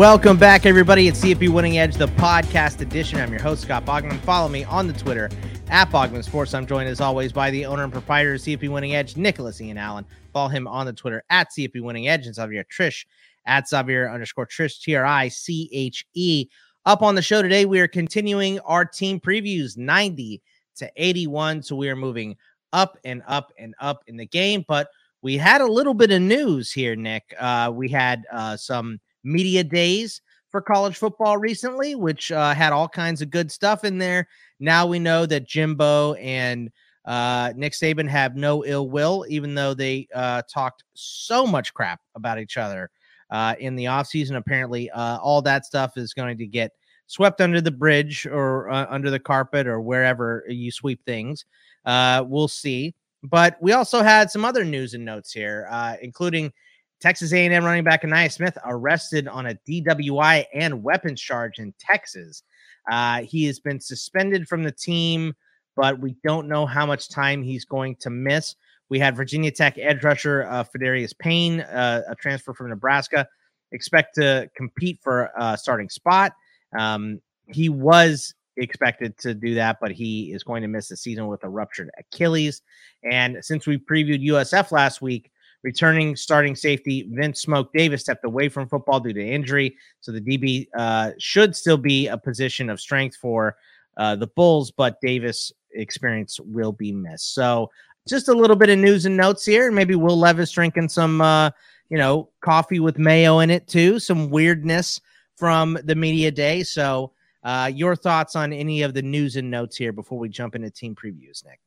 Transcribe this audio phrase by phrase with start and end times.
[0.00, 1.08] Welcome back, everybody.
[1.08, 3.20] It's CFP Winning Edge, the podcast edition.
[3.20, 4.18] I'm your host, Scott Bogman.
[4.20, 5.28] Follow me on the Twitter
[5.68, 6.54] at Bogman Sports.
[6.54, 9.76] I'm joined, as always, by the owner and proprietor of CFP Winning Edge, Nicholas Ian
[9.76, 10.06] Allen.
[10.32, 13.04] Follow him on the Twitter at CFP Winning Edge and Xavier Triche
[13.44, 16.48] at Xavier underscore Triche, T R I C H E.
[16.86, 20.40] Up on the show today, we are continuing our team previews 90
[20.76, 21.62] to 81.
[21.62, 22.38] So we are moving
[22.72, 24.64] up and up and up in the game.
[24.66, 24.88] But
[25.20, 27.34] we had a little bit of news here, Nick.
[27.38, 32.88] Uh, we had uh, some media days for college football recently, which uh, had all
[32.88, 34.26] kinds of good stuff in there.
[34.58, 36.70] Now we know that Jimbo and
[37.04, 42.00] uh, Nick Saban have no ill will, even though they uh, talked so much crap
[42.14, 42.90] about each other
[43.30, 44.36] uh, in the offseason.
[44.36, 46.72] Apparently, uh, all that stuff is going to get
[47.06, 51.44] swept under the bridge or uh, under the carpet or wherever you sweep things.
[51.86, 52.94] We'll see.
[53.22, 55.68] But we also had some other news and notes here,
[56.02, 56.52] including
[57.00, 62.42] Texas A&M running back Ainias Smith arrested on a DWI and weapons charge in Texas.
[62.90, 65.34] Uh, he has been suspended from the team,
[65.76, 68.54] but we don't know how much time he's going to miss.
[68.90, 73.26] We had Virginia Tech edge rusher uh, Pheldarius Payne, uh, a transfer from Nebraska,
[73.72, 76.32] expect to compete for a starting spot.
[76.78, 81.28] Um, he was expected to do that, but he is going to miss the season
[81.28, 82.62] with a ruptured Achilles.
[83.10, 85.29] And since we previewed USF last week,
[85.62, 89.76] returning starting safety Vince Smoke Davis stepped away from football due to injury.
[90.00, 93.56] So the DB uh, should still be a position of strength for
[93.96, 97.34] uh, the Bulls, but Davis' experience will be missed.
[97.34, 97.70] So
[98.08, 99.70] just a little bit of news and notes here.
[99.70, 101.50] Maybe Will Levis drinking some, uh,
[101.90, 103.98] you know, coffee with mayo in it too.
[103.98, 105.00] Some weirdness
[105.36, 106.62] from the media day.
[106.62, 107.12] So
[107.42, 110.70] uh, your thoughts on any of the news and notes here before we jump into
[110.70, 111.60] team previews, Nick?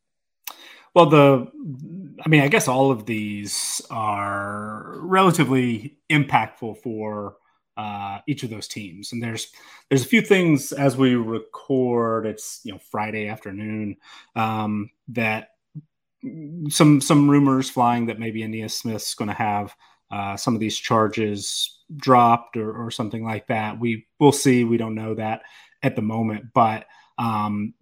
[0.93, 1.51] Well, the,
[2.23, 7.37] I mean, I guess all of these are relatively impactful for
[7.75, 9.47] uh, each of those teams, and there's
[9.89, 12.27] there's a few things as we record.
[12.27, 13.97] It's you know Friday afternoon
[14.35, 15.49] um, that
[16.69, 19.75] some some rumors flying that maybe Ainias Smith's going to have
[20.11, 23.79] uh, some of these charges dropped or, or something like that.
[23.79, 24.63] We will see.
[24.63, 25.41] We don't know that
[25.81, 26.85] at the moment, but
[27.17, 27.73] um,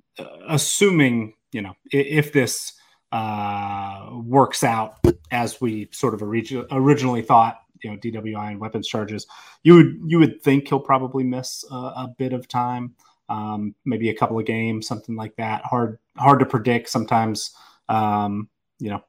[0.47, 2.73] assuming you know if, if this
[3.11, 4.95] uh, works out
[5.31, 9.27] as we sort of orig- originally thought, you know, DWI and weapons charges,
[9.63, 12.93] you would you would think he'll probably miss a, a bit of time,
[13.29, 15.63] um, maybe a couple of games, something like that.
[15.65, 16.89] Hard hard to predict.
[16.89, 17.55] Sometimes,
[17.89, 18.49] um,
[18.79, 19.03] you know,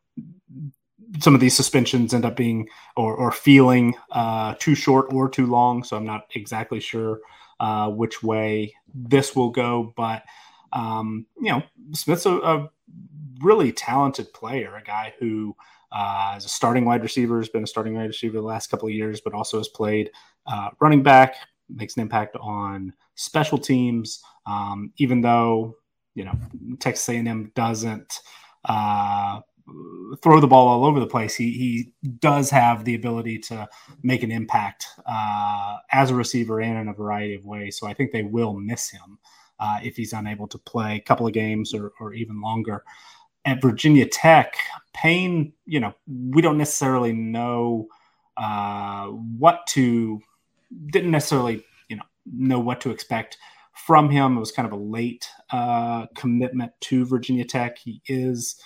[1.21, 5.47] some of these suspensions end up being or, or feeling uh, too short or too
[5.47, 5.85] long.
[5.85, 7.21] So I'm not exactly sure
[7.61, 10.25] uh, which way this will go, but
[10.73, 12.71] um, you know, Smith's a, a
[13.43, 15.57] really talented player, a guy who
[15.93, 18.89] uh, is a starting wide receiver, has been a starting wide receiver the last couple
[18.89, 20.11] of years, but also has played
[20.47, 21.37] uh, running back,
[21.69, 24.23] makes an impact on special teams.
[24.47, 25.77] Um, even though
[26.15, 26.35] you know
[26.81, 28.21] Texas A&M doesn't
[28.65, 29.41] uh,
[30.23, 33.69] throw the ball all over the place, he he does have the ability to
[34.03, 37.79] make an impact uh, as a receiver and in a variety of ways.
[37.79, 39.19] So I think they will miss him.
[39.61, 42.83] Uh, if he's unable to play a couple of games or, or even longer
[43.45, 44.55] at Virginia Tech,
[44.93, 47.89] Payne, you know, we don't necessarily know
[48.37, 50.21] uh, what to,
[50.87, 53.37] didn't necessarily, you know, know what to expect
[53.75, 54.37] from him.
[54.37, 57.79] It was kind of a late uh, commitment to Virginia Tech.
[57.79, 58.61] He is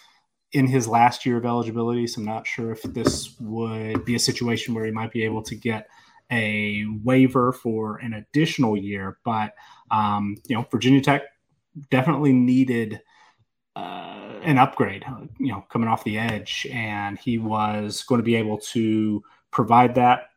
[0.52, 4.18] in his last year of eligibility, so I'm not sure if this would be a
[4.20, 5.88] situation where he might be able to get
[6.30, 9.18] a waiver for an additional year.
[9.24, 9.54] But,
[9.90, 11.22] um, you know, Virginia Tech
[11.90, 13.00] definitely needed.
[13.76, 15.04] Uh, an upgrade,
[15.38, 19.94] you know, coming off the edge, and he was going to be able to provide
[19.94, 20.30] that,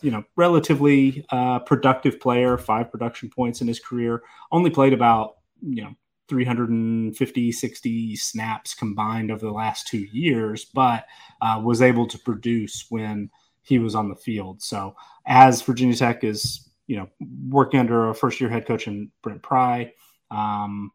[0.00, 4.22] you know, relatively uh, productive player, five production points in his career.
[4.52, 5.94] Only played about, you know,
[6.28, 11.04] 350, 60 snaps combined over the last two years, but
[11.42, 13.28] uh, was able to produce when
[13.62, 14.62] he was on the field.
[14.62, 14.96] So
[15.26, 17.08] as Virginia Tech is, you know,
[17.48, 19.92] working under a first year head coach in Brent Pry,
[20.30, 20.90] um,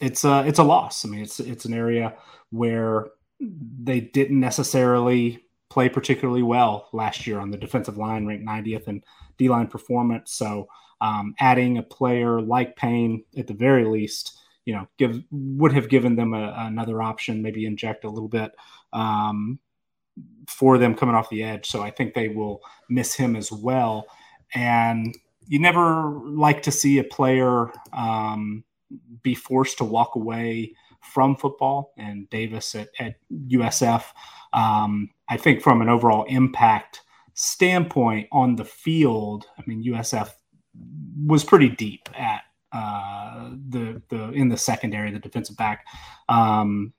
[0.00, 1.04] it's a it's a loss.
[1.04, 2.14] I mean, it's it's an area
[2.50, 3.08] where
[3.40, 9.02] they didn't necessarily play particularly well last year on the defensive line, ranked 90th in
[9.36, 10.32] D line performance.
[10.32, 10.68] So
[11.00, 15.88] um, adding a player like Payne at the very least, you know, give would have
[15.88, 18.52] given them a, another option, maybe inject a little bit
[18.92, 19.58] um,
[20.48, 21.66] for them coming off the edge.
[21.66, 24.06] So I think they will miss him as well.
[24.54, 25.16] And
[25.46, 28.64] you never like to see a player um,
[29.22, 31.92] be forced to walk away from football.
[31.96, 34.04] And Davis at, at USF,
[34.52, 37.02] um, I think from an overall impact
[37.34, 40.30] standpoint on the field, I mean, USF
[41.26, 42.42] was pretty deep at
[42.72, 45.86] uh, the the in the secondary, the defensive back
[46.28, 46.92] um,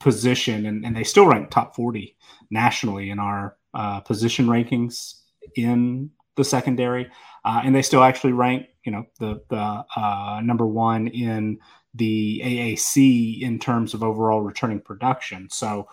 [0.00, 2.16] position, and, and they still rank top forty
[2.50, 5.14] nationally in our uh, position rankings
[5.54, 7.10] in the secondary,
[7.44, 11.58] uh, and they still actually rank, you know, the the uh, number one in
[11.94, 15.48] the AAC in terms of overall returning production.
[15.50, 15.88] So,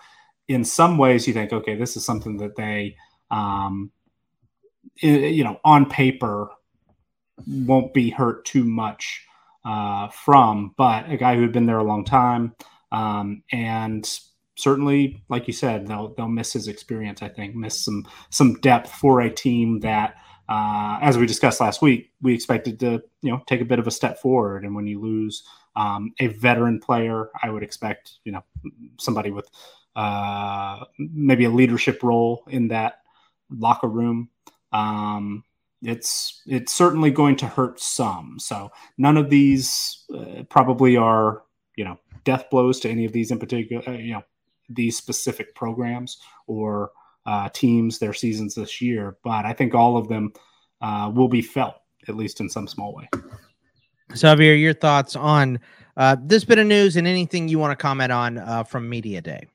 [0.48, 2.96] in some ways, you think, okay, this is something that they,
[3.30, 3.90] um,
[4.96, 6.48] you know, on paper
[7.46, 9.22] won't be hurt too much
[9.64, 12.54] uh, from, but a guy who had been there a long time,
[12.92, 14.08] um, and
[14.56, 17.22] certainly, like you said, they'll they'll miss his experience.
[17.22, 20.16] I think miss some some depth for a team that,
[20.48, 23.86] uh, as we discussed last week, we expected to you know take a bit of
[23.86, 24.64] a step forward.
[24.64, 25.44] And when you lose
[25.74, 28.44] um, a veteran player, I would expect you know
[28.98, 29.48] somebody with
[29.96, 33.00] uh, maybe a leadership role in that
[33.50, 34.28] locker room.
[34.72, 35.44] Um,
[35.82, 38.38] it's it's certainly going to hurt some.
[38.38, 41.42] So none of these uh, probably are
[41.76, 43.82] you know death blows to any of these in particular.
[43.88, 44.22] Uh, you know
[44.68, 46.90] these specific programs or
[47.26, 50.32] uh, teams their seasons this year, but I think all of them
[50.80, 51.74] uh, will be felt
[52.08, 53.08] at least in some small way.
[54.14, 55.58] So, Javier, your thoughts on
[55.96, 59.20] uh, this bit of news and anything you want to comment on uh, from Media
[59.20, 59.48] Day?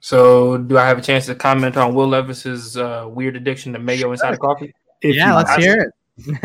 [0.00, 3.78] So, do I have a chance to comment on Will Levis's uh, weird addiction to
[3.80, 4.72] mayo inside of coffee?
[5.02, 5.90] If yeah, let's hear it.
[6.18, 6.38] I, mean,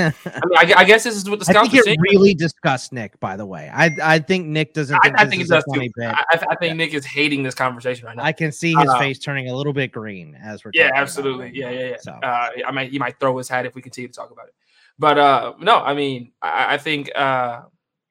[0.58, 3.18] I, I, guess this is what the scouts I think it really disgusts Nick.
[3.22, 5.00] By the way, I I think Nick doesn't.
[5.00, 5.90] Think I, I think it does too.
[6.02, 8.24] I, I, think Nick is hating this conversation right now.
[8.24, 10.72] I can see his uh, face turning a little bit green as we're.
[10.74, 11.52] Yeah, absolutely.
[11.54, 11.98] Yeah, yeah, yeah.
[12.02, 12.12] So.
[12.12, 14.56] Uh, I might he might throw his hat if we continue to talk about it.
[15.00, 17.62] But uh, no, I mean, I, I think uh,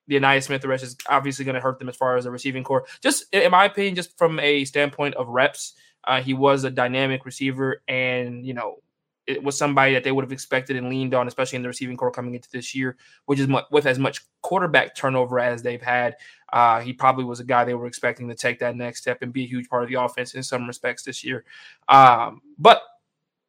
[0.07, 2.65] the Ainias Smith arrest is obviously going to hurt them as far as the receiving
[2.65, 2.87] corps.
[3.03, 5.75] Just in my opinion, just from a standpoint of reps,
[6.05, 8.79] uh, he was a dynamic receiver, and you know
[9.26, 11.96] it was somebody that they would have expected and leaned on, especially in the receiving
[11.96, 12.96] corps coming into this year,
[13.26, 16.17] which is with as much quarterback turnover as they've had.
[16.52, 19.32] Uh, he probably was a guy they were expecting to take that next step and
[19.32, 21.44] be a huge part of the offense in some respects this year.
[21.88, 22.82] Um, but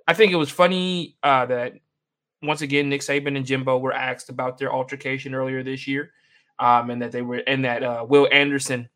[0.08, 1.74] I think it was funny uh, that
[2.44, 6.12] once again Nick Saban and Jimbo were asked about their altercation earlier this year,
[6.60, 8.90] um, and that they were and that uh, Will Anderson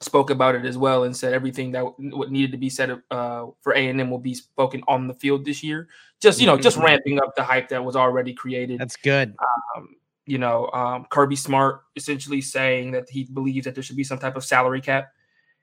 [0.00, 3.46] spoke about it as well and said everything that what needed to be said uh,
[3.60, 5.88] for A and M will be spoken on the field this year.
[6.20, 6.86] Just you know, just mm-hmm.
[6.86, 8.80] ramping up the hype that was already created.
[8.80, 9.34] That's good.
[9.76, 9.96] Um,
[10.26, 14.18] you know, um, Kirby Smart essentially saying that he believes that there should be some
[14.18, 15.08] type of salary cap,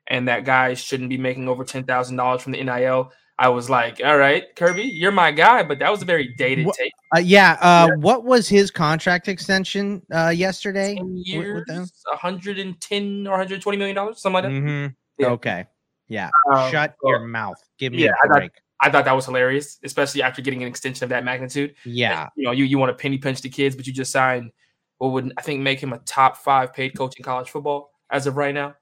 [0.07, 3.11] and that guys shouldn't be making over ten thousand dollars from the NIL.
[3.37, 6.67] I was like, all right, Kirby, you're my guy, but that was a very dated
[6.73, 6.93] take.
[7.13, 7.95] Uh, yeah, uh, yeah.
[7.97, 10.97] What was his contract extension uh, yesterday?
[11.13, 14.51] years, 110 or 120 million dollars, something like that.
[14.51, 14.93] Mm-hmm.
[15.17, 15.27] Yeah.
[15.31, 15.65] Okay.
[16.07, 16.29] Yeah.
[16.53, 17.61] Um, Shut your mouth.
[17.77, 18.51] Give me yeah, a break.
[18.79, 21.75] I thought, I thought, that was hilarious, especially after getting an extension of that magnitude.
[21.83, 22.21] Yeah.
[22.21, 24.51] And, you know, you, you want to penny pinch the kids, but you just signed
[24.97, 28.27] what would I think make him a top five paid coach in college football as
[28.27, 28.75] of right now.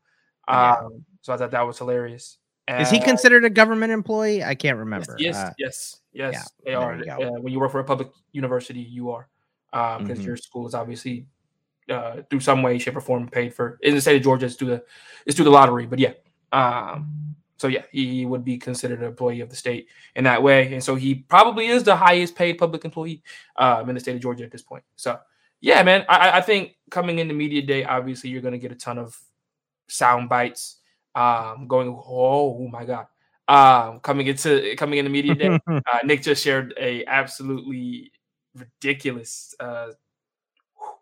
[0.47, 0.87] Um, yeah.
[1.21, 2.37] So I thought that was hilarious.
[2.67, 4.43] Is he considered a government employee?
[4.43, 5.15] I can't remember.
[5.19, 6.95] Yes, uh, yes, yes, yeah, they are.
[7.03, 9.27] You uh, when you work for a public university, you are
[9.71, 10.21] because um, mm-hmm.
[10.21, 11.25] your school is obviously
[11.89, 13.79] uh, through some way, shape, or form paid for.
[13.81, 14.83] In the state of Georgia, it's through the
[15.25, 15.85] it's through the lottery.
[15.85, 16.13] But yeah,
[16.53, 20.73] um, so yeah, he would be considered an employee of the state in that way,
[20.73, 23.23] and so he probably is the highest paid public employee
[23.57, 24.85] um, in the state of Georgia at this point.
[24.95, 25.19] So
[25.59, 28.75] yeah, man, I, I think coming into media day, obviously you're going to get a
[28.75, 29.19] ton of
[29.87, 30.77] sound bites
[31.15, 33.07] um, going, oh, my god,
[33.47, 35.59] um, coming into coming into media day.
[35.67, 38.11] uh, Nick just shared a absolutely
[38.55, 39.55] ridiculous.
[39.59, 39.87] Uh,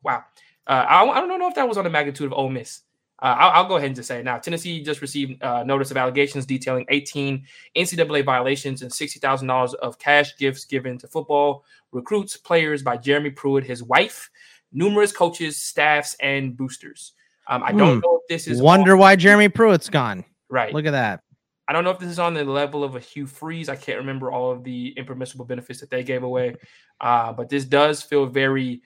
[0.03, 0.23] wow,
[0.67, 2.81] uh, I, I don't know if that was on the magnitude of Ole Miss.
[3.21, 4.39] Uh, I'll, I'll, go ahead and just say it now.
[4.39, 7.45] Tennessee just received uh, notice of allegations detailing 18
[7.77, 13.63] NCAA violations and $60,000 of cash gifts given to football recruits, players by Jeremy Pruitt,
[13.63, 14.31] his wife,
[14.71, 17.13] numerous coaches, staffs, and boosters.
[17.51, 17.99] Um, I don't hmm.
[17.99, 20.23] know if this is wonder why Jeremy Pruitt's gone.
[20.49, 20.73] Right.
[20.73, 21.21] Look at that.
[21.67, 23.67] I don't know if this is on the level of a Hugh Freeze.
[23.67, 26.55] I can't remember all of the impermissible benefits that they gave away,
[27.01, 28.81] uh, but this does feel very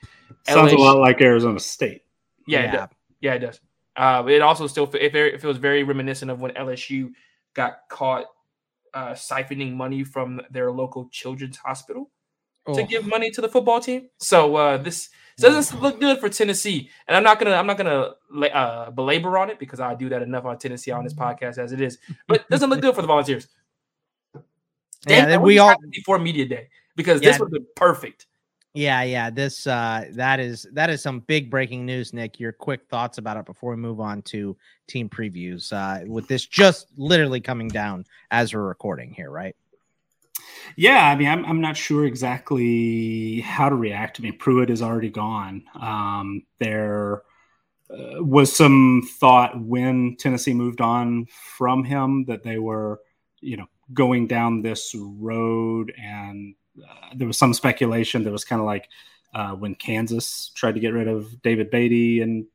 [0.47, 0.77] sounds LSU.
[0.77, 2.01] a lot like Arizona State.
[2.47, 2.89] Yeah, yeah, it does.
[3.21, 3.61] Yeah, it does.
[3.95, 7.11] Uh, it also still it feels very reminiscent of when LSU
[7.53, 8.25] got caught
[8.95, 12.09] uh, siphoning money from their local children's hospital
[12.65, 12.75] oh.
[12.75, 14.09] to give money to the football team.
[14.19, 17.67] So uh, this so it doesn't look good for Tennessee, and I'm not gonna I'm
[17.67, 18.13] not gonna
[18.53, 21.71] uh, belabor on it because I do that enough on Tennessee on this podcast as
[21.71, 21.97] it is.
[22.27, 23.47] But it doesn't look good for the Volunteers.
[25.07, 27.31] yeah, we all before media day because yeah.
[27.31, 28.27] this would be perfect.
[28.75, 29.29] Yeah, yeah.
[29.29, 32.39] This uh that is that is some big breaking news, Nick.
[32.39, 34.55] Your quick thoughts about it before we move on to
[34.87, 35.71] team previews.
[35.71, 39.55] Uh with this just literally coming down as we're recording here, right?
[40.75, 44.19] Yeah, I mean, I'm I'm not sure exactly how to react.
[44.19, 45.63] I mean, Pruitt is already gone.
[45.79, 47.23] Um, there
[47.89, 52.99] uh, was some thought when Tennessee moved on from him that they were,
[53.41, 58.59] you know, going down this road, and uh, there was some speculation that was kind
[58.59, 58.89] of like
[59.33, 62.45] uh, when Kansas tried to get rid of David Beatty and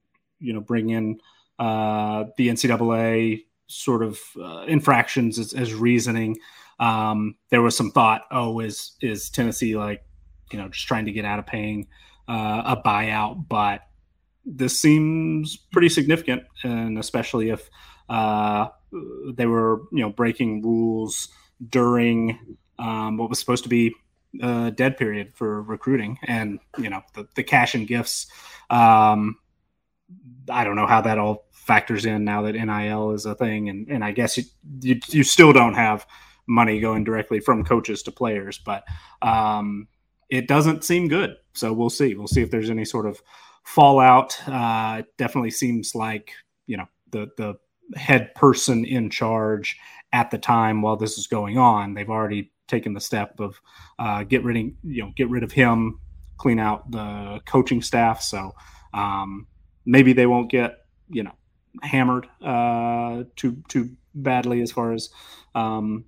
[0.41, 1.21] you know bring in
[1.59, 6.39] uh, the NCAA sort of uh, infractions as, as reasoning.
[6.81, 10.03] Um, there was some thought, oh, is is Tennessee like,
[10.51, 11.87] you know, just trying to get out of paying
[12.27, 13.47] uh, a buyout?
[13.49, 13.83] But
[14.45, 17.69] this seems pretty significant, and especially if
[18.09, 18.69] uh,
[19.35, 21.29] they were, you know, breaking rules
[21.69, 23.95] during um, what was supposed to be
[24.43, 28.27] a dead period for recruiting, and you know, the, the cash and gifts.
[28.71, 29.37] Um,
[30.49, 33.87] I don't know how that all factors in now that NIL is a thing, and
[33.89, 34.45] and I guess you,
[34.81, 36.07] you, you still don't have
[36.51, 38.85] money going directly from coaches to players, but
[39.23, 39.87] um,
[40.29, 41.37] it doesn't seem good.
[41.55, 42.15] So we'll see.
[42.15, 43.23] We'll see if there's any sort of
[43.65, 44.37] fallout.
[44.49, 46.33] Uh, definitely seems like
[46.67, 47.55] you know the the
[47.97, 49.79] head person in charge
[50.13, 51.95] at the time while this is going on.
[51.95, 53.61] They've already taken the step of
[53.99, 56.01] uh, get rid of you know get rid of him,
[56.37, 58.23] clean out the coaching staff.
[58.23, 58.53] So
[58.93, 59.47] um,
[59.87, 60.79] maybe they won't get
[61.09, 61.33] you know
[61.83, 65.11] hammered uh, too too badly as far as
[65.55, 66.05] um,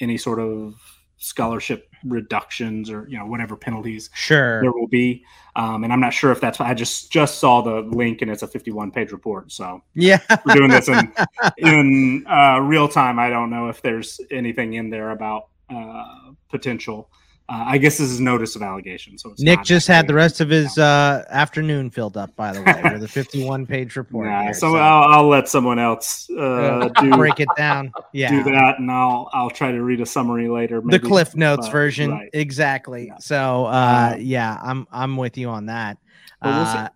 [0.00, 0.74] any sort of
[1.16, 4.60] scholarship reductions or you know whatever penalties sure.
[4.60, 5.24] there will be.
[5.56, 8.42] Um, and i'm not sure if that's i just just saw the link and it's
[8.42, 9.52] a 51 page report.
[9.52, 10.20] So yeah.
[10.44, 11.12] we're doing this in
[11.58, 13.18] in uh, real time.
[13.18, 17.10] I don't know if there's anything in there about uh, potential
[17.46, 19.18] uh, I guess this is notice of allegation.
[19.18, 22.80] So Nick just had the rest of his uh, afternoon filled up, by the way,
[22.94, 24.28] with a 51 page report.
[24.28, 24.76] Nah, here, so, so.
[24.76, 27.92] I'll, I'll, let someone else uh, do, break it down.
[28.12, 30.80] Yeah, do that, and I'll I'll try to read a summary later.
[30.80, 32.30] Maybe, the Cliff Notes version, right.
[32.32, 33.08] exactly.
[33.08, 33.18] Yeah.
[33.18, 35.98] So uh, um, yeah, I'm I'm with you on that.
[36.40, 36.90] We'll uh,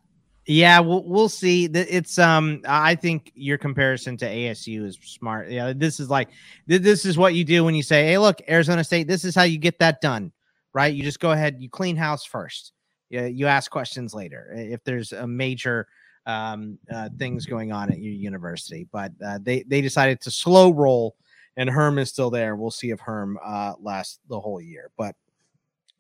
[0.47, 1.65] yeah, we'll we'll see.
[1.65, 5.51] It's um, I think your comparison to ASU is smart.
[5.51, 6.29] Yeah, this is like
[6.67, 9.09] this is what you do when you say, "Hey, look, Arizona State.
[9.09, 10.31] This is how you get that done."
[10.73, 10.93] Right?
[10.93, 12.73] You just go ahead, you clean house first.
[13.11, 15.87] You, ask questions later if there's a major
[16.27, 18.87] um, uh, things going on at your university.
[18.93, 21.17] But uh, they they decided to slow roll,
[21.57, 22.55] and Herm is still there.
[22.55, 24.91] We'll see if Herm uh, lasts the whole year.
[24.99, 25.17] But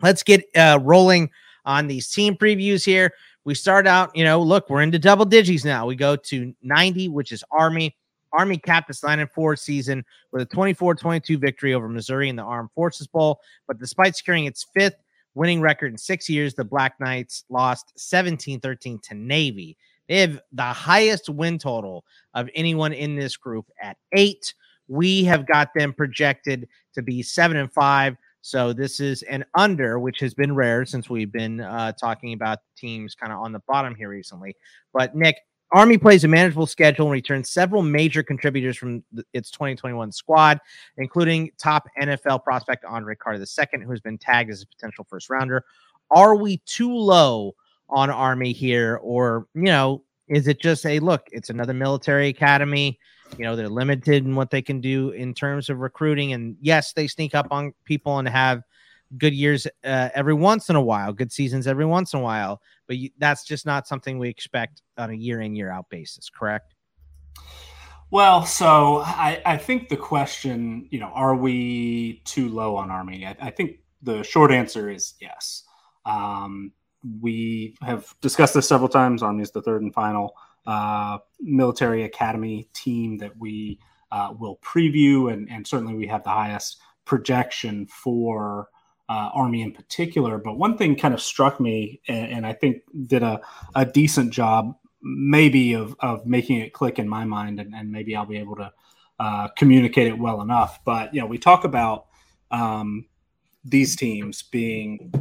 [0.02, 1.30] let's get uh, rolling
[1.64, 3.12] on these team previews here.
[3.44, 5.86] We start out, you know, look, we're into double digits now.
[5.86, 7.96] We go to 90, which is Army.
[8.32, 12.36] Army capped its 9 and 4 season with a 24 22 victory over Missouri in
[12.36, 13.40] the Armed Forces Bowl.
[13.66, 14.96] But despite securing its fifth
[15.34, 19.76] winning record in six years, the Black Knights lost 17 13 to Navy.
[20.08, 22.04] They have the highest win total
[22.34, 24.54] of anyone in this group at eight.
[24.88, 28.16] We have got them projected to be seven and five.
[28.40, 32.60] So this is an under, which has been rare since we've been uh, talking about
[32.76, 34.56] teams kind of on the bottom here recently.
[34.94, 35.36] But Nick,
[35.72, 40.58] Army plays a manageable schedule and returns several major contributors from the, its 2021 squad,
[40.96, 45.28] including top NFL prospect Andre Carter II, who has been tagged as a potential first
[45.28, 45.64] rounder.
[46.10, 47.54] Are we too low
[47.90, 51.26] on Army here, or you know, is it just a look?
[51.32, 52.98] It's another military academy.
[53.36, 56.94] You know, they're limited in what they can do in terms of recruiting, and yes,
[56.94, 58.62] they sneak up on people and have
[59.16, 62.60] good years uh, every once in a while, good seasons every once in a while,
[62.86, 66.28] but you, that's just not something we expect on a year in year out basis,
[66.28, 66.74] correct?
[68.10, 73.26] Well, so I, I think the question, you know, are we too low on Army?
[73.26, 75.64] I, I think the short answer is yes.
[76.06, 76.72] Um,
[77.20, 79.22] we have discussed this several times.
[79.22, 80.34] Army is the third and final
[80.66, 83.78] uh, military academy team that we
[84.10, 88.68] uh, will preview, and, and certainly we have the highest projection for
[89.08, 90.38] uh, Army in particular.
[90.38, 93.40] But one thing kind of struck me, and, and I think did a,
[93.74, 98.14] a decent job, maybe of, of making it click in my mind, and, and maybe
[98.14, 98.72] I'll be able to
[99.18, 100.84] uh, communicate it well enough.
[100.84, 102.06] But you know, we talk about
[102.50, 103.06] um,
[103.64, 105.12] these teams being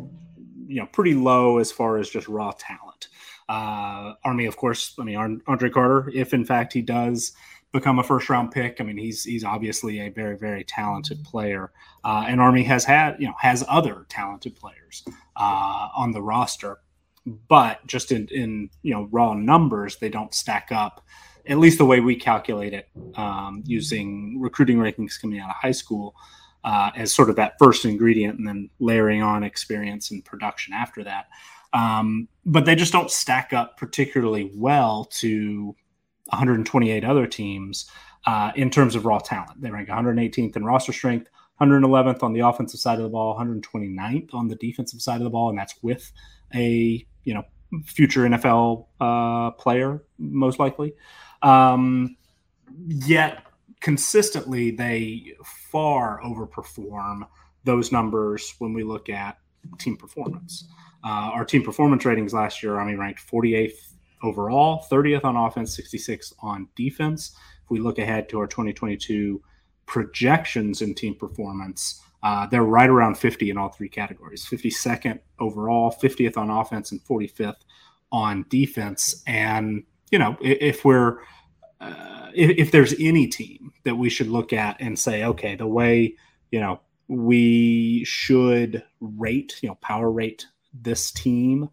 [0.68, 3.08] you know pretty low as far as just raw talent.
[3.50, 7.32] Uh, Army, of course, I mean Andre Carter, if in fact he does
[7.74, 8.78] become a first round pick.
[8.80, 11.72] I mean, he's he's obviously a very very talented player,
[12.04, 15.04] uh, and Army has had you know has other talented players
[15.36, 16.80] uh, on the roster,
[17.26, 21.06] but just in in you know raw numbers, they don't stack up.
[21.46, 25.72] At least the way we calculate it, um, using recruiting rankings coming out of high
[25.72, 26.14] school
[26.66, 31.04] uh, as sort of that first ingredient, and then layering on experience and production after
[31.04, 31.28] that.
[31.74, 35.76] Um, but they just don't stack up particularly well to
[36.30, 37.90] 128 other teams
[38.26, 39.62] uh, in terms of raw talent.
[39.62, 41.30] They rank 118th in roster strength,
[41.62, 45.30] 111th on the offensive side of the ball, 129th on the defensive side of the
[45.30, 46.12] ball, and that's with
[46.54, 47.44] a you know
[47.86, 50.94] future NFL uh, player most likely.
[51.42, 52.16] Um,
[52.88, 53.44] yet
[53.82, 55.34] consistently, they
[55.72, 57.28] far overperform
[57.64, 59.38] those numbers when we look at
[59.78, 60.68] team performance.
[61.04, 63.94] Uh, our team performance ratings last year, Army ranked 48th
[64.24, 67.36] overall, 30th on offense, 66th on defense.
[67.64, 69.42] If we look ahead to our 2022
[69.86, 75.92] projections in team performance, uh, they're right around 50 in all three categories 52nd overall,
[75.92, 77.62] 50th on offense, and 45th
[78.12, 79.24] on defense.
[79.28, 81.20] And, you know, if, we're,
[81.80, 85.68] uh, if, if, there's any team that we should look at and say, okay, the
[85.68, 86.16] way,
[86.52, 91.70] you know, we should rate, you know, power rate this team.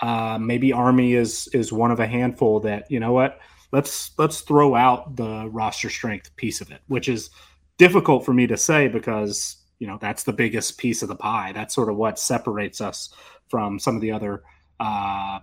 [0.00, 3.38] Uh, maybe Army is is one of a handful that you know what
[3.72, 7.30] let's let's throw out the roster strength piece of it, which is
[7.78, 11.52] difficult for me to say because you know that's the biggest piece of the pie.
[11.52, 13.12] That's sort of what separates us
[13.48, 14.42] from some of the other
[14.78, 15.40] uh,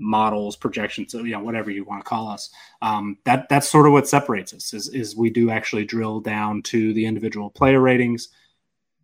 [0.00, 2.50] models, projections, you know, whatever you want to call us.
[2.82, 6.62] Um, that that's sort of what separates us is is we do actually drill down
[6.62, 8.28] to the individual player ratings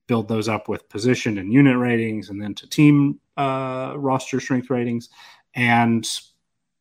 [0.07, 4.71] build those up with position and unit ratings and then to team uh, roster strength
[4.71, 5.09] ratings
[5.55, 6.09] and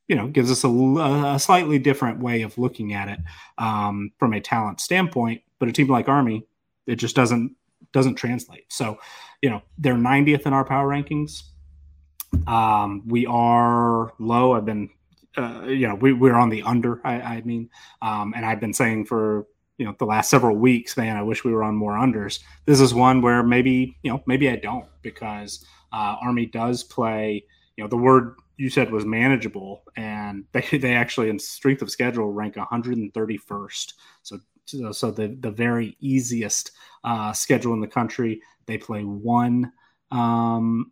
[0.07, 3.19] you know gives us a, a, slightly different way of looking at it
[3.57, 6.45] um, from a talent standpoint but a team like army
[6.87, 7.55] it just doesn't
[7.91, 8.71] doesn't translate.
[8.71, 8.99] So
[9.41, 11.43] you know they're 90th in our power rankings.
[12.47, 14.53] Um, we are low.
[14.53, 14.89] I've been
[15.37, 17.69] uh, you know we, we're on the under i, I mean
[18.01, 19.45] um, and i've been saying for
[19.77, 22.39] you know the last several weeks man i wish we were on more unders.
[22.65, 27.43] This is one where maybe you know maybe i don't because uh, army does play
[27.75, 31.91] you know the word you said was manageable and they, they actually in strength of
[31.91, 34.39] schedule rank 131st so
[34.91, 36.71] so the the very easiest
[37.03, 38.41] uh, schedule in the country.
[38.65, 39.71] They play one
[40.09, 40.91] um,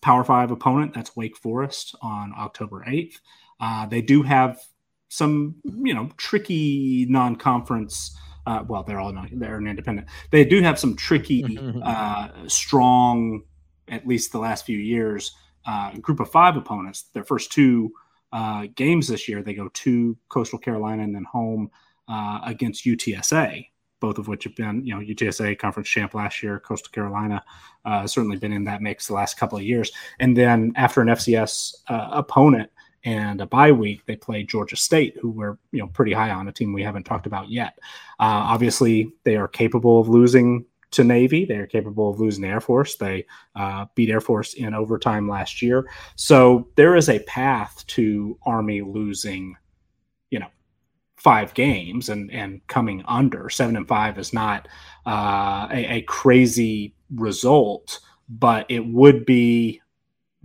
[0.00, 3.16] power five opponent that's wake forest on october 8th
[3.60, 4.60] uh, they do have
[5.08, 8.16] some you know tricky non-conference.
[8.46, 10.06] Uh, well, they're all not, they're an independent.
[10.30, 13.42] They do have some tricky, uh, strong,
[13.88, 15.34] at least the last few years,
[15.66, 17.06] uh, group of five opponents.
[17.12, 17.92] Their first two
[18.32, 21.70] uh, games this year, they go to Coastal Carolina and then home
[22.08, 23.66] uh, against UTSA.
[23.98, 26.60] Both of which have been, you know, UTSA conference champ last year.
[26.60, 27.42] Coastal Carolina
[27.84, 29.90] uh, certainly been in that mix the last couple of years.
[30.20, 32.70] And then after an FCS opponent,
[33.06, 36.48] and a bye week they play Georgia State, who we're you know pretty high on
[36.48, 37.78] a team we haven't talked about yet.
[38.20, 41.44] Uh, obviously, they are capable of losing to Navy.
[41.44, 42.96] They are capable of losing Air Force.
[42.96, 48.38] They uh, beat Air Force in overtime last year, so there is a path to
[48.44, 49.56] Army losing,
[50.30, 50.50] you know,
[51.16, 54.66] five games and and coming under seven and five is not
[55.06, 59.80] uh, a, a crazy result, but it would be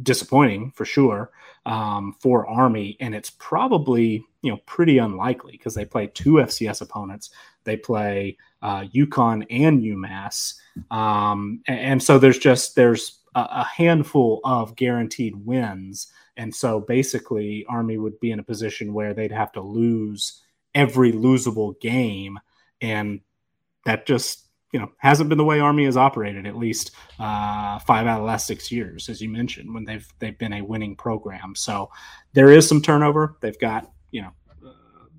[0.04, 1.32] disappointing for sure
[1.66, 6.82] um, for Army, and it's probably you know pretty unlikely because they play two FCS
[6.82, 7.30] opponents.
[7.64, 10.56] They play uh, UConn and UMass,
[10.90, 16.80] um, and, and, so there's just there's a, a handful of guaranteed wins, and so
[16.80, 20.42] basically Army would be in a position where they'd have to lose
[20.74, 22.40] every losable game,
[22.82, 23.22] and
[23.86, 28.08] that just you know hasn't been the way Army has operated at least uh, five
[28.08, 30.96] out of the last six years, as you mentioned, when they've they've been a winning
[30.96, 31.56] program.
[31.56, 31.90] So
[32.34, 33.38] there is some turnover.
[33.42, 34.32] They've got you know
[34.66, 34.72] uh,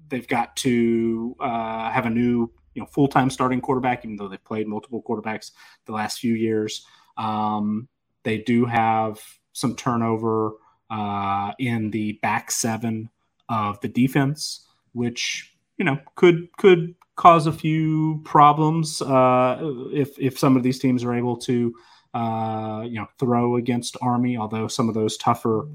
[0.09, 4.29] they've got to uh, have a new you know full time starting quarterback, even though
[4.29, 5.53] they've played multiple quarterbacks
[5.87, 6.87] the last few years.
[7.17, 7.89] Um,
[8.23, 9.21] they do have
[9.53, 10.53] some turnover
[10.91, 13.11] uh, in the back seven
[13.49, 19.59] of the defense, which you know could could cause a few problems uh,
[19.93, 21.75] if if some of these teams are able to
[22.15, 24.37] uh, you know throw against Army.
[24.37, 25.69] Although some of those tougher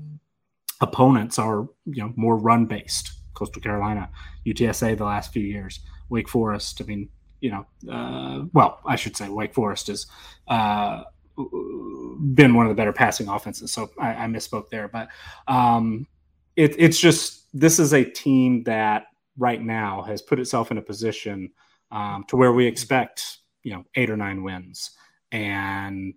[0.82, 3.12] opponents are you know more run based.
[3.34, 4.10] Coastal Carolina,
[4.47, 6.82] UTSA the last few years, Wake Forest.
[6.82, 10.08] I mean, you know, uh, well, I should say Wake Forest has
[10.47, 11.04] uh,
[11.38, 13.71] been one of the better passing offenses.
[13.71, 15.10] So I, I misspoke there, but
[15.47, 16.08] um,
[16.56, 19.06] it, it's just this is a team that
[19.38, 21.52] right now has put itself in a position
[21.91, 24.91] um, to where we expect you know eight or nine wins,
[25.32, 26.13] and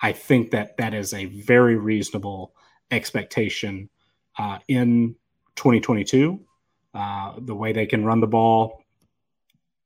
[0.00, 2.54] I think that that is a very reasonable
[2.90, 3.88] expectation
[4.38, 5.16] uh, in
[5.56, 6.40] 2022.
[6.94, 8.82] Uh, the way they can run the ball,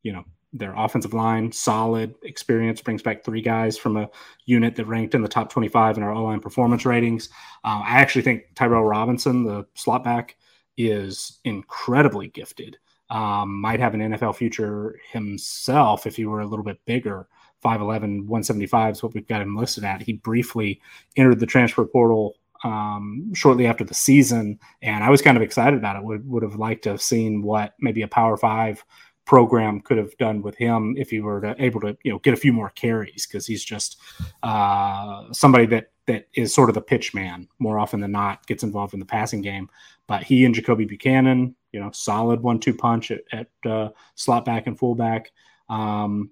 [0.03, 4.09] you know, their offensive line solid experience brings back three guys from a
[4.47, 7.29] unit that ranked in the top 25 in our O-line performance ratings.
[7.65, 10.37] Uh, I actually think Tyrell Robinson, the slot back,
[10.77, 12.79] is incredibly gifted.
[13.09, 17.29] Um, might have an NFL future himself if he were a little bit bigger.
[17.65, 20.03] 5'11, 175 is what we've got him listed at.
[20.03, 20.81] He briefly
[21.17, 25.79] entered the transfer portal um, shortly after the season, and I was kind of excited
[25.79, 26.05] about it.
[26.05, 28.85] Would would have liked to have seen what maybe a Power Five
[29.25, 32.35] program could have done with him if he were to, able to you know get
[32.35, 33.99] a few more carries because he's just
[34.43, 38.63] uh, somebody that that is sort of the pitch man more often than not gets
[38.63, 39.69] involved in the passing game.
[40.07, 44.67] But he and Jakobi Buchanan, you know, solid one-two punch at, at uh, slot back
[44.67, 45.33] and fullback.
[45.69, 46.31] Um,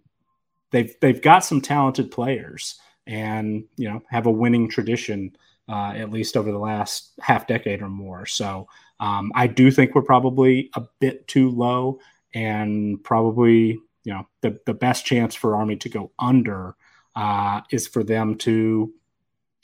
[0.71, 5.37] they've they've got some talented players and you know have a winning tradition
[5.69, 8.27] uh, at least over the last half decade or more.
[8.27, 8.69] So
[9.01, 11.99] um, I do think we're probably a bit too low,
[12.35, 16.77] and probably you know the the best chance for Army to go under
[17.17, 18.93] uh, is for them to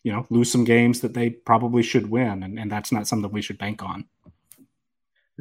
[0.03, 3.31] you know lose some games that they probably should win, and, and that's not something
[3.31, 4.05] we should bank on.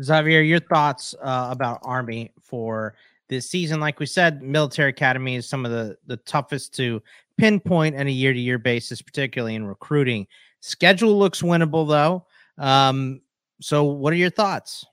[0.01, 2.95] Xavier, your thoughts uh, about Army for
[3.27, 3.79] this season?
[3.79, 7.01] Like we said, military academy is some of the the toughest to
[7.37, 10.27] pinpoint on a year to year basis, particularly in recruiting.
[10.59, 12.25] Schedule looks winnable though.
[12.57, 13.21] Um,
[13.61, 14.85] so, what are your thoughts?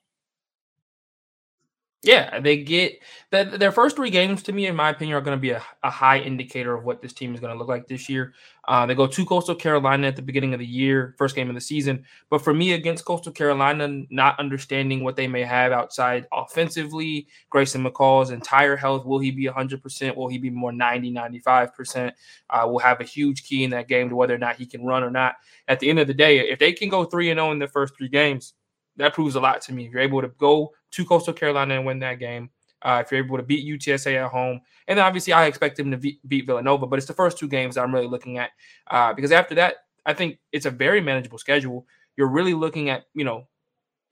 [2.02, 5.36] Yeah, they get that their first three games to me, in my opinion, are going
[5.36, 7.88] to be a, a, high indicator of what this team is going to look like
[7.88, 8.34] this year.
[8.68, 11.54] Uh, they go to Coastal Carolina at the beginning of the year, first game of
[11.54, 12.04] the season.
[12.30, 17.82] But for me, against Coastal Carolina, not understanding what they may have outside offensively, Grayson
[17.82, 20.16] McCall's entire health, will he be 100%?
[20.16, 22.12] Will he be more 90, 95%?
[22.50, 24.84] Uh, will have a huge key in that game to whether or not he can
[24.84, 25.36] run or not.
[25.66, 27.66] At the end of the day, if they can go 3 and 0 in the
[27.66, 28.52] first three games,
[28.96, 29.86] that proves a lot to me.
[29.86, 32.50] If you're able to go to Coastal Carolina and win that game,
[32.82, 35.90] uh, if you're able to beat UTSA at home, and then obviously I expect them
[35.90, 38.50] to beat Villanova, but it's the first two games I'm really looking at
[38.90, 41.86] uh, because after that, I think it's a very manageable schedule.
[42.16, 43.48] You're really looking at, you know,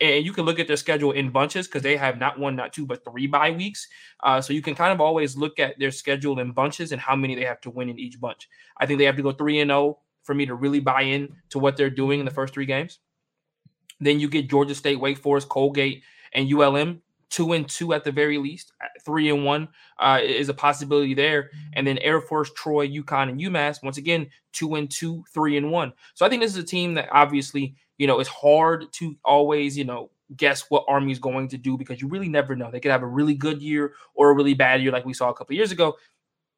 [0.00, 2.72] and you can look at their schedule in bunches because they have not one, not
[2.72, 3.86] two, but three bye weeks.
[4.22, 7.14] Uh, so you can kind of always look at their schedule in bunches and how
[7.14, 8.48] many they have to win in each bunch.
[8.78, 11.02] I think they have to go three and zero oh for me to really buy
[11.02, 12.98] in to what they're doing in the first three games.
[14.00, 16.02] Then you get Georgia State, Wake Forest, Colgate,
[16.32, 17.00] and ULM
[17.34, 18.72] two and two at the very least.
[19.04, 21.50] Three and one uh, is a possibility there.
[21.72, 25.72] And then Air Force, Troy, UConn, and UMass once again two and two, three and
[25.72, 25.92] one.
[26.14, 29.76] So I think this is a team that obviously you know it's hard to always
[29.76, 32.70] you know guess what Army is going to do because you really never know.
[32.70, 35.30] They could have a really good year or a really bad year like we saw
[35.30, 35.96] a couple years ago.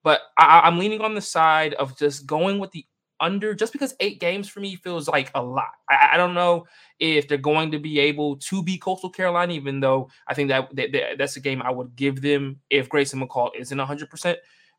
[0.02, 2.84] But I, I'm leaning on the side of just going with the
[3.20, 5.70] under just because eight games for me feels like a lot.
[5.88, 6.66] I, I, don't know
[6.98, 10.74] if they're going to be able to beat Coastal Carolina, even though I think that,
[10.76, 14.36] that, that that's a game I would give them if Grayson McCall isn't 100%.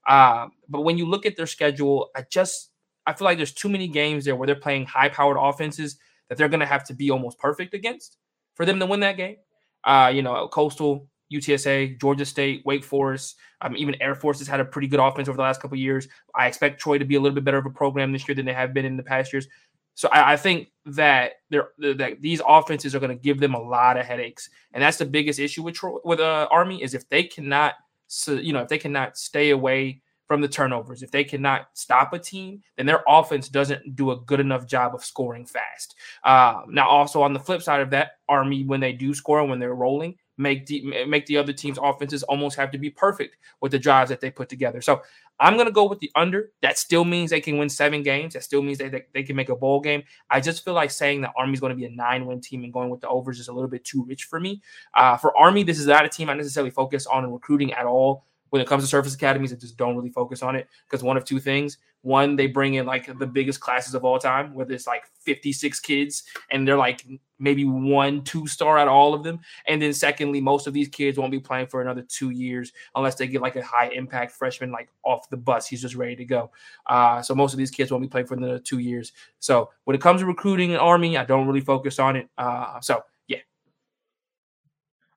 [0.08, 2.72] Uh, but when you look at their schedule, I just
[3.06, 5.98] I feel like there's too many games there where they're playing high powered offenses
[6.30, 8.18] that they're going to have to be almost perfect against
[8.56, 9.38] for them to win that game.
[9.84, 14.60] Uh, you know, Coastal UTSA, Georgia State, Wake Forest, um, even Air Force has had
[14.60, 16.08] a pretty good offense over the last couple years.
[16.36, 18.46] I expect Troy to be a little bit better of a program this year than
[18.46, 19.48] they have been in the past years.
[19.98, 23.62] So I, I think that they're that these offenses are going to give them a
[23.62, 27.10] lot of headaches, and that's the biggest issue with Troy, with uh, Army is if
[27.10, 27.74] they cannot,
[28.28, 32.20] you know, if they cannot stay away from the turnovers, if they cannot stop a
[32.20, 35.96] team, then their offense doesn't do a good enough job of scoring fast.
[36.24, 39.58] Uh, now, also on the flip side of that, Army when they do score when
[39.58, 43.72] they're rolling, make the make the other team's offenses almost have to be perfect with
[43.72, 44.82] the drives that they put together.
[44.82, 45.02] So
[45.40, 46.52] I'm going to go with the under.
[46.62, 48.34] That still means they can win seven games.
[48.34, 50.04] That still means they, they, they can make a bowl game.
[50.30, 52.74] I just feel like saying that Army's going to be a nine win team and
[52.74, 54.62] going with the overs is a little bit too rich for me.
[54.96, 57.86] Uh, for Army, this is not a team I necessarily focus on in recruiting at
[57.86, 58.26] all.
[58.50, 61.18] When it comes to service academies, I just don't really focus on it because one
[61.18, 64.66] of two things one, they bring in like the biggest classes of all time, where
[64.66, 67.06] there's like 56 kids, and they're like
[67.38, 69.40] maybe one, two star out of all of them.
[69.68, 73.16] And then secondly, most of these kids won't be playing for another two years unless
[73.16, 75.68] they get like a high impact freshman like off the bus.
[75.68, 76.52] He's just ready to go.
[76.86, 79.12] Uh, so most of these kids won't be playing for another two years.
[79.40, 82.30] So when it comes to recruiting an army, I don't really focus on it.
[82.38, 83.04] Uh, so.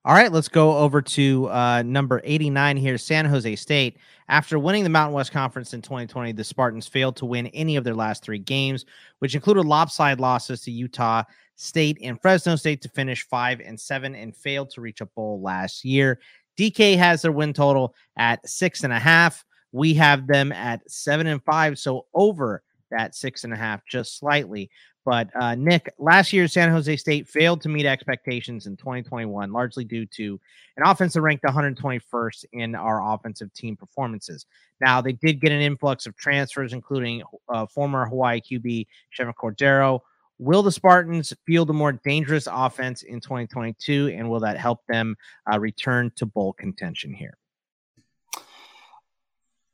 [0.07, 3.99] All right, let's go over to uh, number 89 here, San Jose State.
[4.31, 7.85] After winning the Mountain West Conference in 2020, the Spartans failed to win any of
[7.85, 8.87] their last three games,
[9.19, 11.23] which included lopsided losses to Utah
[11.57, 15.43] State and Fresno State to finish five and seven and failed to reach a bowl
[15.43, 16.19] last year.
[16.57, 19.45] DK has their win total at six and a half.
[19.73, 24.19] We have them at seven and five, so over that six and a half just
[24.19, 24.71] slightly.
[25.05, 29.85] But uh, Nick, last year San Jose State failed to meet expectations in 2021, largely
[29.85, 30.39] due to
[30.77, 34.47] an offense that ranked 121st in our offensive team performances.
[34.81, 40.01] Now they did get an influx of transfers, including uh, former Hawaii QB Chevan Cordero.
[40.39, 45.17] Will the Spartans field a more dangerous offense in 2022, and will that help them
[45.53, 47.37] uh, return to bowl contention here?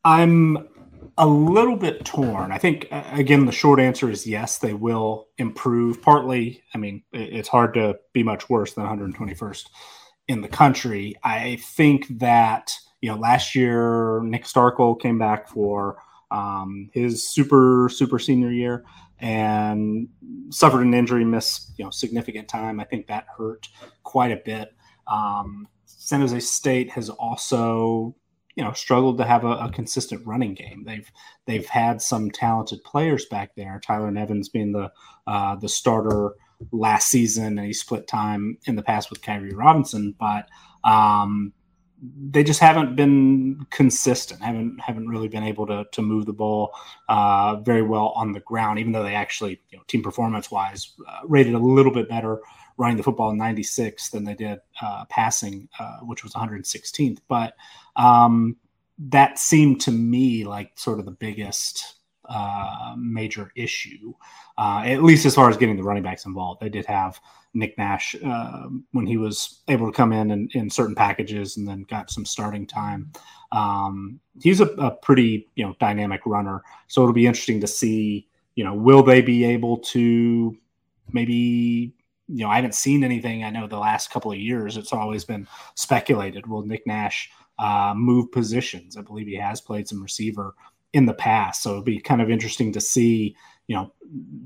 [0.05, 0.69] I'm
[1.19, 2.53] a little bit torn.
[2.53, 6.03] I think again the short answer is yes, they will improve.
[6.03, 9.67] Partly, I mean, it's hard to be much worse than 121st
[10.29, 11.17] in the country.
[11.23, 15.99] I think that you know last year Nick Starkel came back for
[16.31, 18.85] um, his super super senior year
[19.19, 20.09] and
[20.51, 22.81] suffered an injury, missed you know significant time.
[22.81, 23.69] I think that hurt
[24.03, 24.75] quite a bit.
[25.07, 28.15] Um, San Jose State has also
[28.57, 30.83] you know struggled to have a, a, consistent running game.
[30.85, 31.11] They've
[31.45, 33.81] they've had some talented players back there.
[33.85, 34.91] Tyler Nevens being the
[35.27, 36.33] uh, the starter
[36.73, 40.49] last season, and he split time in the past with Kyrie Robinson, but
[40.85, 41.53] um,
[42.31, 44.43] they just haven't been consistent.
[44.43, 46.73] haven't haven't really been able to to move the ball
[47.11, 48.79] uh, very well on the ground.
[48.79, 52.41] Even though they actually, you know, team performance wise, uh, rated a little bit better
[52.79, 57.19] running the football in 96 than they did uh, passing, uh, which was 116th.
[57.29, 57.55] But
[57.97, 58.57] um,
[58.99, 61.97] that seemed to me like sort of the biggest
[62.29, 64.13] uh, major issue,
[64.59, 66.61] uh, at least as far as getting the running backs involved.
[66.61, 67.21] They did have
[67.55, 71.67] Nick Nash uh, when he was able to come in and, in certain packages and
[71.69, 73.13] then got some starting time.
[73.53, 78.29] Um, he's a, a, pretty you know dynamic runner, so it'll be interesting to see.
[78.57, 80.57] You know, will they be able to
[81.13, 81.95] maybe
[82.29, 83.45] you know, I haven't seen anything.
[83.45, 86.47] I know the last couple of years, it's always been speculated.
[86.47, 88.97] Will Nick Nash uh, move positions?
[88.97, 90.55] I believe he has played some receiver
[90.93, 93.37] in the past, so it'd be kind of interesting to see.
[93.67, 93.93] You know,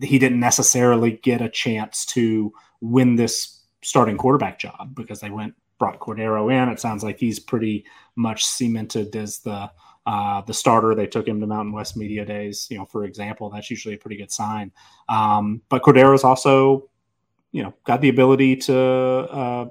[0.02, 5.54] he didn't necessarily get a chance to win this starting quarterback job because they went
[5.78, 6.68] brought Cordero in.
[6.68, 7.84] It sounds like he's pretty
[8.16, 9.70] much cemented as the
[10.06, 10.94] uh, the starter.
[10.94, 13.50] They took him to Mountain West Media Days, you know, for example.
[13.50, 14.72] That's usually a pretty good sign.
[15.08, 16.90] Um, but Cordero's also
[17.52, 19.66] you know, got the ability to uh,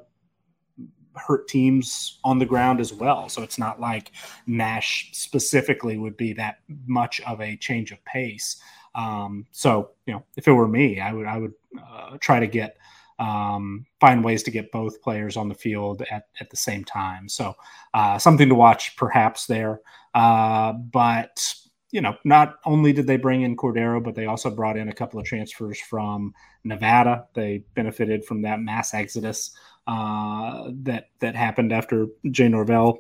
[1.20, 3.30] hurt teams on the ground as well.
[3.30, 4.12] So it's not like
[4.48, 8.62] Nash specifically would be that much of a change of pace.
[8.96, 12.48] Um, so you know, if it were me, I would I would uh, try to
[12.48, 12.78] get
[13.20, 17.28] um, find ways to get both players on the field at, at the same time.
[17.28, 17.54] So
[17.94, 19.82] uh, something to watch perhaps there.
[20.14, 21.54] Uh, but
[21.92, 24.94] you know, not only did they bring in Cordero, but they also brought in a
[24.94, 27.26] couple of transfers from Nevada.
[27.34, 29.56] They benefited from that mass exodus
[29.90, 33.00] uh, that that happened after Jay Norvell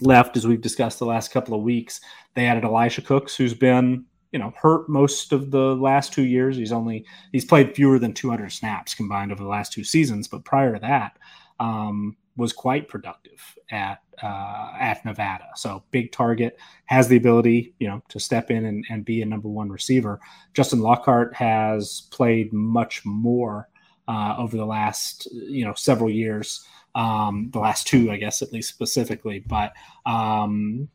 [0.00, 2.00] left, as we've discussed the last couple of weeks.
[2.34, 6.56] They added Elijah Cooks, who's been you know hurt most of the last two years.
[6.56, 10.44] He's only he's played fewer than 200 snaps combined over the last two seasons, but
[10.44, 11.18] prior to that,
[11.58, 15.48] um, was quite productive at uh, at Nevada.
[15.56, 19.26] So big target has the ability, you know, to step in and, and be a
[19.26, 20.20] number one receiver.
[20.54, 23.68] Justin Lockhart has played much more
[24.08, 26.64] uh, over the last you know several years.
[26.94, 29.74] Um, the last two, I guess, at least specifically, but
[30.06, 30.88] um,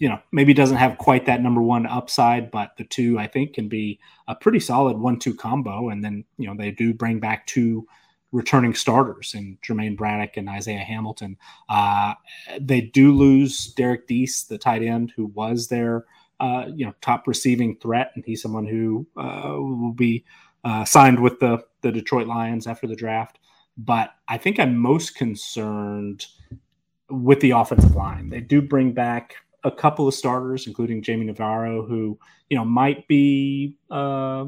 [0.00, 3.52] you know, maybe doesn't have quite that number one upside, but the two I think
[3.52, 5.90] can be a pretty solid one-two combo.
[5.90, 7.86] And then you know they do bring back two
[8.32, 11.36] returning starters in Jermaine Braddock and Isaiah Hamilton.
[11.68, 12.14] Uh,
[12.60, 16.06] they do lose Derek Deese, the tight end, who was their
[16.40, 20.24] uh, you know top receiving threat, and he's someone who uh, will be
[20.64, 23.38] uh, signed with the the Detroit Lions after the draft.
[23.76, 26.26] But I think I'm most concerned
[27.08, 28.28] with the offensive line.
[28.28, 32.18] They do bring back a couple of starters, including Jamie Navarro, who
[32.48, 34.46] you know might be uh,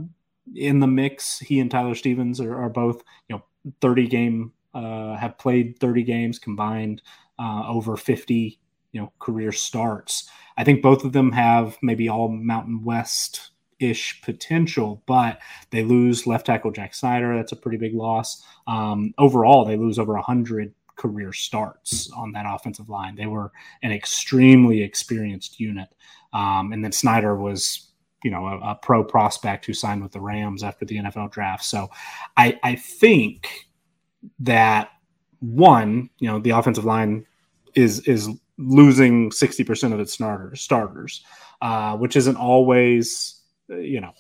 [0.54, 1.38] in the mix.
[1.38, 3.42] He and Tyler Stevens are, are both you know
[3.80, 7.02] 30 game uh, have played 30 games combined
[7.38, 8.58] uh, over 50
[8.92, 13.51] you know career starts i think both of them have maybe all mountain west
[13.82, 15.38] ish potential but
[15.70, 17.36] they lose left tackle jack snyder.
[17.36, 18.44] That's a pretty big loss.
[18.66, 23.16] Um, overall they lose over 100 career starts on that offensive line.
[23.16, 23.50] They were
[23.82, 25.88] an extremely experienced unit.
[26.32, 27.88] Um, and then snyder was
[28.24, 31.64] you know a, a, pro prospect who signed with the Rams after the NFL draft.
[31.64, 31.90] So
[32.36, 33.68] I I think
[34.38, 34.90] that
[35.40, 37.26] one, you know, the offensive line
[37.74, 41.24] is is losing 60% of its starters starters,
[41.60, 43.41] uh, which isn't always
[43.80, 44.12] you know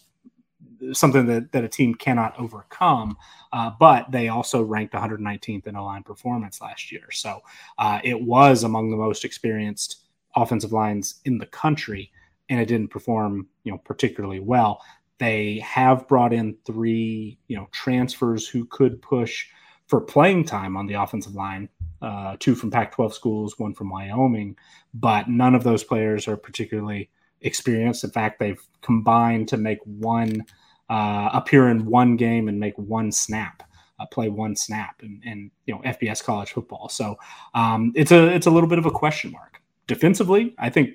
[0.92, 3.16] something that, that a team cannot overcome.
[3.52, 7.10] Uh, but they also ranked 119th in O-line performance last year.
[7.12, 7.40] So
[7.78, 12.10] uh, it was among the most experienced offensive lines in the country
[12.48, 14.82] and it didn't perform, you know, particularly well.
[15.18, 19.46] They have brought in three, you know, transfers who could push
[19.86, 21.68] for playing time on the offensive line.
[22.00, 24.56] Uh, two from Pac-12 schools, one from Wyoming,
[24.92, 27.08] but none of those players are particularly
[27.42, 28.04] experienced.
[28.04, 30.44] In fact, they've combined to make one
[30.88, 33.62] uh, appear in one game and make one snap.
[34.00, 36.88] Uh, play one snap and, and you know FBS college football.
[36.88, 37.16] So
[37.54, 39.60] um, it's a it's a little bit of a question mark.
[39.86, 40.90] Defensively, I think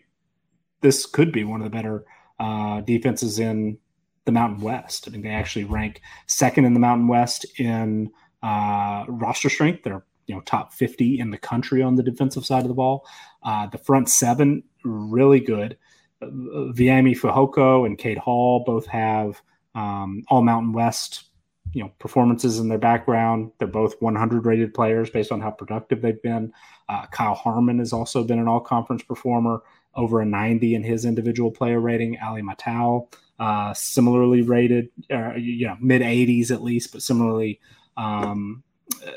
[0.82, 2.06] this could be one of the better
[2.40, 3.78] uh, defenses in
[4.26, 5.08] the Mountain West.
[5.08, 8.12] I mean, they actually rank second in the Mountain West in
[8.44, 9.84] uh, roster strength.
[9.84, 13.08] They're you know top 50 in the country on the defensive side of the ball.
[13.44, 15.78] Uh, the front seven really good.
[16.22, 19.42] Viliami Fehoko and Cade Hall both have
[19.76, 21.26] um, all Mountain West
[21.74, 23.52] you know performances in their background.
[23.60, 26.54] They're both 100 rated players based on how productive they've been.
[26.90, 29.62] Uh, Kyle Harmon has also been an all conference performer,
[29.96, 32.18] over a 90 in his individual player rating.
[32.20, 37.60] Ali Matau, uh, similarly rated, uh, you know, mid 80s at least, but similarly
[37.98, 38.64] um,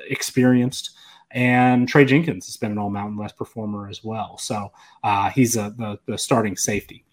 [0.08, 0.90] experienced.
[1.32, 4.36] And Trey Jenkins has been an All Mountain West performer as well.
[4.38, 4.72] So
[5.04, 7.04] uh, he's a, the, the starting safety.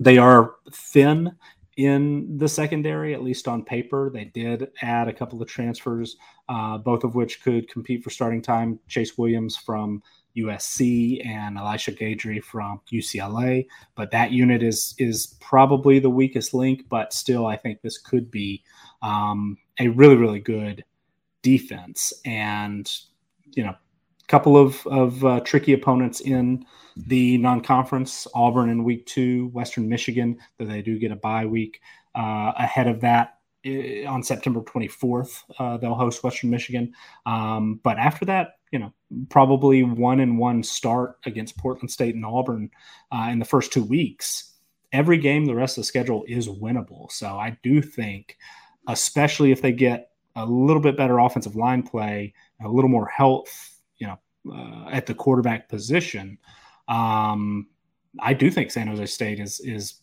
[0.00, 1.32] They are thin
[1.76, 4.10] in the secondary, at least on paper.
[4.12, 6.16] They did add a couple of transfers,
[6.48, 8.78] uh, both of which could compete for starting time.
[8.88, 10.02] Chase Williams from
[10.36, 13.66] USC and Elisha Guidry from UCLA.
[13.94, 16.86] But that unit is is probably the weakest link.
[16.88, 18.62] But still, I think this could be
[19.02, 20.84] um, a really really good
[21.42, 22.12] defense.
[22.24, 22.90] And
[23.54, 26.64] you know, a couple of of uh, tricky opponents in
[26.96, 30.38] the non-conference: Auburn in week two, Western Michigan.
[30.58, 31.80] Though they do get a bye week
[32.14, 35.42] uh, ahead of that eh, on September 24th.
[35.58, 36.92] Uh, they'll host Western Michigan.
[37.26, 38.92] Um, but after that, you know,
[39.28, 42.70] probably one and one start against Portland State and Auburn
[43.12, 44.54] uh, in the first two weeks.
[44.92, 47.10] Every game, the rest of the schedule is winnable.
[47.10, 48.36] So I do think,
[48.88, 52.34] especially if they get a little bit better offensive line play,
[52.64, 54.18] a little more health, you know,
[54.52, 56.38] uh, at the quarterback position,
[56.88, 57.68] um,
[58.20, 59.94] I do think San Jose State is is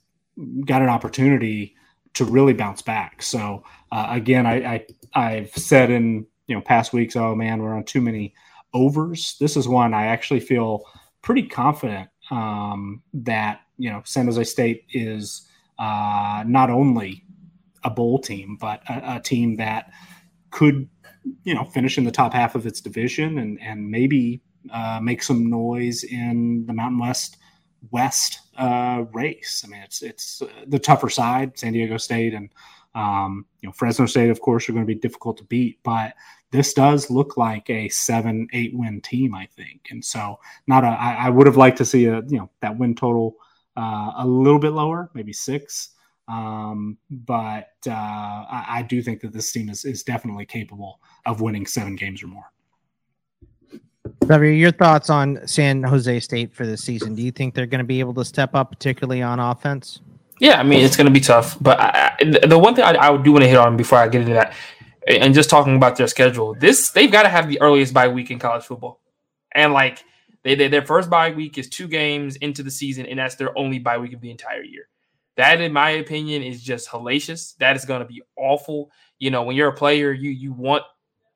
[0.66, 1.76] got an opportunity
[2.14, 3.22] to really bounce back.
[3.22, 7.76] So uh, again, I, I I've said in you know past weeks, oh man, we're
[7.76, 8.34] on too many
[8.74, 9.36] overs.
[9.40, 10.86] This is one I actually feel
[11.22, 17.24] pretty confident um, that you know San Jose State is uh, not only
[17.84, 19.90] a bowl team, but a, a, team that
[20.52, 20.90] could
[21.44, 25.24] you know finish in the top half of its division and and maybe uh, make
[25.24, 27.38] some noise in the Mountain West
[27.92, 29.64] West uh, race.
[29.66, 32.50] I mean, it's it's the tougher side, San Diego State and
[32.96, 36.14] um, you know Fresno State, of course, are going to be difficult to beat, but
[36.52, 39.88] this does look like a seven, eight win team, I think.
[39.92, 40.88] And so, not a.
[40.88, 43.36] I, I would have liked to see a you know that win total
[43.78, 45.92] uh, a little bit lower, maybe six.
[46.30, 51.42] Um, but uh, I, I, do think that this team is is definitely capable of
[51.42, 52.52] winning seven games or more.
[54.26, 57.16] Xavier, your thoughts on San Jose State for this season?
[57.16, 60.02] Do you think they're going to be able to step up, particularly on offense?
[60.40, 62.16] Yeah, I mean it's going to be tough, but I,
[62.48, 64.54] the one thing I, I do want to hit on before I get into that
[65.08, 68.30] and just talking about their schedule, this they've got to have the earliest bye week
[68.30, 69.02] in college football,
[69.56, 70.04] and like
[70.44, 73.58] they, they their first bye week is two games into the season, and that's their
[73.58, 74.88] only bye week of the entire year.
[75.40, 77.56] That, in my opinion, is just hellacious.
[77.60, 78.92] That is going to be awful.
[79.20, 80.84] You know, when you're a player, you you want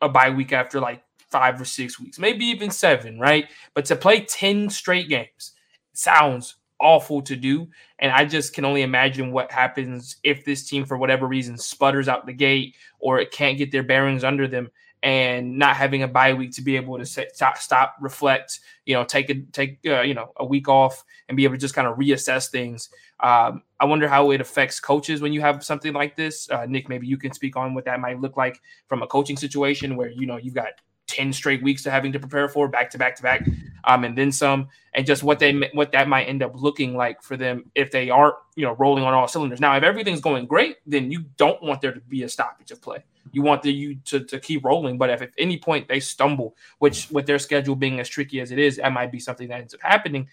[0.02, 3.48] a bye week after like five or six weeks, maybe even seven, right?
[3.74, 5.54] But to play ten straight games
[5.94, 7.70] sounds awful to do.
[8.00, 12.10] And I just can only imagine what happens if this team, for whatever reason, sputters
[12.10, 14.70] out the gate or it can't get their bearings under them
[15.04, 19.04] and not having a bye week to be able to stop, stop, reflect, you know,
[19.04, 21.88] take a take uh, you know a week off and be able to just kind
[21.88, 22.89] of reassess things.
[23.20, 26.50] Um, I wonder how it affects coaches when you have something like this.
[26.50, 29.36] Uh, Nick, maybe you can speak on what that might look like from a coaching
[29.36, 30.72] situation where you know you've got
[31.08, 33.48] 10 straight weeks to having to prepare for back to back to back
[33.84, 37.22] um, and then some and just what they what that might end up looking like
[37.22, 39.60] for them if they aren't you know rolling on all cylinders.
[39.60, 42.82] Now if everything's going great then you don't want there to be a stoppage of
[42.82, 43.04] play.
[43.32, 46.56] You want the you to, to keep rolling but if at any point they stumble
[46.80, 49.60] which with their schedule being as tricky as it is that might be something that
[49.60, 50.28] ends up happening.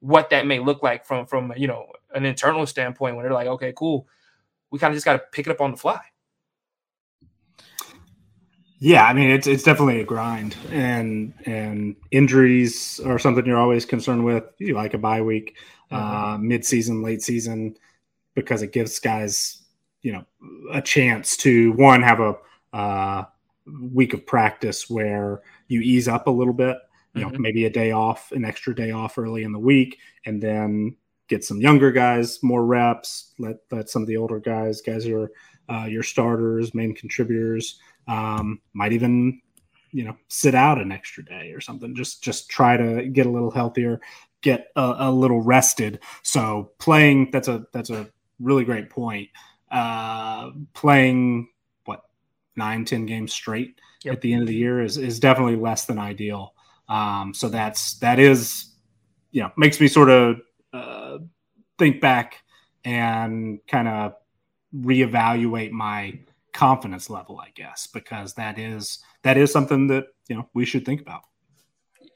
[0.00, 3.48] What that may look like from from you know an internal standpoint when they're like
[3.48, 4.08] okay cool.
[4.70, 6.00] We kind of just got to pick it up on the fly
[8.78, 13.86] yeah, I mean it's it's definitely a grind, and and injuries are something you're always
[13.86, 14.44] concerned with.
[14.58, 15.56] You like a bye week,
[15.90, 15.96] mm-hmm.
[15.96, 17.76] uh, mid season, late season,
[18.34, 19.62] because it gives guys
[20.02, 20.24] you know
[20.72, 22.36] a chance to one have a
[22.74, 23.24] uh,
[23.92, 26.76] week of practice where you ease up a little bit.
[27.14, 27.40] You know, mm-hmm.
[27.42, 30.94] maybe a day off, an extra day off early in the week, and then
[31.28, 33.32] get some younger guys more reps.
[33.38, 35.32] Let let some of the older guys, guys who are
[35.70, 39.40] uh, your starters, main contributors um, might even,
[39.92, 41.94] you know, sit out an extra day or something.
[41.94, 44.00] Just just try to get a little healthier,
[44.42, 46.00] get a, a little rested.
[46.22, 48.08] So playing that's a that's a
[48.40, 49.28] really great point.
[49.70, 51.48] Uh, playing
[51.84, 52.02] what
[52.56, 54.14] nine ten games straight yep.
[54.14, 56.54] at the end of the year is is definitely less than ideal.
[56.88, 58.72] Um, so that's that is
[59.32, 60.36] you know makes me sort of
[60.72, 61.18] uh,
[61.78, 62.42] think back
[62.84, 64.14] and kind of
[64.74, 66.18] reevaluate my
[66.56, 70.84] confidence level, I guess, because that is that is something that you know we should
[70.84, 71.22] think about.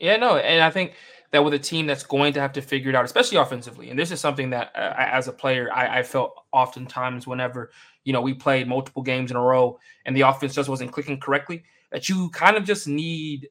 [0.01, 0.95] Yeah, no, and I think
[1.31, 3.99] that with a team that's going to have to figure it out, especially offensively, and
[3.99, 7.71] this is something that uh, as a player I, I, felt oftentimes whenever
[8.05, 11.21] you know we played multiple games in a row and the offense just wasn't clicking
[11.21, 11.63] correctly,
[11.93, 13.49] that you kind of just need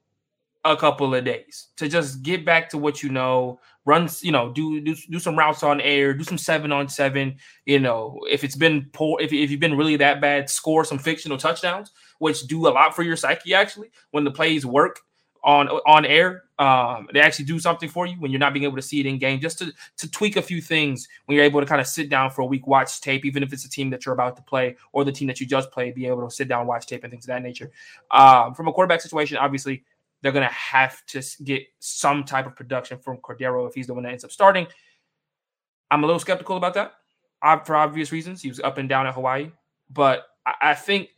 [0.66, 3.60] a couple of days to just get back to what you know
[3.90, 7.36] run you know do do, do some routes on air do some seven on seven
[7.66, 11.00] you know if it's been poor if, if you've been really that bad score some
[11.00, 13.90] fictional touchdowns which do a lot for your psyche actually.
[14.12, 15.00] When the plays work
[15.42, 18.76] on on air um, they actually do something for you when you're not being able
[18.76, 21.62] to see it in game just to to tweak a few things when you're able
[21.62, 23.90] to kind of sit down for a week watch tape even if it's a team
[23.90, 26.36] that you're about to play or the team that you just played be able to
[26.36, 27.72] sit down watch tape and things of that nature.
[28.12, 29.86] Um, from a quarterback situation obviously
[30.22, 33.94] they're going to have to get some type of production from Cordeiro if he's the
[33.94, 34.68] one that ends up starting.
[35.92, 36.94] I'm a little skeptical about that
[37.66, 38.42] for obvious reasons.
[38.42, 39.52] He was up and down at Hawaii,
[39.90, 40.26] but
[40.62, 41.10] I think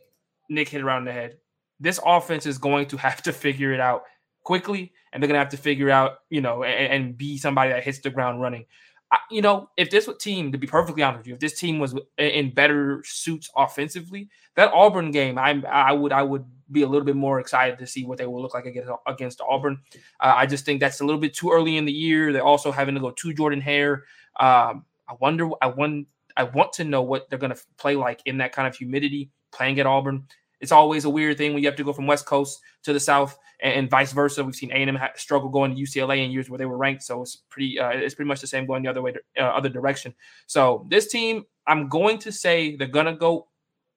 [0.49, 1.37] Nick hit around the head.
[1.79, 4.03] This offense is going to have to figure it out
[4.43, 7.71] quickly, and they're going to have to figure out, you know, and, and be somebody
[7.71, 8.65] that hits the ground running.
[9.11, 11.79] I, you know, if this team, to be perfectly honest with you, if this team
[11.79, 16.87] was in better suits offensively, that Auburn game, I I would I would be a
[16.87, 19.79] little bit more excited to see what they will look like against against Auburn.
[20.19, 22.31] Uh, I just think that's a little bit too early in the year.
[22.31, 24.03] They're also having to go to Jordan Hare.
[24.39, 25.49] Um, I wonder.
[25.61, 26.07] I want.
[26.37, 29.31] I want to know what they're going to play like in that kind of humidity
[29.51, 30.27] playing at Auburn.
[30.61, 32.99] It's always a weird thing when you have to go from West Coast to the
[32.99, 34.43] South and, and vice versa.
[34.43, 37.37] We've seen A&M struggle going to UCLA in years where they were ranked, so it's
[37.49, 40.13] pretty uh, it's pretty much the same going the other way, uh, other direction.
[40.47, 43.47] So this team, I'm going to say they're gonna go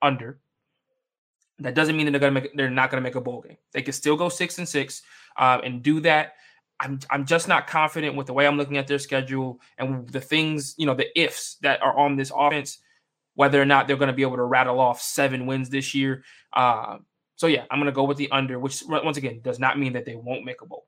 [0.02, 0.40] under.
[1.60, 3.56] That doesn't mean that they're gonna make they're not gonna make a bowl game.
[3.72, 5.02] They can still go six and six
[5.36, 6.34] um, and do that.
[6.80, 10.20] I'm I'm just not confident with the way I'm looking at their schedule and the
[10.20, 12.78] things you know the ifs that are on this offense,
[13.34, 16.24] whether or not they're going to be able to rattle off seven wins this year.
[16.52, 16.98] Uh,
[17.36, 19.92] so yeah, I'm going to go with the under, which once again does not mean
[19.94, 20.86] that they won't make a bowl.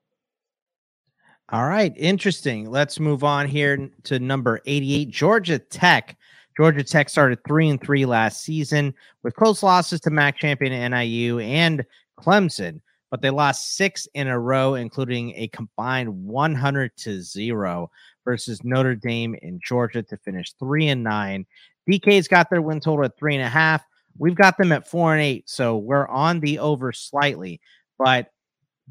[1.50, 2.70] All right, interesting.
[2.70, 6.16] Let's move on here to number 88, Georgia Tech.
[6.56, 11.38] Georgia Tech started three and three last season with close losses to MAC champion NIU
[11.38, 11.84] and
[12.18, 12.80] Clemson,
[13.10, 17.90] but they lost six in a row, including a combined 100 to zero
[18.24, 21.46] versus Notre Dame in Georgia to finish three and nine.
[21.88, 23.84] DK's got their win total at three and a half.
[24.18, 27.60] We've got them at four and eight, so we're on the over slightly.
[27.98, 28.30] But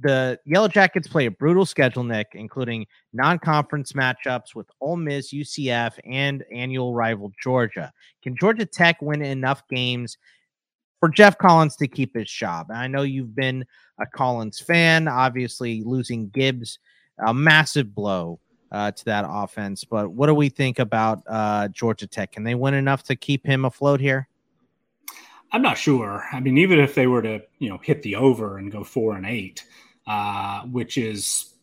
[0.02, 5.98] the Yellow Jackets play a brutal schedule, Nick, including non-conference matchups with Ole Miss, UCF,
[6.06, 7.92] and annual rival Georgia.
[8.22, 10.18] Can Georgia Tech win enough games
[11.00, 12.68] for Geoff Collins to keep his job?
[12.70, 13.66] And I know you've been
[14.00, 15.08] a Collins fan.
[15.08, 16.80] Obviously, losing Gibbs,
[17.26, 18.40] a massive blow
[18.72, 19.86] uh, to that offense.
[19.86, 22.34] But what do we think about uh, Georgia Tech?
[22.34, 24.28] Can they win enough to keep him afloat here?
[25.56, 26.26] I'm not sure.
[26.34, 29.16] I mean, even if they were to, you know, hit the over and go four
[29.16, 29.64] and eight,
[30.06, 31.54] uh, which is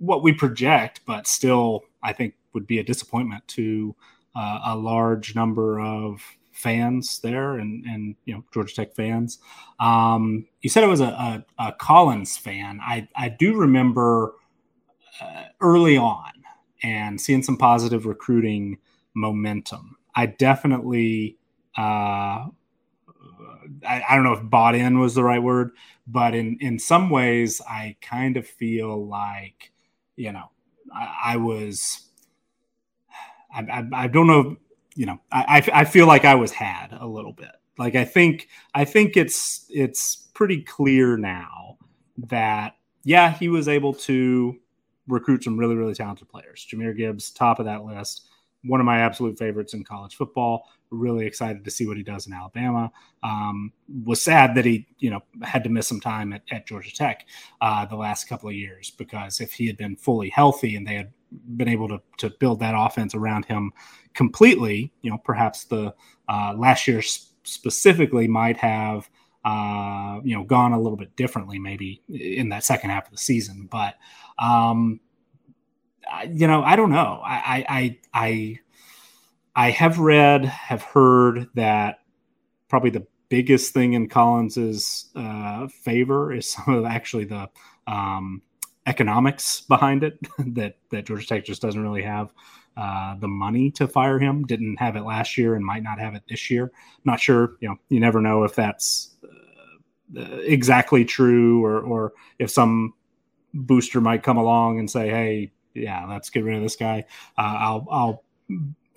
[0.00, 3.94] what we project, but still, I think would be a disappointment to
[4.34, 9.38] uh, a large number of fans there and and you know Georgia Tech fans.
[9.78, 12.80] Um, you said it was a, a, a, Collins fan.
[12.82, 14.34] I I do remember
[15.22, 16.32] uh, early on
[16.82, 18.78] and seeing some positive recruiting
[19.14, 19.98] momentum.
[20.16, 21.38] I definitely
[21.76, 22.46] uh,
[23.44, 25.72] Uh, I, I, don't know if bought in was the right word,
[26.06, 29.72] but in in some ways, I kind of feel like
[30.16, 30.50] you know
[30.94, 32.08] I, I was
[33.54, 34.56] I, I, I, don't know
[34.94, 37.52] you know I, I feel like I was had a little bit.
[37.78, 41.78] Like I think I think it's it's pretty clear now
[42.28, 44.58] that yeah he was able to
[45.06, 46.66] recruit some really really talented players.
[46.70, 48.28] Jahmyr Gibbs top of that list
[48.64, 50.68] one of my absolute favorites in college football.
[50.94, 52.92] Really excited to see what he does in Alabama.
[53.22, 53.72] Um,
[54.04, 57.26] was sad that he, you know, had to miss some time at, at Georgia Tech
[57.60, 60.94] uh, the last couple of years because if he had been fully healthy and they
[60.94, 61.12] had
[61.56, 63.72] been able to to build that offense around him
[64.14, 65.94] completely, you know, perhaps the
[66.28, 69.08] uh, last year specifically might have.
[69.46, 73.18] Uh, you know, gone a little bit differently maybe in that second half of the
[73.18, 73.68] season.
[73.70, 73.96] But
[74.38, 75.00] um,
[76.32, 77.20] you know, I don't know.
[77.22, 78.60] I, I, I, I
[79.56, 82.00] have read, have heard that
[82.68, 87.48] probably the biggest thing in Collins's uh, favor is some of actually the
[87.86, 88.42] um,
[88.86, 90.18] economics behind it.
[90.54, 92.32] that that Georgia Tech just doesn't really have
[92.76, 94.44] uh, the money to fire him.
[94.44, 96.72] Didn't have it last year and might not have it this year.
[97.04, 97.56] Not sure.
[97.60, 102.94] You know, you never know if that's uh, exactly true or or if some
[103.52, 107.04] booster might come along and say, "Hey, yeah, let's get rid of this guy.
[107.38, 108.24] Uh, I'll I'll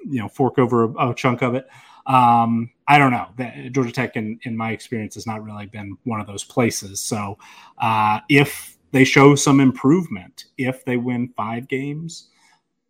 [0.06, 1.68] you know fork over a, a chunk of it.
[2.08, 3.28] Um, I don't know.
[3.72, 7.02] Georgia Tech, in, in my experience, has not really been one of those places.
[7.02, 7.38] So
[7.80, 12.30] uh, if they show some improvement, if they win five games,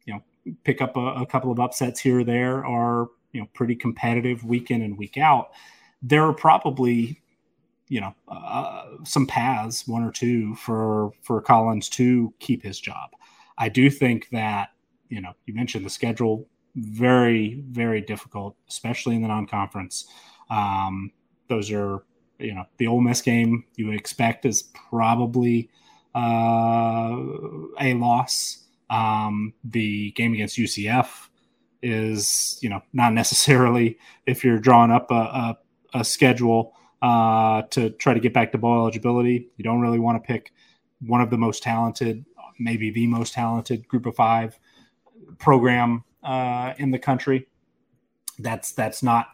[0.06, 3.48] you know, pick up a, a couple of upsets here or there, are you know
[3.54, 5.50] pretty competitive week in and week out,
[6.02, 7.22] there are probably
[7.90, 13.10] you know uh, some paths, one or two, for for Collins to keep his job.
[13.58, 14.70] I do think that
[15.10, 16.48] you know you mentioned the schedule
[16.78, 20.08] very very difficult, especially in the non-conference.
[20.50, 21.12] Um,
[21.50, 22.04] those are
[22.40, 25.70] you know the Ole Miss game you would expect is probably
[26.16, 27.18] uh,
[27.80, 28.64] a loss.
[28.90, 31.28] Um, the game against UCF
[31.82, 35.58] is you know not necessarily if you're drawing up a, a,
[35.96, 39.50] a schedule uh, to try to get back to bowl eligibility.
[39.58, 40.54] You don't really want to pick
[41.02, 42.26] one of the most talented,
[42.60, 44.58] maybe the most talented group of five
[45.38, 47.48] program uh, in the country.
[48.40, 49.28] That's that's not,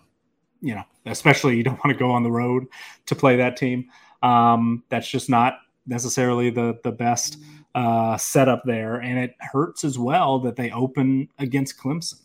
[0.61, 2.65] you know, especially you don't want to go on the road
[3.07, 3.89] to play that team.
[4.21, 7.37] Um, that's just not necessarily the the best
[7.75, 12.19] uh, setup there, and it hurts as well that they open against Clemson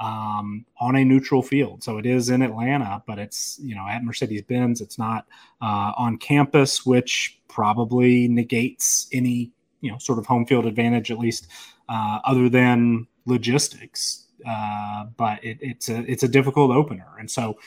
[0.00, 1.82] um, on a neutral field.
[1.82, 4.80] So it is in Atlanta, but it's you know at Mercedes Benz.
[4.80, 5.26] It's not
[5.60, 11.18] uh, on campus, which probably negates any you know sort of home field advantage, at
[11.18, 11.48] least
[11.88, 14.26] uh, other than logistics.
[14.46, 17.58] Uh, but it, it's a it's a difficult opener, and so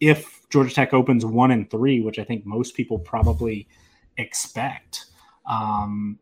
[0.00, 3.68] if Georgia Tech opens one and three, which I think most people probably
[4.16, 5.06] expect.
[5.46, 6.18] Um,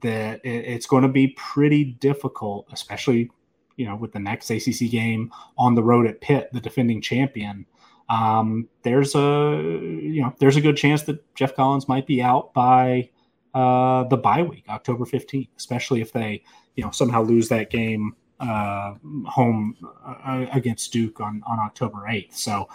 [0.00, 3.30] that it's going to be pretty difficult, especially
[3.76, 7.66] you know, with the next ACC game on the road at Pitt, the defending champion,
[8.08, 9.58] um, there's a
[10.02, 13.08] you know there's a good chance that Geoff Collins might be out by
[13.54, 16.42] uh, the bye week, October 15th, especially if they
[16.76, 18.94] you know somehow lose that game uh,
[19.26, 22.34] home uh, against Duke on on October 8th.
[22.34, 22.68] So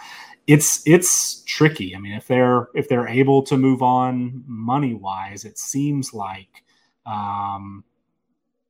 [0.46, 1.94] it's it's tricky.
[1.94, 6.64] I mean, if they're if they're able to move on money wise, it seems like
[7.04, 7.84] um,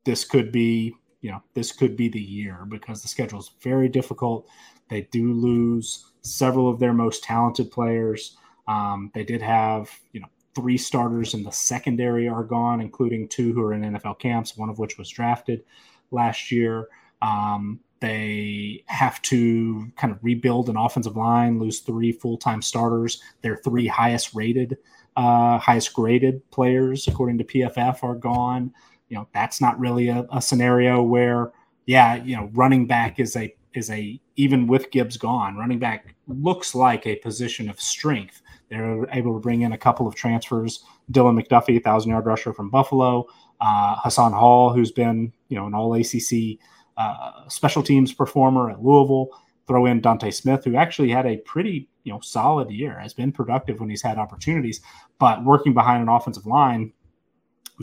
[0.05, 3.89] this could be you know this could be the year because the schedule is very
[3.89, 4.49] difficult.
[4.89, 8.37] They do lose several of their most talented players.
[8.67, 13.53] Um, they did have you know three starters in the secondary are gone, including two
[13.53, 15.63] who are in NFL camps, one of which was drafted
[16.11, 16.89] last year.
[17.23, 23.21] Um, they have to kind of rebuild an offensive line, lose three full time starters.
[23.43, 24.79] Their three highest rated,
[25.17, 28.73] uh, highest graded players, according to PFF, are gone
[29.09, 31.53] you know that's not really a, a scenario where
[31.87, 36.15] yeah you know running back is a is a even with Gibbs gone, running back
[36.27, 38.43] looks like a position of strength.
[38.69, 40.85] They're able to bring in a couple of transfers.
[41.13, 43.27] Dylan McDuffie, thousand yard rusher from Buffalo.
[43.61, 46.59] Uh, Hassan Hall, who's been you know an All ACC
[46.97, 49.29] uh, special teams performer at Louisville.
[49.67, 53.33] Throw in Dontae Smith, who actually had a pretty you know solid year, has been
[53.33, 54.81] productive when he's had opportunities,
[55.19, 56.93] but working behind an offensive line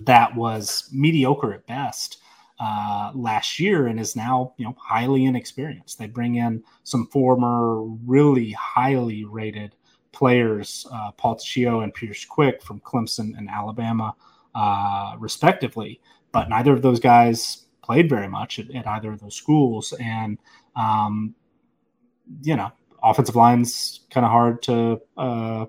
[0.03, 2.17] that was mediocre at best
[2.59, 5.99] uh, last year and is now you know highly inexperienced.
[5.99, 9.75] They bring in some former really highly rated
[10.11, 14.15] players, uh, Paul Tchio and Pierce Quick from Clemson and Alabama,
[14.55, 15.99] uh, respectively.
[16.31, 20.37] But neither of those guys played very much at, at either of those schools, and
[20.75, 21.35] um,
[22.41, 22.71] you know,
[23.03, 25.65] offensive line's kind of hard to uh,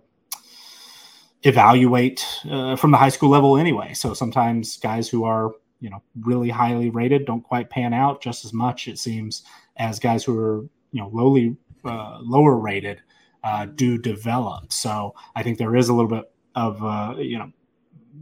[1.42, 3.92] evaluate uh, from the high school level anyway.
[3.94, 8.44] So sometimes guys who are you know really highly rated don't quite pan out just
[8.44, 9.42] as much it seems
[9.76, 13.00] as guys who are you know lowly uh, lower rated
[13.46, 14.72] uh, do develop.
[14.72, 17.52] So I think there is a little bit of uh, you know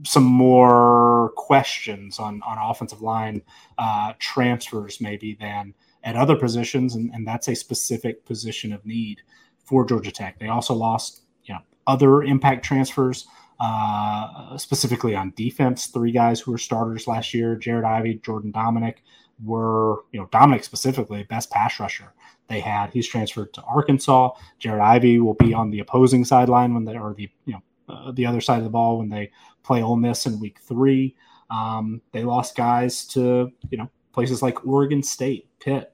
[0.05, 3.41] some more questions on on offensive line
[3.79, 9.23] uh, transfers maybe than at other positions, and, and that's a specific position of need
[9.65, 10.39] for Georgia Tech.
[10.39, 13.27] They also lost you know other impact transfers,
[13.61, 15.87] uh, specifically on defense.
[15.87, 18.97] Three guys who were starters last year: Jared Ivey, Jordan Domineck,
[19.43, 22.13] were you know Domineck specifically best pass rusher
[22.49, 22.91] they had.
[22.91, 24.31] He's transferred to Arkansas.
[24.59, 28.13] Jared Ivey will be on the opposing sideline when they are the you know uh,
[28.13, 29.31] the other side of the ball when they
[29.63, 31.17] play Ole Miss in Week Three.
[31.51, 35.93] Um, they lost guys to you know places like Oregon State, Pitt,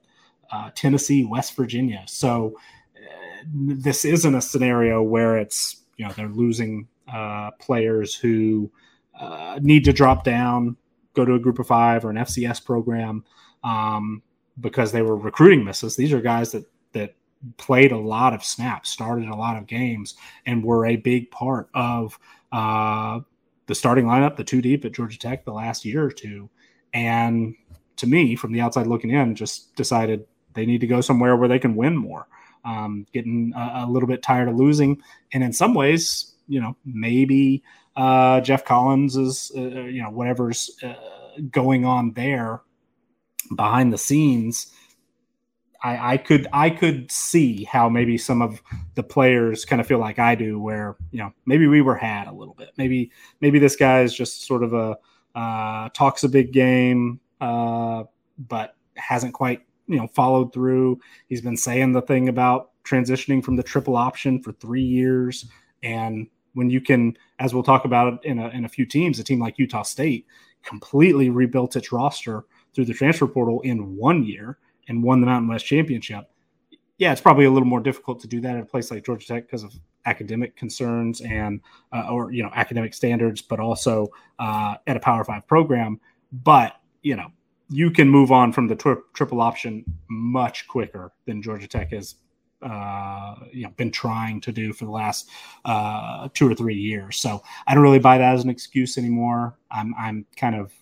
[0.51, 2.03] uh, Tennessee, West Virginia.
[2.07, 2.57] So
[2.95, 8.71] uh, this isn't a scenario where it's you know they're losing uh, players who
[9.19, 10.75] uh, need to drop down,
[11.13, 13.23] go to a group of five or an FCS program
[13.63, 14.21] um,
[14.59, 15.95] because they were recruiting misses.
[15.95, 17.15] These are guys that that
[17.57, 21.69] played a lot of snaps, started a lot of games, and were a big part
[21.73, 22.17] of
[22.51, 23.19] uh,
[23.67, 26.49] the starting lineup, the two deep at Georgia Tech the last year or two.
[26.93, 27.55] And
[27.97, 31.47] to me, from the outside looking in, just decided they need to go somewhere where
[31.47, 32.27] they can win more.
[32.63, 35.01] Um, getting a, a, little bit tired of losing,
[35.33, 37.63] and in some ways, you know, maybe
[37.95, 40.95] uh, Geoff Collins is, uh, you know, whatever's uh,
[41.49, 42.61] going on there
[43.55, 44.73] behind the scenes.
[45.81, 48.61] I, I could I could see how maybe some of
[48.95, 52.27] the players kind of feel like I do, where you know maybe we were had
[52.27, 52.71] a little bit.
[52.77, 54.97] Maybe maybe this guy is just sort of a
[55.33, 58.03] uh, talks a big game, uh,
[58.37, 60.99] but hasn't quite you know followed through.
[61.29, 65.45] He's been saying the thing about transitioning from the triple option for three years,
[65.81, 69.23] and when you can, as we'll talk about in a, in a few teams, a
[69.23, 70.25] team like Utah State
[70.63, 75.49] completely rebuilt its roster through the transfer portal in one year and won the Mountain
[75.49, 76.29] West Championship.
[76.97, 79.25] Yeah, it's probably a little more difficult to do that at a place like Georgia
[79.25, 79.73] Tech because of
[80.05, 84.07] academic concerns and uh, or you know academic standards, but also
[84.39, 85.99] uh, at a Power Five program.
[86.31, 87.31] But you know
[87.69, 92.15] you can move on from the tri- triple option much quicker than Georgia Tech has
[92.61, 95.29] uh, you know been trying to do for the last
[95.65, 97.17] uh, two or three years.
[97.17, 99.57] So I don't really buy that as an excuse anymore.
[99.71, 100.73] I'm I'm kind of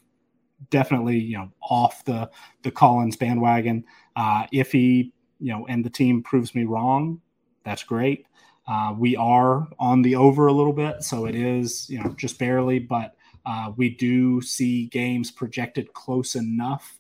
[0.70, 2.30] definitely you know off the
[2.64, 3.84] the Collins bandwagon.
[4.16, 7.22] Uh, if he you know and the team proves me wrong,
[7.64, 8.26] that's great.
[8.68, 12.38] Uh, we are on the over a little bit, so it is you know just
[12.38, 13.16] barely, but
[13.46, 17.00] uh, we do see games projected close enough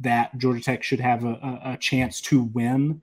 [0.00, 3.00] that Georgia Tech should have a, a, chance to win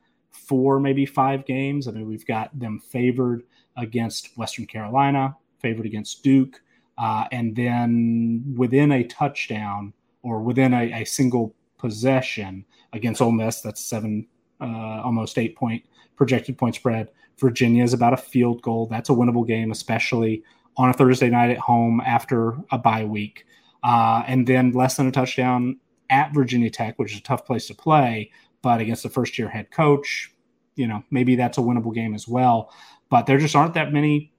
[0.48, 1.88] four, maybe five games.
[1.88, 3.44] I mean, we've got them favored
[3.78, 6.62] against Western Carolina, favored against Duke,
[6.98, 13.62] uh, and then within a touchdown or within a, a single possession against Ole Miss,
[13.62, 14.28] that's seven,
[14.62, 15.84] uh, almost eight point
[16.16, 17.10] projected point spread.
[17.40, 18.86] Virginia is about a field goal.
[18.86, 20.44] That's a winnable game, especially
[20.78, 23.46] on a Thursday night at home after a bye week.
[23.84, 25.78] Uh, and then less than a touchdown
[26.10, 28.32] at Virginia Tech, which is a tough place to play,
[28.62, 30.33] but against the first year head coach,
[30.76, 32.74] you know, maybe that's a winnable game as well.
[33.10, 34.34] But there just aren't that many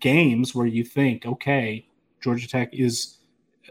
[0.00, 1.86] games where you think, okay,
[2.20, 3.18] Georgia Tech is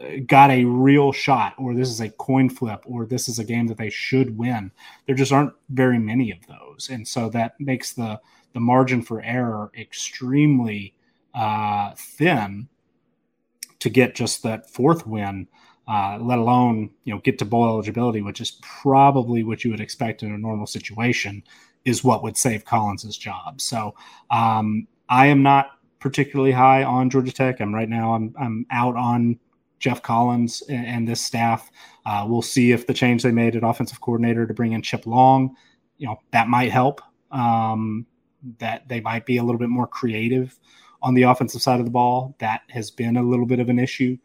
[0.02, 3.44] uh, got a real shot, or this is a coin flip, or this is a
[3.44, 4.70] game that they should win.
[5.06, 8.20] There just aren't very many of those, and so that makes the
[8.54, 10.94] the margin for error extremely
[11.34, 12.68] uh, thin
[13.80, 15.46] to get just that fourth win,
[15.86, 19.80] uh, let alone you know get to bowl eligibility, which is probably what you would
[19.80, 21.42] expect in a normal situation,
[21.84, 23.60] is what would save Collins's job.
[23.60, 23.94] So
[24.30, 25.70] um, I am not
[26.00, 27.60] particularly high on Georgia Tech.
[27.60, 28.14] I'm right now.
[28.14, 29.38] I'm I'm out on
[29.78, 31.70] Geoff Collins and, and this staff.
[32.06, 35.06] Uh, we'll see if the change they made at offensive coordinator to bring in Chip
[35.06, 35.56] Long,
[35.98, 37.00] you know, that might help.
[37.30, 38.06] Um,
[38.58, 40.58] that they might be a little bit more creative
[41.02, 42.36] on the offensive side of the ball.
[42.38, 44.16] That has been a little bit of an issue.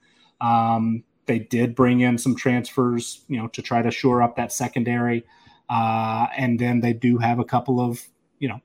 [0.42, 4.52] Um, they did bring in some transfers, you know, to try to shore up that
[4.52, 5.26] secondary.
[5.70, 8.02] Uh, and then they do have a couple of,
[8.40, 8.60] you know,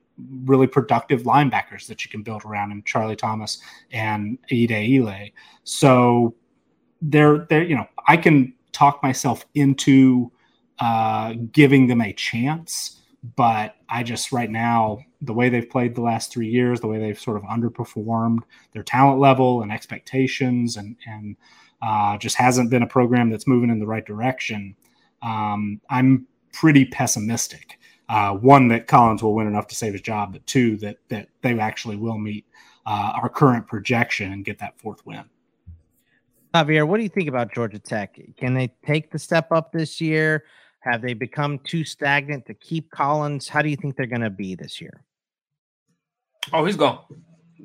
[0.45, 3.59] really productive linebackers that you can build around in Charlie Thomas
[3.91, 5.29] and Ide Ile.
[5.63, 6.35] So
[7.01, 10.31] they're they're you know I can talk myself into
[10.79, 13.01] uh, giving them a chance,
[13.35, 16.99] but I just right now the way they've played the last three years, the way
[16.99, 18.39] they've sort of underperformed
[18.73, 21.35] their talent level and expectations, and and
[21.81, 24.75] uh, just hasn't been a program that's moving in the right direction.
[25.21, 27.79] Um, I'm pretty pessimistic.
[28.07, 31.27] Uh, one that Collins will win enough to save his job, but two that that
[31.41, 32.45] they actually will meet
[32.85, 35.25] uh, our current projection and get that fourth win.
[36.53, 38.17] Javier, what do you think about Georgia Tech?
[38.37, 40.45] Can they take the step up this year?
[40.79, 43.49] Have they become too stagnant to keep Collins?
[43.49, 45.03] How do you think they're going to be this year?
[46.53, 46.99] Oh, he's gone.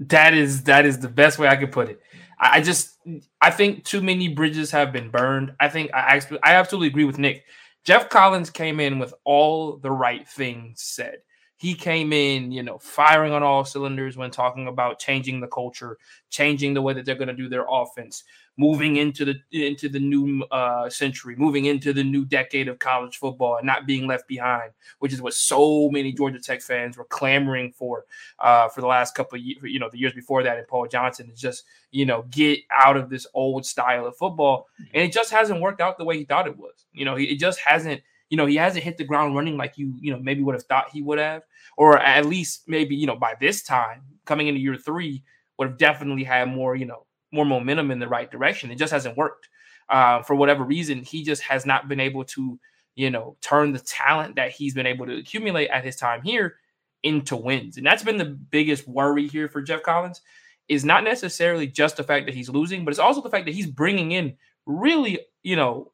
[0.06, 2.00] That is that is the best way I could put it.
[2.38, 2.96] I just
[3.42, 5.52] I think too many bridges have been burned.
[5.60, 7.44] I think I I absolutely agree with Nick.
[7.84, 11.18] Geoff Collins came in with all the right things said.
[11.56, 15.98] He came in, you know, firing on all cylinders when talking about changing the culture,
[16.30, 18.24] changing the way that they're going to do their offense,
[18.60, 23.16] moving into the into the new uh, century, moving into the new decade of college
[23.16, 27.06] football, and not being left behind, which is what so many Georgia Tech fans were
[27.06, 28.04] clamoring for
[28.38, 30.58] uh, for the last couple of years, you know, the years before that.
[30.58, 34.68] And Paul Johnson is just, you know, get out of this old style of football,
[34.92, 36.84] and it just hasn't worked out the way he thought it was.
[36.92, 39.92] You know, it just hasn't you know, he hasn't hit the ground running like you,
[40.00, 41.42] you know, maybe would have thought he would have,
[41.76, 45.24] or at least maybe, you know, by this time coming into year three
[45.58, 48.70] would have definitely had more, you know, more momentum in the right direction.
[48.70, 49.48] It just hasn't worked.
[49.88, 52.58] Uh, for whatever reason, he just has not been able to,
[52.94, 56.56] you know, turn the talent that he's been able to accumulate at his time here
[57.02, 57.76] into wins.
[57.76, 60.20] And that's been the biggest worry here for Geoff Collins
[60.68, 63.54] is not necessarily just the fact that he's losing, but it's also the fact that
[63.54, 65.90] he's bringing in really, you know,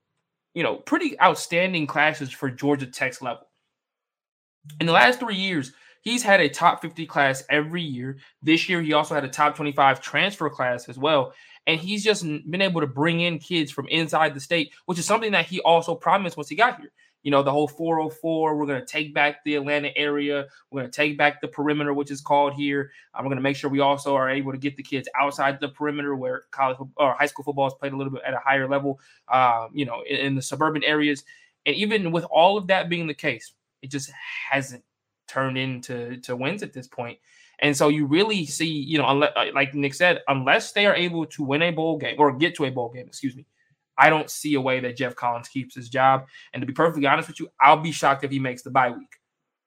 [0.55, 3.47] you know, pretty outstanding classes for Georgia Tech's level.
[4.81, 5.73] in the last three years,
[6.07, 8.19] he's had a top 50 class every year.
[8.41, 11.35] This year, he also had a top 25 transfer class as well.
[11.67, 15.05] And he's just been able to bring in kids from inside the state, which is
[15.05, 16.93] something that he also promised once he got here
[17.23, 18.57] you know, the whole 404.
[18.57, 20.47] We're going to take back the Atlanta area.
[20.71, 22.93] We're going to take back the perimeter, which is called here.
[23.13, 25.71] I'm going to make sure we also are able to get the kids outside the
[25.71, 28.69] perimeter where college or high school football is played a little bit at a higher
[28.69, 31.25] level, um, you know, in, in the suburban areas.
[31.67, 34.13] And even with all of that being the case, it just
[34.49, 34.85] hasn't
[35.27, 37.19] turned into to wins at this point.
[37.61, 40.95] And so you really see, you know, unless, uh, like Nick said, unless they are
[40.95, 43.47] able to win a bowl game or get to a bowl game, excuse me,
[43.97, 46.27] I don't see a way that Geoff Collins keeps his job.
[46.53, 48.91] And to be perfectly honest with you, I'll be shocked if he makes the bye
[48.91, 49.09] week.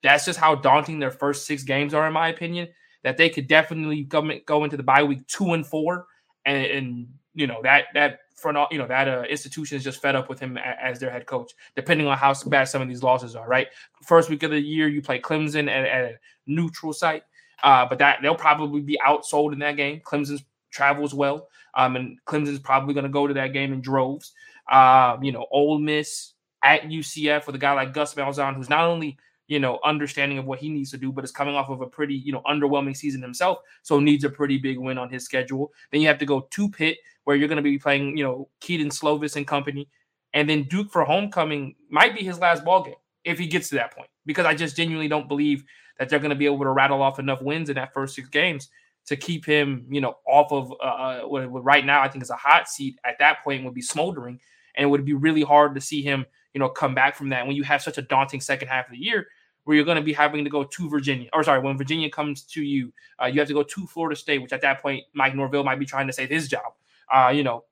[0.04, 2.70] That's just how daunting their first six games are, in my opinion.
[3.04, 6.06] That they could definitely go, go into the bye week two and four,
[6.46, 10.16] and, and you know that that front, you know that uh, institution is just fed
[10.16, 11.54] up with him as their head coach.
[11.76, 13.68] Depending on how bad some of these losses are, right?
[14.04, 17.24] First week of the year, you play Clemson at, at a neutral site,
[17.64, 20.02] uh, but that they'll probably be outsold in that game.
[20.02, 21.50] Clemson travels well.
[21.76, 24.34] Um, and Clemson's probably going to go to that game in droves.
[24.72, 26.34] Um, you know, Ole Miss
[26.64, 29.18] at UCF with a guy like Gus Malzahn, who's not only
[29.48, 31.88] you know understanding of what he needs to do, but is coming off of a
[31.88, 35.72] pretty you know underwhelming season himself, so needs a pretty big win on his schedule.
[35.92, 36.98] Then you have to go to Pitt,
[37.30, 39.88] where you're going to be playing you know Kedon Slovis and company,
[40.34, 43.76] and then Duke for homecoming might be his last ball game if he gets to
[43.76, 45.64] that point, because I just genuinely don't believe
[46.00, 48.28] that they're going to be able to rattle off enough wins in that first six
[48.30, 48.70] games
[49.06, 52.24] to keep him, you know, off of uh, uh what, what right now I think
[52.24, 54.40] is a hot seat at that point would be smoldering,
[54.74, 56.26] and it would be really hard to see him,
[56.56, 58.94] you know, come back from that when you have such a daunting second half of
[58.94, 59.28] the year
[59.66, 62.42] where you're going to be having to go to Virginia, or sorry, when Virginia comes
[62.42, 65.36] to you, uh, you have to go to Florida State, which at that point Mike
[65.36, 66.74] Norvell might be trying to save his job.
[67.14, 67.64] Uh, you know,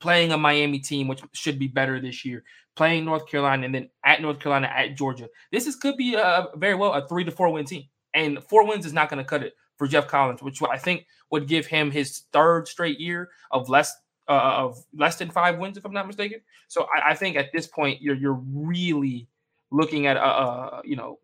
[0.00, 2.44] playing a Miami team, which should be better this year,
[2.76, 5.28] playing North Carolina, and then at North Carolina, at Georgia.
[5.52, 7.84] This is could be a, very well a three to four win team,
[8.14, 11.06] and four wins is not going to cut it for Geoff Collins, which I think
[11.30, 13.94] would give him his third straight year of less
[14.28, 16.40] uh, of less than five wins, if I'm not mistaken.
[16.68, 19.28] So I, I think at this point you're you're really
[19.70, 21.18] looking at a, a you know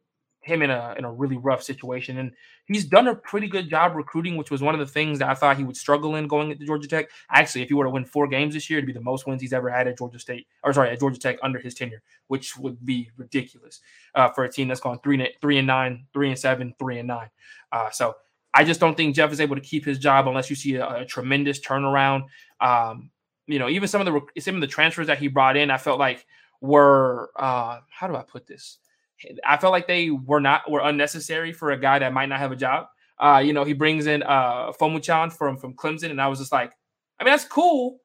[0.45, 2.18] him in a in a really rough situation.
[2.18, 2.32] And
[2.66, 5.34] he's done a pretty good job recruiting, which was one of the things that I
[5.34, 7.11] thought he would struggle in going into Georgia Tech.
[7.30, 9.42] Actually, if he were to win four games this year, it'd be the most wins
[9.42, 12.57] he's ever had at Georgia State, or sorry, at Georgia Tech under his tenure, which
[12.57, 13.80] would be ridiculous
[14.14, 16.99] uh, for a team that's gone three and three and nine, three and seven, three
[16.99, 17.30] and nine.
[17.72, 18.14] Uh, so
[18.55, 20.88] I just don't think Geoff is able to keep his job unless you see a,
[20.88, 22.26] a tremendous turnaround.
[22.61, 23.11] Um,
[23.47, 25.76] you know, even some of the some of the transfers that he brought in, I
[25.76, 26.24] felt like
[26.61, 28.78] were uh, how do I put this?
[29.46, 32.52] I felt like they were not were unnecessary for a guy that might not have
[32.52, 32.86] a job.
[33.18, 36.52] Uh, you know, he brings in uh Fomuchan from from Clemson, and I was just
[36.52, 36.72] like,
[37.20, 38.00] I mean, that's cool,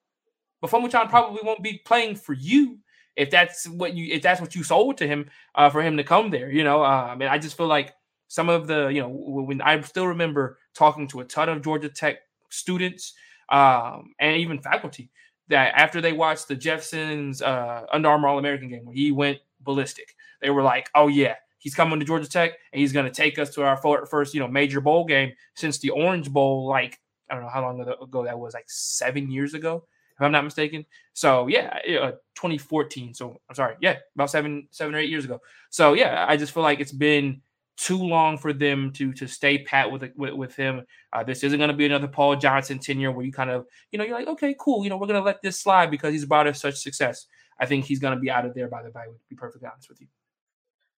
[0.61, 2.79] but Fomuchan probably won't be playing for you
[3.15, 6.03] if that's what you if that's what you sold to him uh, for him to
[6.03, 6.49] come there.
[6.51, 7.93] You know, uh, I mean, I just feel like
[8.29, 11.89] some of the, you know, when I still remember talking to a ton of Georgia
[11.89, 13.13] Tech students
[13.49, 15.09] um, and even faculty
[15.49, 19.39] that after they watched the Jefferson's uh, Under Armour All American game where he went
[19.61, 23.11] ballistic, they were like, oh, yeah, he's coming to Georgia Tech and he's going to
[23.11, 26.99] take us to our first, you know, major bowl game since the Orange Bowl, like,
[27.29, 29.85] I don't know how long ago that was, like seven years ago,
[30.15, 30.85] if I'm not mistaken.
[31.13, 33.13] So yeah, uh, 2014.
[33.13, 35.39] So I'm sorry, yeah, about seven, seven or eight years ago.
[35.69, 37.41] So yeah, I just feel like it's been
[37.79, 40.85] too long for them to to stay pat with with, with him.
[41.13, 43.97] Uh, this isn't going to be another Paul Johnson tenure where you kind of you
[43.97, 46.25] know you're like okay cool you know we're going to let this slide because he's
[46.25, 47.25] brought us such success.
[47.57, 48.95] I think he's going to be out of there by the week.
[48.95, 50.07] To be perfectly honest with you.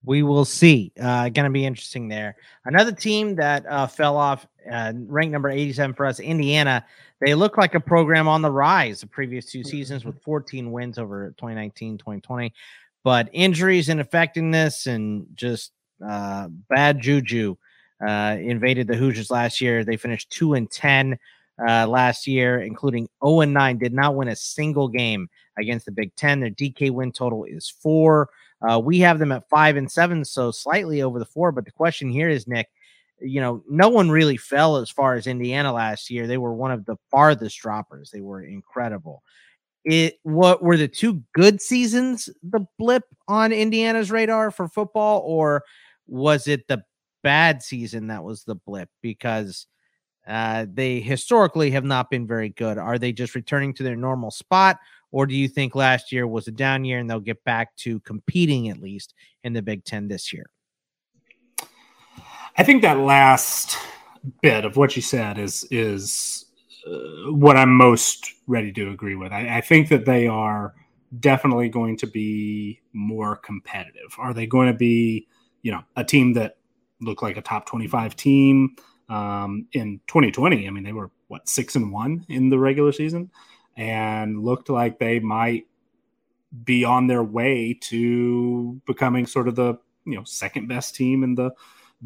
[0.04, 0.92] We will see.
[1.00, 2.36] Uh, going to be interesting there.
[2.66, 6.86] Another team that uh, fell off, uh, ranked number 87 for us, Indiana.
[7.20, 10.98] They look like a program on the rise the previous two seasons with 14 wins
[10.98, 12.52] over 2019, 2020.
[13.04, 15.72] But injuries and effectiveness and just
[16.08, 17.56] uh, bad juju
[18.06, 19.84] uh, invaded the Hoosiers last year.
[19.84, 21.20] They finished two and ten
[21.68, 25.92] uh, last year, including 0 and 9, Did not win a single game against the
[25.92, 26.40] Big Ten.
[26.40, 28.30] Their DK win total is four.
[28.68, 31.52] Uh, we have them at five and seven, so slightly over the four.
[31.52, 32.68] But the question here is, Nick,
[33.20, 36.28] you know, no one really fell as far as Indiana last year.
[36.28, 38.12] They were one of the farthest droppers.
[38.12, 39.24] They were incredible.
[39.84, 45.64] It what were the two good seasons the blip on Indiana's radar for football, or
[46.06, 46.84] was it the
[47.24, 48.90] bad season that was the blip?
[49.02, 49.66] Because
[50.28, 52.78] uh, they historically have not been very good.
[52.78, 54.78] Are they just returning to their normal spot,
[55.12, 58.00] or do you think last year was a down year and they'll get back to
[58.02, 60.46] competing at least in the Big Ten this year?
[62.58, 63.78] I think that last
[64.42, 66.46] bit of what you said is is
[66.88, 69.32] uh, what I'm most ready to agree with.
[69.32, 70.74] I, I think that they are
[71.20, 74.16] definitely going to be more competitive.
[74.18, 75.28] Are they going to be
[75.62, 76.58] you know, a team that
[77.00, 78.76] looked like a top 25 team
[79.10, 80.68] um, in 2020.
[80.68, 83.30] I mean, they were what six and one in the regular season
[83.78, 85.68] and looked like they might
[86.64, 91.36] be on their way to becoming sort of the you know second best team in
[91.36, 91.52] the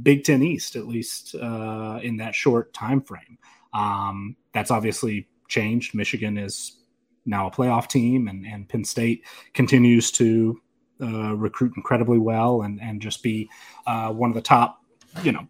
[0.02, 3.38] Big Ten East, at least uh, in that short time frame.
[3.74, 5.96] Um, that's obviously changed.
[5.96, 6.80] Michigan is
[7.26, 10.62] now a playoff team, and, and Penn State continues to
[11.02, 13.50] uh, recruit incredibly well and and just be
[13.88, 14.82] uh, one of the top,
[15.24, 15.48] you know,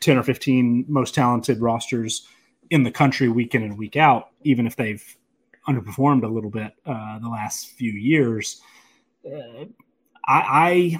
[0.00, 2.26] ten or fifteen most talented rosters
[2.70, 4.28] in the country week in and week out.
[4.44, 5.16] Even if they've
[5.68, 8.60] underperformed a little bit uh, the last few years,
[9.26, 9.64] uh,
[10.26, 10.98] I,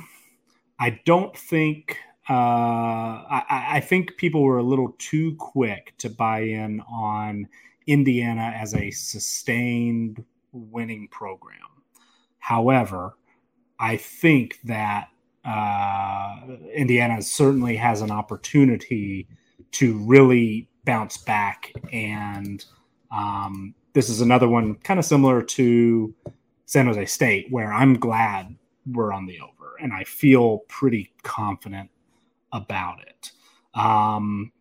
[0.78, 1.98] I I don't think
[2.28, 7.48] uh, I, I, think people were a little too quick to buy in on
[7.86, 11.56] Indiana as a sustained winning program.
[12.38, 13.16] However,
[13.80, 15.08] I think that
[15.44, 16.40] uh,
[16.74, 19.26] Indiana certainly has an opportunity
[19.72, 21.72] to really bounce back.
[21.92, 22.64] And
[23.10, 26.14] um, this is another one kind of similar to
[26.66, 31.90] San Jose State, where I'm glad we're on the over and I feel pretty confident
[32.52, 33.32] about it.
[33.74, 34.52] Um,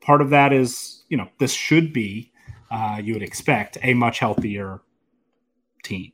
[0.00, 2.32] part of that is, you know, this should be,
[2.70, 4.80] uh, you would expect, a much healthier
[5.82, 6.12] team.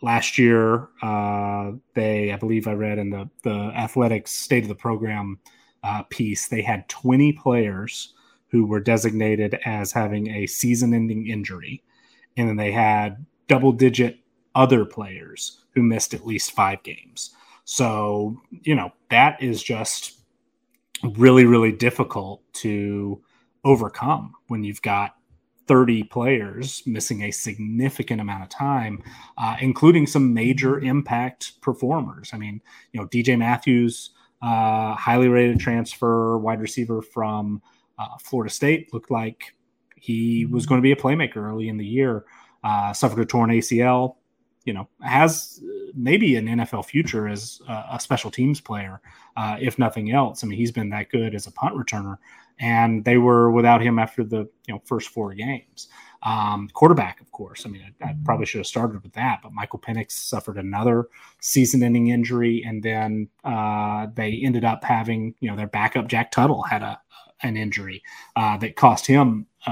[0.00, 4.74] Last year, uh, they, I believe I read in the, the athletics state of the
[4.74, 5.38] program
[5.84, 8.14] uh, piece, they had 20 players
[8.52, 11.82] who were designated as having a season ending injury.
[12.36, 14.18] And then they had double digit
[14.54, 17.34] other players who missed at least five games.
[17.64, 20.18] So, you know, that is just
[21.16, 23.22] really, really difficult to
[23.64, 25.16] overcome when you've got
[25.66, 29.02] 30 players missing a significant amount of time,
[29.38, 32.30] uh, including some major impact performers.
[32.34, 32.60] I mean,
[32.92, 34.10] you know, DJ Matthews,
[34.42, 37.62] uh, highly rated transfer wide receiver from
[37.98, 39.54] uh, Florida State, looked like
[39.96, 42.24] he was going to be a playmaker early in the year.
[42.64, 44.16] Uh, suffered a torn ACL,
[44.64, 45.62] you know, has
[45.94, 49.00] maybe an NFL future as a, a special teams player,
[49.36, 50.42] uh, if nothing else.
[50.42, 52.18] I mean, he's been that good as a punt returner,
[52.58, 55.88] and they were without him after the you know first four games.
[56.24, 57.66] Um, quarterback, of course.
[57.66, 61.08] I mean, I, I, probably should have started with that, but Michael Penix suffered another
[61.40, 66.62] season-ending injury, and then uh, they ended up having you know their backup Jack Tuttle
[66.62, 67.00] had a
[67.42, 68.02] an injury
[68.36, 69.70] uh, that cost him uh,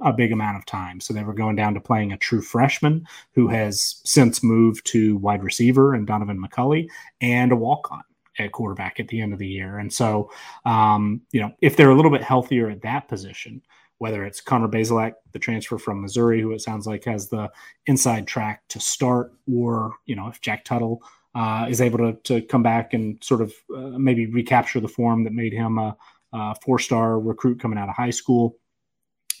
[0.00, 1.00] a, a, big amount of time.
[1.00, 5.16] So they were going down to playing a true freshman who has since moved to
[5.16, 6.88] wide receiver and Donovan McCulley
[7.20, 8.02] and a walk on
[8.38, 9.78] at quarterback at the end of the year.
[9.78, 10.30] And so,
[10.64, 13.62] um, you know, if they're a little bit healthier at that position,
[13.98, 17.50] whether it's Connor Bazelak, the transfer from Missouri, who it sounds like has the
[17.86, 21.02] inside track to start, or, you know, if Jack Tuttle
[21.34, 25.24] uh, is able to, to come back and sort of uh, maybe recapture the form
[25.24, 25.96] that made him a,
[26.32, 28.56] a four star recruit coming out of high school.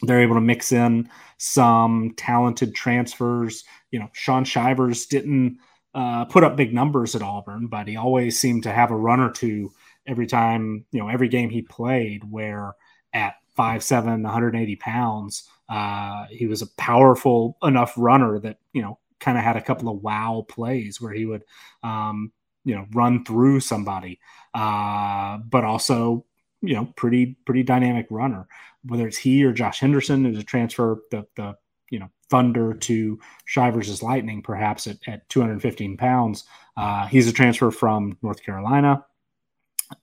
[0.02, 3.64] They're able to mix in some talented transfers.
[3.90, 5.58] You know, Shaun Shivers didn't
[5.94, 9.20] uh, put up big numbers at Auburn, but he always seemed to have a run
[9.20, 9.72] or two
[10.06, 12.74] every time, you know, every game he played where
[13.12, 19.38] at 5'7, 180 pounds, uh, he was a powerful enough runner that, you know, kind
[19.38, 21.44] of had a couple of wow plays where he would,
[21.82, 22.32] um,
[22.64, 24.18] you know, run through somebody,
[24.54, 26.24] uh, but also
[26.62, 28.46] you know pretty pretty dynamic runner.
[28.84, 31.56] Whether it's he or Josh Henderson, who's a transfer the the
[31.90, 36.44] you know Thunder to Shivers' Lightning, perhaps at, at 215 pounds.
[36.76, 39.04] Uh, he's a transfer from North Carolina.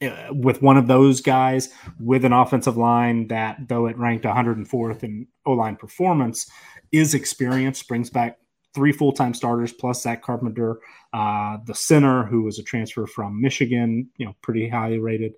[0.02, 5.04] Uh, with one of those guys with an offensive line that, though it ranked 104th
[5.04, 6.48] in O line performance,
[6.92, 8.38] is experienced, brings back
[8.76, 10.80] three full time starters plus Zach Carpenter,
[11.14, 15.34] uh, the center who was a transfer from Michigan, you know, pretty highly rated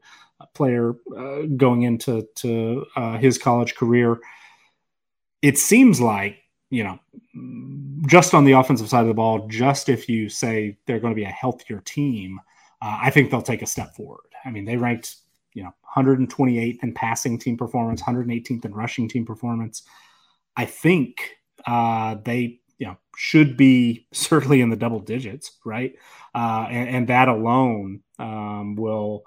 [0.53, 4.19] player uh, going into to uh, his college career.
[5.41, 6.37] It seems like
[6.71, 6.99] you know,
[8.07, 11.15] just on the offensive side of the ball, just if you say they're going to
[11.15, 12.39] be a healthier team,
[12.81, 14.23] uh, I think they'll take a step forward.
[14.45, 15.17] I mean, they ranked
[15.53, 19.83] you know 128th in passing team performance, 118th in rushing team performance.
[20.55, 21.37] I think
[21.67, 25.93] uh, they you know should be certainly in the double digits, right?
[26.33, 29.23] Uh, and, and, that alone um, will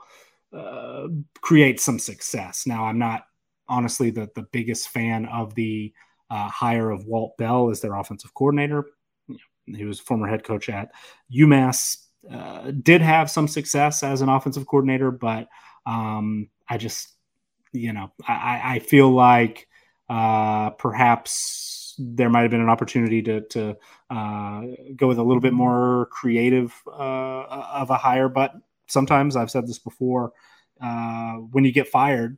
[0.55, 1.09] uh,
[1.41, 2.67] create some success.
[2.67, 3.25] Now, I'm not
[3.69, 5.93] honestly the, the biggest fan of the
[6.31, 8.87] uh, hire of Walt Bell as their offensive coordinator.
[9.67, 10.91] He was former head coach at
[11.35, 11.99] UMass.
[12.31, 15.49] Uh, did have some success as an offensive coordinator, but
[15.87, 17.09] um, I just,
[17.73, 19.69] you know, I, I feel like
[20.09, 23.77] uh, perhaps there might have been an opportunity to, to
[24.11, 24.63] uh,
[24.97, 28.55] go with a little bit more creative uh, of a hire, but
[28.87, 30.33] sometimes I've said this before.
[30.81, 32.37] Uh, when you get fired,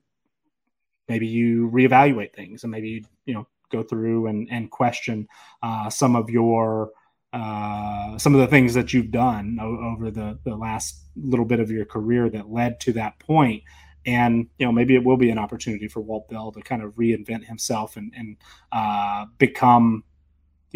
[1.09, 5.26] maybe you reevaluate things and maybe you you know go through and and question
[5.62, 6.90] uh, some of your
[7.32, 11.61] uh, some of the things that you've done o- over the the last little bit
[11.61, 13.62] of your career that led to that point
[14.05, 16.92] and you know maybe it will be an opportunity for Walt Bell to kind of
[16.94, 18.36] reinvent himself and, and
[18.72, 20.05] uh, become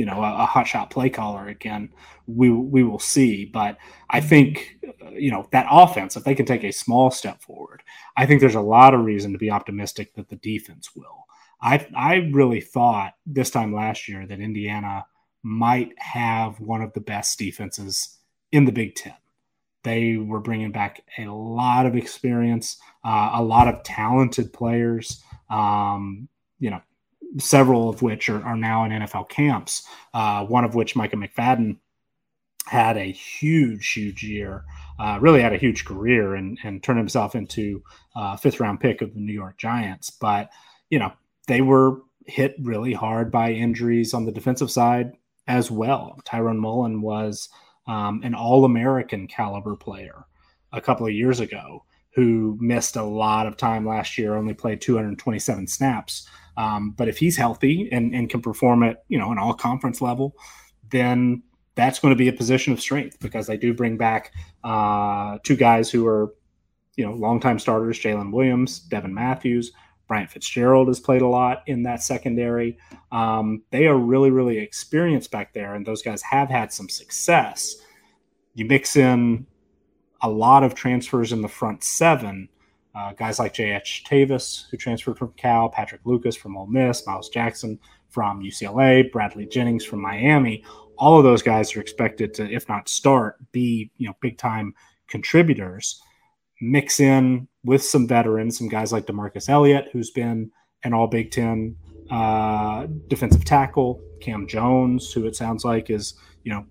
[0.01, 1.91] you know a, a hotshot play caller again.
[2.27, 3.77] We we will see, but
[4.09, 4.79] I think
[5.13, 7.83] you know that offense if they can take a small step forward,
[8.17, 11.27] I think there's a lot of reason to be optimistic that the defense will.
[11.61, 15.05] I I really thought this time last year that Indiana
[15.43, 18.17] might have one of the best defenses
[18.53, 19.15] in the Big Ten.
[19.85, 25.23] They were bringing back a lot of experience, uh, a lot of talented players.
[25.51, 26.29] Um,
[26.59, 26.81] you know,
[27.39, 29.87] several of which are, are now in NFL camps.
[30.13, 31.79] Uh, one of which, Micah McFadden,
[32.67, 34.65] had a huge, huge year.
[34.99, 37.83] Uh, really had a huge career and and turned himself into
[38.15, 40.11] a fifth round pick of the New York Giants.
[40.11, 40.51] But
[40.91, 41.13] you know,
[41.47, 45.13] they were hit really hard by injuries on the defensive side
[45.47, 46.21] as well.
[46.25, 47.49] Tiawan Mullen was
[47.87, 50.27] um, an All American caliber player
[50.73, 51.85] a couple of years ago
[52.21, 56.29] who missed a lot of time last year, only played 227 snaps.
[56.59, 60.03] Um, but if he's healthy and, and can perform at you know an all conference
[60.03, 60.37] level,
[60.91, 61.43] then
[61.77, 65.57] that's going to be a position of strength because they do bring back uh, two
[65.57, 66.35] guys who are
[66.97, 69.73] you know longtime starters: Jaylin Williams, Devon Matthews.
[70.07, 72.77] Bryant Fitzgerald has played a lot in that secondary.
[73.13, 77.77] Um, they are really, really experienced back there, and those guys have had some success.
[78.55, 79.47] You mix in
[80.23, 82.49] a lot of transfers in the front seven.
[82.95, 84.05] Uh, guys like J.H.
[84.09, 89.47] Tevis, who transferred from Cal, Patrick Lucas from Ole Miss, Miles Jackson from UCLA, Bradley
[89.47, 90.65] Jennings from Miami.
[90.99, 94.75] All of those guys are expected to, if not start, be you know big time
[95.09, 96.03] contributors.
[96.61, 100.51] Mix in with some veterans, some guys like Demarcus Elliott, who's been
[100.85, 101.77] an All Big Ten
[102.11, 106.67] uh, defensive tackle, Cam Jones, who it sounds like is you know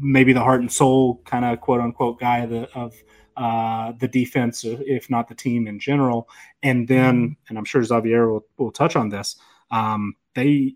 [0.00, 2.94] maybe the heart and soul kind of quote unquote guy of the, of
[3.36, 6.28] uh, the defense, if not the team in general.
[6.62, 9.36] And then, and I'm sure Xavier will, will touch on this.
[9.70, 10.74] Um, they,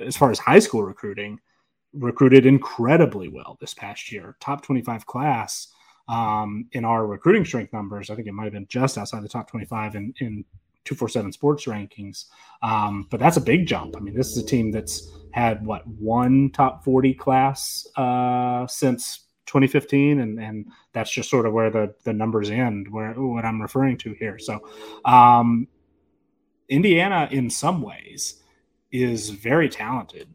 [0.00, 1.38] as far as high school recruiting,
[1.92, 4.36] recruited incredibly well this past year.
[4.40, 5.68] Top 25 class
[6.08, 8.10] um, in our recruiting strength numbers.
[8.10, 10.44] I think it might have been just outside the top 25 in, in
[10.84, 12.26] 247 sports rankings.
[12.62, 13.96] Um, but that's a big jump.
[13.96, 19.26] I mean, this is a team that's had what one top 40 class uh, since
[19.46, 23.60] 2015 and and that's just sort of where the the numbers end where what i'm
[23.60, 24.60] referring to here so
[25.04, 25.66] um,
[26.68, 28.40] indiana in some ways
[28.92, 30.26] is very talented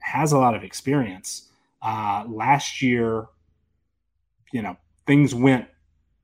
[0.00, 1.48] has a lot of experience
[1.80, 3.26] uh, last year
[4.52, 4.76] you know
[5.06, 5.66] things went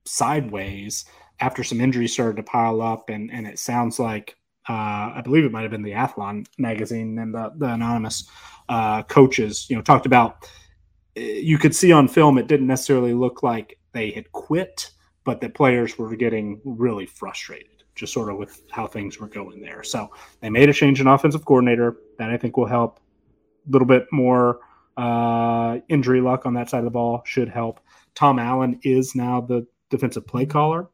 [0.05, 1.07] sideways
[1.43, 4.37] after some injuries started to pile up and and it sounds like
[4.69, 8.29] uh, I believe it might have been the Athlon magazine and the, the anonymous
[8.69, 10.49] uh, coaches, you know, talked about.
[11.17, 14.93] Eh, you could see on film it didn't necessarily look like they had quit,
[15.25, 19.61] but the players were getting really frustrated, just sort of with how things were going
[19.61, 19.83] there.
[19.83, 23.01] So they made a change in offensive coordinator that I think will help.
[23.67, 24.61] A little bit more
[24.97, 27.81] uh, injury luck on that side of the ball should help.
[28.15, 30.89] Tom Allen is now the defensive play caller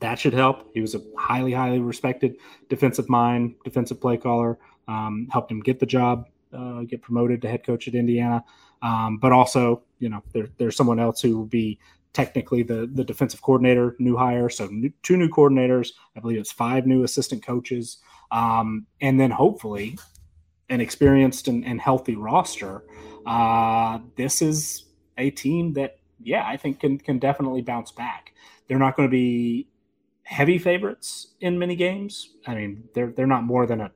[0.00, 0.70] that should help.
[0.74, 2.36] He was a highly, highly respected
[2.68, 4.58] defensive mind, defensive play caller.
[4.86, 8.44] Um, helped him get the job, uh, get promoted to head coach at Indiana.
[8.82, 11.78] Um, but also, you know, there, there's someone else who will be
[12.12, 14.48] technically the the defensive coordinator, new hire.
[14.48, 15.92] So new, two new coordinators.
[16.16, 17.98] I believe it's five new assistant coaches,
[18.30, 19.98] um, and then hopefully
[20.68, 22.84] an experienced and, and healthy roster.
[23.26, 24.84] Uh, this is
[25.18, 28.32] a team that, yeah, I think can can definitely bounce back.
[28.68, 29.68] They're not going to be
[30.24, 32.34] heavy favorites in many games.
[32.46, 33.92] I mean, they're they're not more than a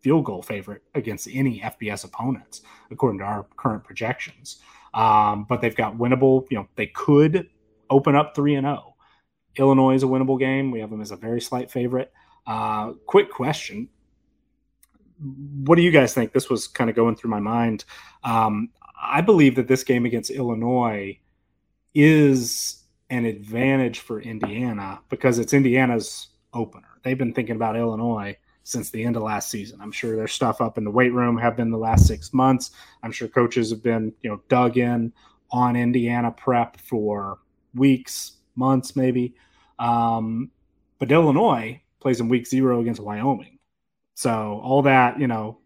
[0.00, 4.60] field goal favorite against any FBS opponents, according to our current projections.
[4.94, 6.46] Um, but they've got winnable.
[6.50, 7.48] You know, they could
[7.88, 8.84] open up three and zero.
[8.86, 8.94] Oh.
[9.56, 10.70] Illinois is a winnable game.
[10.70, 12.12] We have them as a very slight favorite.
[12.46, 13.88] Uh, quick question:
[15.64, 16.32] What do you guys think?
[16.32, 17.84] This was kind of going through my mind.
[18.22, 18.70] Um,
[19.02, 21.18] I believe that this game against Illinois
[21.94, 22.79] is
[23.10, 26.86] an advantage for Indiana because it's Indiana's opener.
[27.02, 29.80] They've been thinking about Illinois since the end of last season.
[29.80, 32.70] I'm sure there's stuff up in the weight room have been the last six months.
[33.02, 35.12] I'm sure coaches have been, you know, dug in
[35.50, 37.38] on Indiana prep for
[37.74, 39.34] weeks, months, maybe.
[39.78, 40.50] Um,
[40.98, 43.58] but Illinois plays in week zero against Wyoming.
[44.14, 45.58] So all that, you know,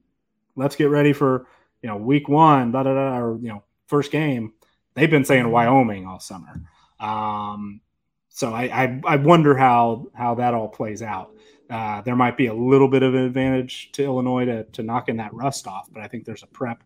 [0.56, 1.46] let's get ready for,
[1.82, 4.52] you know, week one, blah, blah, blah, or, you know, first game.
[4.94, 6.62] They've been saying Wyoming all summer.
[7.00, 7.80] Um,
[8.28, 11.30] so I, I, I wonder how how that all plays out.
[11.70, 15.16] Uh, there might be a little bit of an advantage to Illinois to to knocking
[15.16, 16.82] that rust off, but I think there's a prep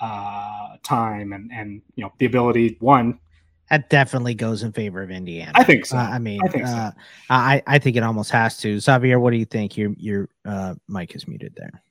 [0.00, 3.18] uh, time and and you know the ability one
[3.72, 5.52] that definitely goes in favor of Indiana.
[5.54, 5.96] I think so.
[5.96, 6.74] Uh, I mean, I think, so.
[6.74, 6.90] uh,
[7.30, 8.78] I, I think it almost has to.
[8.78, 9.78] Xavier, what do you think?
[9.78, 11.82] Your your uh, mic is muted there.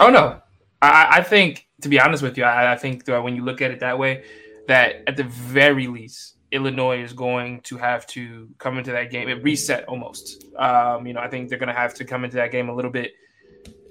[0.00, 0.40] Oh no,
[0.82, 3.70] I, I think to be honest with you, I, I think when you look at
[3.70, 4.24] it that way,
[4.68, 9.28] that at the very least, Illinois is going to have to come into that game,
[9.28, 10.44] it reset almost.
[10.56, 12.74] Um, you know, I think they're going to have to come into that game a
[12.74, 13.12] little bit,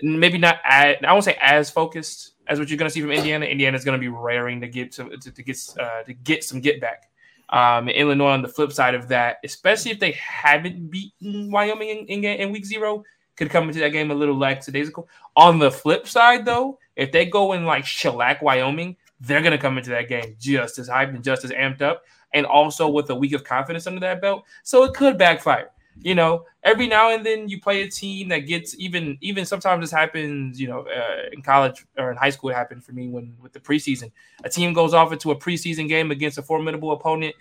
[0.01, 0.59] maybe not.
[0.65, 3.45] I won't say as focused as what you're going to see from Indiana.
[3.45, 6.43] Indiana is going to be raring to get to, to, to get uh, to get
[6.43, 7.09] some get back.
[7.49, 12.05] Um, Illinois on the flip side of that, especially if they haven't beaten Wyoming in,
[12.07, 13.03] in, in week zero,
[13.37, 15.07] could come into that game a little lackadaisical.
[15.35, 19.57] On the flip side, though, if they go and like shellac Wyoming, they're going to
[19.57, 22.03] come into that game just as hyped and just as amped up,
[22.33, 24.43] and also with a week of confidence under that belt.
[24.63, 28.39] So it could backfire you know, every now and then you play a team that
[28.39, 32.49] gets even even sometimes this happens, you know, uh, in college or in high school
[32.49, 34.11] it happened for me when with the preseason.
[34.43, 37.35] A team goes off into a preseason game against a formidable opponent,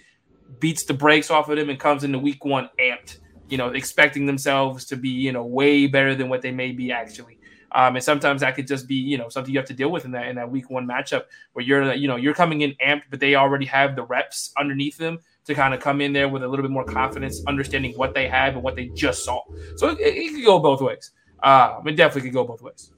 [0.60, 3.18] beats the brakes off of them and comes into week 1 amped,
[3.48, 6.92] you know, expecting themselves to be, you know, way better than what they may be
[6.92, 7.35] actually.
[7.72, 10.04] Um, and sometimes that could just be, you know, something you have to deal with
[10.04, 13.02] in that in that week one matchup where you're, you know, you're coming in amped,
[13.10, 16.42] but they already have the reps underneath them to kind of come in there with
[16.42, 19.42] a little bit more confidence, understanding what they have and what they just saw.
[19.76, 21.12] So it, it could go both ways.
[21.42, 22.92] Uh, it definitely could go both ways.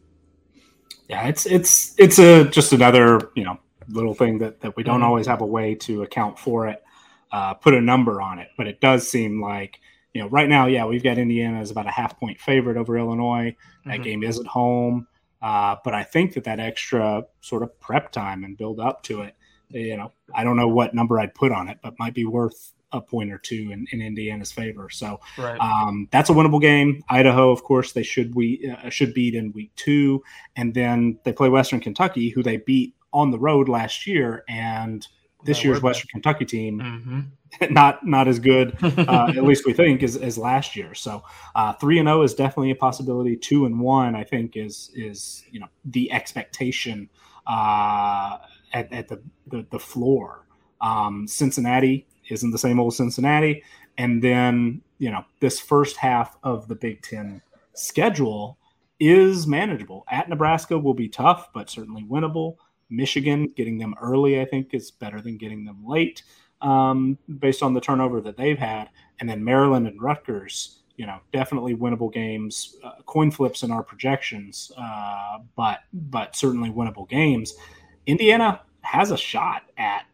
[1.09, 3.59] Yeah, it's it's it's a just another you know
[3.89, 5.05] little thing that that we don't mm-hmm.
[5.05, 6.83] always have a way to account for it,
[7.33, 8.49] uh, put a number on it.
[8.57, 9.81] But it does seem like
[10.15, 12.99] you know right now, yeah, we've got Indiana as about a half point favorite over
[12.99, 13.55] Illinois.
[13.85, 14.03] That mm-hmm.
[14.03, 15.07] game is at home,
[15.43, 19.23] uh, but I think that that extra sort of prep time and build up to
[19.23, 19.35] it
[19.71, 22.73] you know, I don't know what number I'd put on it, but might be worth
[22.93, 24.89] a point or two in, in Indiana's favor.
[24.89, 25.61] So right.
[25.61, 27.03] um, that's a winnable game.
[27.11, 30.23] Idaho, of course, they should we uh, should beat in week two,
[30.57, 35.07] and then they play Western Kentucky, who they beat on the road last year, and
[35.45, 37.73] this year's Western Kentucky team mm-hmm.
[37.75, 40.95] not not as good, uh, at least we think, as, as last year.
[40.95, 41.23] So
[41.55, 43.37] uh, three and zero oh is definitely a possibility.
[43.37, 47.09] Two and one, I think, is is you know the expectation.
[47.47, 48.39] Uh,
[48.73, 50.45] at, at the, the, the floor.
[50.81, 53.63] Um, Cincinnati isn't the same old Cincinnati.
[53.97, 57.43] And then, you know, this first half of the Big Ten
[57.75, 58.59] schedule
[59.01, 60.05] is manageable.
[60.11, 62.57] At Nebraska will be tough, but certainly winnable.
[62.91, 66.23] Michigan, getting them early, I think, is better than getting them late
[66.61, 68.89] um, based on the turnover that they've had.
[69.21, 72.77] And then Maryland and Rutgers, you know, definitely winnable games.
[72.83, 77.55] Uh, coin flips in our projections, uh, but but certainly winnable games.
[78.07, 80.07] Indiana has a shot at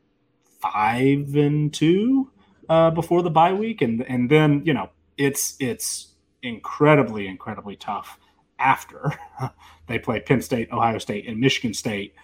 [0.60, 2.30] five and two
[2.68, 6.08] uh, before the bye week, and and then you know it's it's
[6.42, 8.18] incredibly incredibly tough
[8.58, 9.12] after
[9.86, 12.14] they play Penn State, Ohio State, and Michigan State,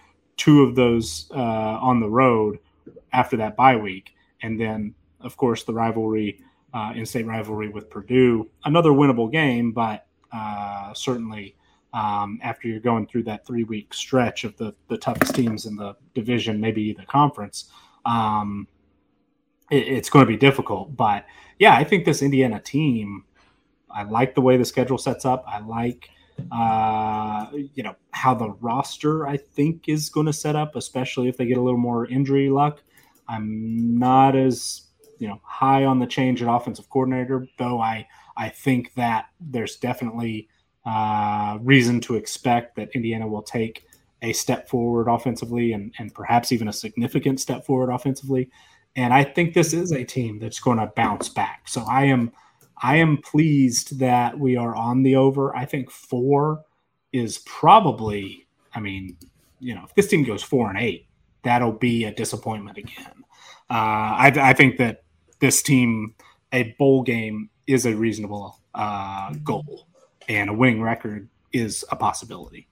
[0.41, 2.59] two of those uh, on the road
[3.13, 6.41] after that bye week, and then of course the rivalry,
[6.73, 11.55] uh, in-state rivalry with Purdue, another winnable game, but uh, certainly
[11.93, 15.77] um, after you're going through that three week stretch of the, the toughest teams in
[15.77, 17.71] the division, maybe the conference.
[18.07, 18.67] Um,
[19.71, 20.97] it, it's going to be difficult.
[20.97, 21.27] But
[21.59, 23.25] yeah, I think this Indiana team,
[23.91, 25.45] I like the way the schedule sets up.
[25.47, 26.09] I like,
[26.53, 31.37] uh, you know, how the roster I think is going to set up, especially if
[31.37, 32.83] they get a little more injury luck.
[33.29, 34.83] I'm not as
[35.19, 38.07] you know high on the change at offensive coordinator, though I
[38.37, 40.49] I think that there's definitely
[40.85, 43.85] uh, reason to expect that Indiana will take
[44.23, 48.51] a step forward offensively and, and perhaps even a significant step forward offensively.
[48.97, 51.69] And I think this is a team that's going to bounce back.
[51.69, 52.33] So I am
[52.83, 55.55] I am pleased that we are on the over.
[55.55, 56.65] I think four
[57.13, 59.17] is probably, I mean,
[59.59, 61.07] you know, if this team goes four and eight,
[61.43, 63.25] that'll be a disappointment again.
[63.69, 65.03] Uh, I, I think that
[65.41, 66.15] this team,
[66.53, 69.87] a bowl game, is a reasonable uh, goal
[70.29, 72.67] and a winning record is a possibility.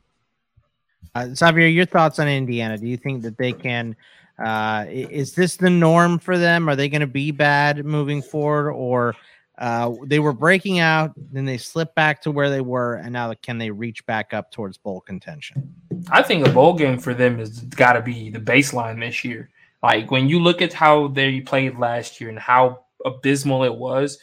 [1.14, 2.78] Uh, Xavier, your thoughts on Indiana?
[2.78, 3.96] Do you think that they can?
[4.38, 6.68] Uh, is this the norm for them?
[6.68, 9.14] Are they going to be bad moving forward, or
[9.58, 13.32] uh, they were breaking out, then they slipped back to where they were, and now
[13.42, 15.74] can they reach back up towards bowl contention?
[16.10, 19.50] I think a bowl game for them has got to be the baseline this year.
[19.82, 24.18] Like when you look at how they played last year and how abysmal it was,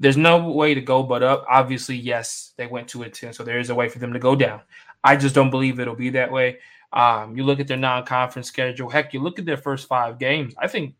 [0.00, 1.44] there's no way to go but up.
[1.48, 4.18] Obviously, yes, they went to a 10, so there is a way for them to
[4.18, 4.60] go down.
[5.04, 6.58] I just don't believe it'll be that way.
[6.92, 8.88] Um, you look at their non-conference schedule.
[8.88, 10.54] Heck, you look at their first five games.
[10.58, 10.94] I think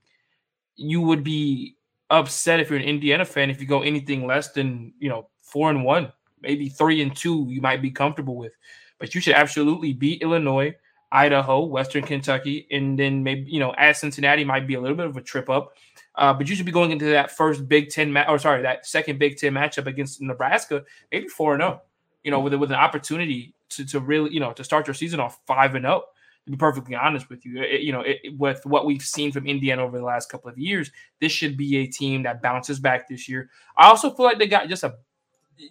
[0.76, 1.76] you would be
[2.10, 5.70] upset if you're an Indiana fan if you go anything less than you know four
[5.70, 7.47] and one, maybe three and two.
[7.48, 8.52] You might be comfortable with,
[8.98, 10.74] but you should absolutely beat Illinois,
[11.12, 15.06] Idaho, Western Kentucky, and then maybe you know at Cincinnati might be a little bit
[15.06, 15.74] of a trip up.
[16.14, 18.86] Uh, but you should be going into that first Big Ten match, or sorry, that
[18.86, 21.80] second Big Ten matchup against Nebraska, maybe four and zero.
[21.80, 21.86] Oh,
[22.24, 25.20] you know, with with an opportunity to to really you know to start your season
[25.20, 26.02] off five and zero.
[26.49, 27.62] To be perfectly honest with you.
[27.62, 30.57] It, you know, it, with what we've seen from Indiana over the last couple of
[30.57, 33.51] years, this should be a team that bounces back this year.
[33.77, 34.95] I also feel like they got just a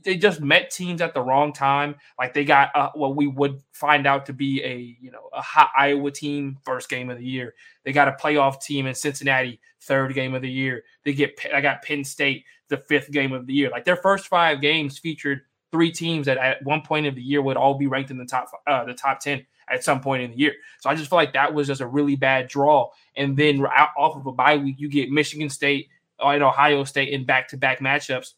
[0.06, 1.96] they just met teams at the wrong time.
[2.20, 5.42] Like they got uh, what we would find out to be a you know a
[5.42, 7.56] hot Iowa team first game of the year.
[7.84, 10.84] They got a playoff team in Cincinnati third game of the year.
[11.06, 13.72] They get I got Penn State the fifth game of the year.
[13.72, 15.42] Like their first five games featured
[15.72, 18.26] three teams that at one point of the year would all be ranked in the
[18.26, 20.54] top uh, the top ten at some point in the year.
[20.80, 22.90] So I just feel like that was just a really bad draw.
[23.16, 25.90] And then off of a bye week, you get Michigan State
[26.20, 28.34] and Ohio State in back to back matchups.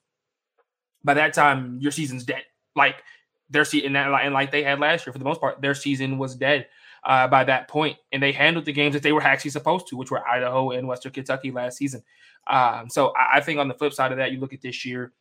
[1.04, 2.44] By that time, your season's dead.
[2.76, 3.04] Like
[3.50, 6.36] their season, and like they had last year, for the most part, their season was
[6.36, 6.68] dead
[7.04, 9.98] uh, by that point, and they handled the games that they were actually supposed to,
[9.98, 12.04] which were Idaho and Western Kentucky last season.
[12.48, 14.86] Um, so I, I think on the flip side of that, you look at this
[14.86, 15.14] year,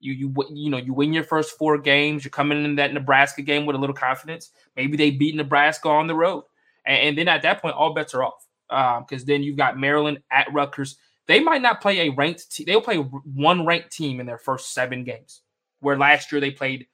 [0.00, 2.24] you you you know you win your first four games.
[2.24, 4.50] You're coming in that Nebraska game with a little confidence.
[4.76, 6.44] Maybe they beat Nebraska on the road,
[6.84, 8.46] and, and then at that point, all bets are off.
[8.68, 10.96] Because um, then you've got Maryland at Rutgers.
[11.26, 12.50] They might not play a ranked.
[12.50, 12.66] team.
[12.66, 15.42] they'll play one ranked team in their first seven games.
[15.80, 16.86] Where last year they played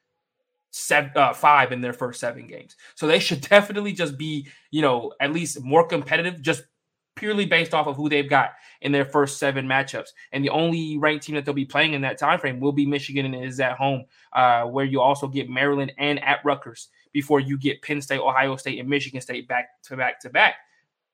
[0.71, 2.77] seven, uh, five in their first seven games.
[2.95, 6.65] So they should definitely just be, you know, at least more competitive, just
[7.15, 10.09] purely based off of who they've got in their first seven matchups.
[10.33, 12.87] And the only ranked team that they'll be playing in that time frame will be
[12.87, 17.41] Michigan and is at home, uh, where you also get Maryland and at Rutgers before
[17.41, 20.57] you get Penn State, Ohio State, and Michigan State back to back to back.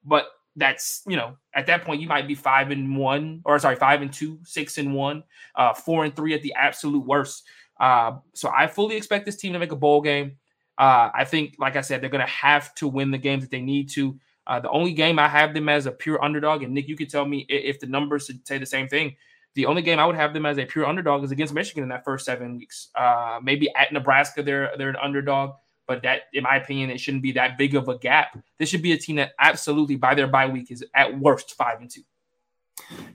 [0.04, 3.76] But that's you know at that point you might be five and one or sorry
[3.76, 5.22] five and two six and one
[5.54, 7.44] uh four and three at the absolute worst
[7.80, 10.36] uh so i fully expect this team to make a bowl game
[10.78, 13.60] uh i think like i said they're gonna have to win the games that they
[13.60, 14.18] need to
[14.48, 17.10] uh, the only game I have them as a pure underdog, and Nick, you could
[17.10, 19.14] tell me if the numbers say the same thing.
[19.54, 21.88] The only game I would have them as a pure underdog is against Michigan in
[21.90, 22.88] that first seven weeks.
[22.94, 25.52] Uh, maybe at Nebraska, they're they're an underdog,
[25.86, 28.38] but that, in my opinion, it shouldn't be that big of a gap.
[28.58, 31.80] This should be a team that absolutely, by their bye week, is at worst five
[31.80, 32.02] and two.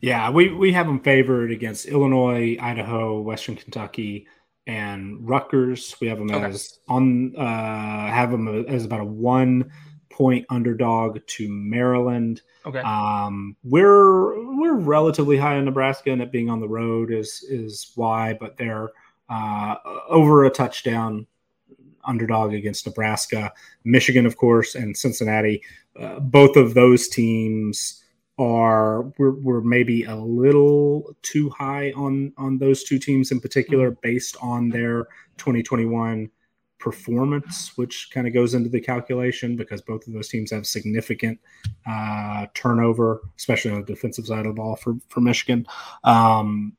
[0.01, 4.27] Yeah, we we have them favored against Illinois, Idaho, Western Kentucky,
[4.67, 5.95] and Rutgers.
[5.99, 6.45] We have them okay.
[6.45, 9.71] as on uh, have them as about a one
[10.13, 12.41] point underdog to Maryland.
[12.65, 12.79] Okay.
[12.79, 17.91] Um, we're we're relatively high in Nebraska, and it being on the road is is
[17.95, 18.89] why, but they're
[19.29, 19.75] uh,
[20.07, 21.25] over a touchdown
[22.05, 23.51] underdog against Nebraska,
[23.83, 25.61] Michigan, of course, and Cincinnati.
[25.99, 28.03] Uh, both of those teams
[28.37, 33.91] are we're, we're maybe a little too high on on those two teams in particular
[33.91, 33.99] mm-hmm.
[34.01, 35.05] based on their
[35.37, 36.29] 2021
[36.83, 41.39] performance, which kind of goes into the calculation because both of those teams have significant
[41.89, 45.65] uh, turnover, especially on the defensive side of the ball for, for Michigan.
[46.03, 46.73] Um,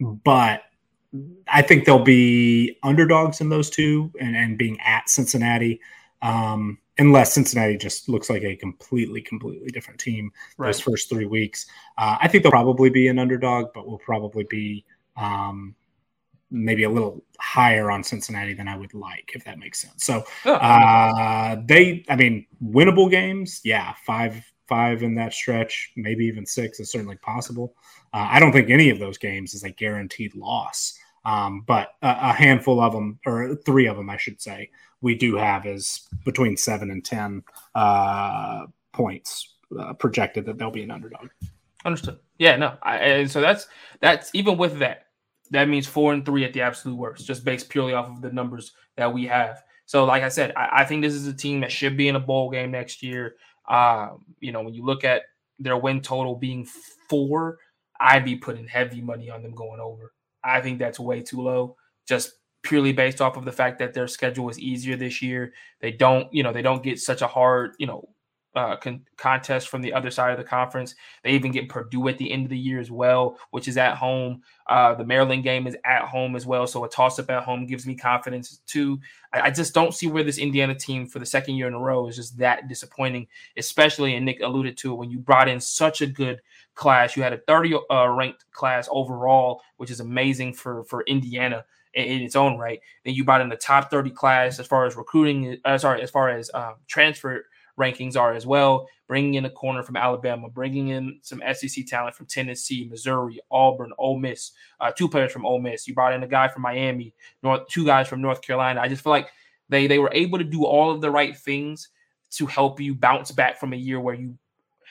[0.00, 0.64] but
[1.48, 5.80] I think they'll be underdogs in those two and, and being at Cincinnati.
[6.20, 10.68] Um, unless Cincinnati just looks like a completely, completely different team right.
[10.68, 11.64] those first three weeks.
[11.96, 14.84] Uh, I think they'll probably be an underdog, but we'll probably be
[15.16, 15.74] um,
[16.50, 20.04] maybe a little higher on Cincinnati than I would like, if that makes sense.
[20.04, 26.44] So uh, they, I mean, winnable games, yeah, five five in that stretch, maybe even
[26.44, 27.74] six is certainly possible.
[28.12, 32.08] Uh, I don't think any of those games is a guaranteed loss, um, but a,
[32.08, 34.70] a, handful of them, or three of them, I should say,
[35.00, 37.42] we do have is between seven and ten
[37.74, 41.28] uh, points uh, projected that they'll be an underdog.
[41.84, 42.18] Understood.
[42.38, 43.68] Yeah, no, I, and so that's
[44.00, 45.05] that's even with that
[45.50, 48.32] that means four and three at the absolute worst, just based purely off of the
[48.32, 49.62] numbers that we have.
[49.86, 52.16] So, like I said, I, I think this is a team that should be in
[52.16, 53.36] a bowl game next year.
[53.68, 55.22] Um, you know, when you look at
[55.58, 56.66] their win total being
[57.08, 57.58] four,
[58.00, 60.12] I'd be putting heavy money on them going over.
[60.44, 62.32] I think that's way too low, just
[62.62, 65.52] purely based off of the fact that their schedule is easier this year.
[65.80, 68.08] They don't, you know, they don't get such a hard, you know,
[68.56, 70.94] uh, con- contest from the other side of the conference.
[71.22, 73.96] They even get Purdue at the end of the year as well, which is at
[73.96, 74.42] home.
[74.66, 77.66] Uh, the Maryland game is at home as well, so a toss up at home
[77.66, 78.98] gives me confidence too.
[79.32, 81.78] I, I, just don't see where this Indiana team for the second year in a
[81.78, 85.60] row is just that disappointing, especially and Nick alluded to it when you brought in
[85.60, 86.40] such a good
[86.74, 87.14] class.
[87.14, 92.22] You had a 30 uh, ranked class overall, which is amazing for for Indiana in,
[92.22, 92.80] its own right.
[93.04, 96.10] Then you brought in the top 30 class as far as recruiting, uh, sorry, as
[96.10, 97.44] far as um, transfer
[97.78, 98.88] rankings are as well.
[99.06, 103.92] Bringing in a corner from Alabama, bringing in some SEC talent from Tennessee, Missouri, Auburn,
[103.98, 105.86] Ole Miss, uh, two players from Ole Miss.
[105.86, 108.80] You brought in a guy from Miami, North, two guys from North Carolina.
[108.80, 109.28] I just feel like
[109.68, 111.88] they they were able to do all of the right things
[112.32, 114.36] to help you bounce back from a year where you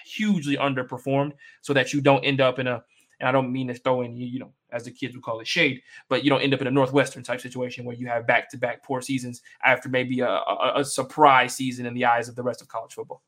[0.05, 2.83] hugely underperformed, so that you don't end up in a
[3.19, 5.47] and I don't mean to throw in, you know, as the kids would call it,
[5.47, 8.49] shade, but you don't end up in a Northwestern type situation where you have back
[8.51, 12.35] to back poor seasons after maybe a, a, a, surprise season in the eyes of
[12.35, 13.21] the rest of college football.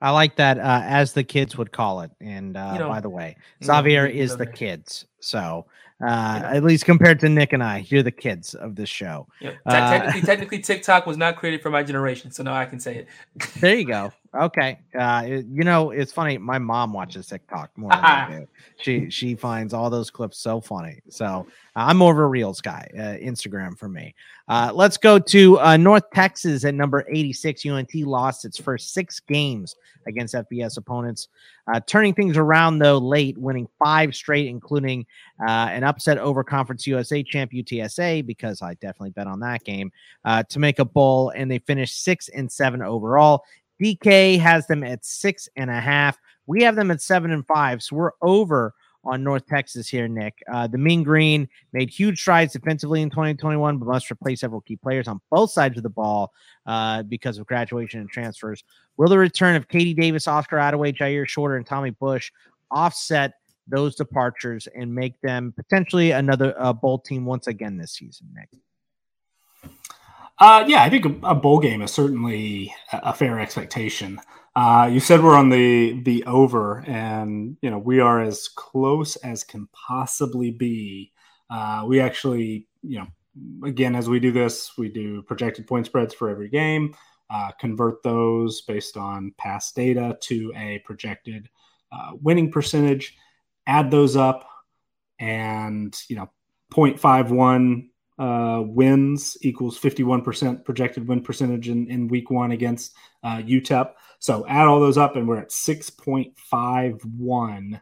[0.00, 2.10] I like that, uh, as the kids would call it.
[2.20, 5.06] And uh, you know, by the way, Xavier is the kids.
[5.20, 5.66] So
[6.00, 9.26] uh, at least compared to Nick and I, you're the kids of this show.
[9.40, 9.54] Yeah.
[9.66, 12.96] Uh, technically, technically, TikTok was not created for my generation, so now I can say
[12.98, 13.08] it.
[13.60, 14.12] there you go.
[14.34, 14.78] Okay.
[14.98, 16.36] Uh, it, you know, it's funny.
[16.36, 18.48] My mom watches TikTok more than I do.
[18.76, 21.00] She she finds all those clips so funny.
[21.08, 22.88] So I'm more of a Reels guy.
[22.94, 24.14] Uh, Instagram for me.
[24.46, 27.64] Uh, let's go to uh, North Texas at number 86.
[27.64, 29.76] UNT lost its first six games
[30.06, 31.28] against FBS opponents,
[31.72, 35.06] uh, turning things around though late, winning five straight, including
[35.40, 39.90] uh, an upset over Conference USA champ UTSA because I definitely bet on that game
[40.24, 43.44] uh, to make a bowl, and they finished six and seven overall.
[43.82, 46.18] DK has them at six and a half.
[46.46, 48.74] We have them at seven and five, so we're over
[49.04, 50.42] on North Texas here, Nick.
[50.52, 54.76] Uh, the Mean Green made huge strides defensively in 2021, but must replace several key
[54.76, 56.32] players on both sides of the ball
[56.66, 58.64] uh, because of graduation and transfers.
[58.96, 62.32] Will the return of KD Davis, Oscar Adaway, Jyaire Shorter, and Tommy Bush
[62.70, 63.34] offset
[63.66, 68.48] those departures and make them potentially another uh, bowl team once again this season, Nick?
[70.40, 74.20] Uh, yeah, I think a, a, bowl game is certainly a, fair expectation.
[74.54, 79.16] Uh, you said we're on the the over, and you know we are as close
[79.16, 81.12] as can possibly be.
[81.50, 86.14] Uh, we actually, you know, again as we do this, we do projected point spreads
[86.14, 86.94] for every game,
[87.30, 91.48] uh, convert those based on past data to a projected
[91.90, 93.16] uh, winning percentage,
[93.66, 94.48] add those up,
[95.18, 96.30] and you know,
[96.72, 97.88] 0.51
[98.18, 103.90] uh, wins equals 51% projected win percentage in, in week one against uh, UTEP.
[104.18, 107.80] So add all those up, and we're at 6.51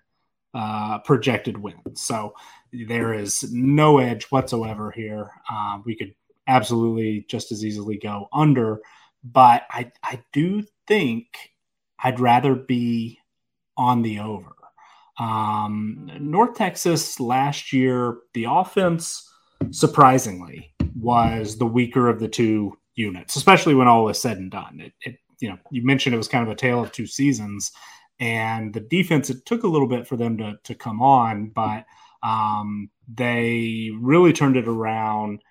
[0.52, 2.02] uh, projected wins.
[2.02, 2.34] So
[2.72, 5.30] there is no edge whatsoever here.
[5.50, 6.14] Uh, we could
[6.46, 8.80] absolutely just as easily go under,
[9.24, 11.26] but I, I do think
[11.98, 13.18] I'd rather be
[13.76, 14.52] on the over.
[15.18, 19.25] Um, North Texas last year, the offense
[19.70, 24.80] surprisingly, was the weaker of the two units, especially when all was said and done.
[24.80, 27.72] It, it, you know, you mentioned it was kind of a tale of two seasons,
[28.18, 31.84] and the defense it took a little bit for them to to come on, but
[32.22, 35.42] um, they really turned it around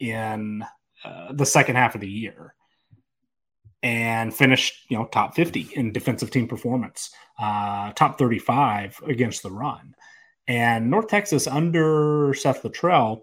[0.00, 0.64] in
[1.04, 2.54] uh, the second half of the year
[3.82, 9.50] and finished you know top 50 in defensive team performance uh, top 35 against the
[9.50, 9.94] run
[10.48, 13.22] and north texas under seth littrell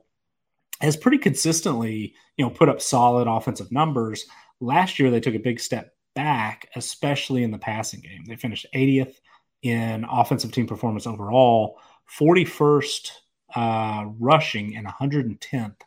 [0.82, 4.26] has pretty consistently, you know, put up solid offensive numbers.
[4.60, 8.24] Last year, they took a big step back, especially in the passing game.
[8.26, 9.14] They finished 80th
[9.62, 11.80] in offensive team performance overall,
[12.20, 13.12] 41st
[13.56, 15.78] uh, rushing, and 110th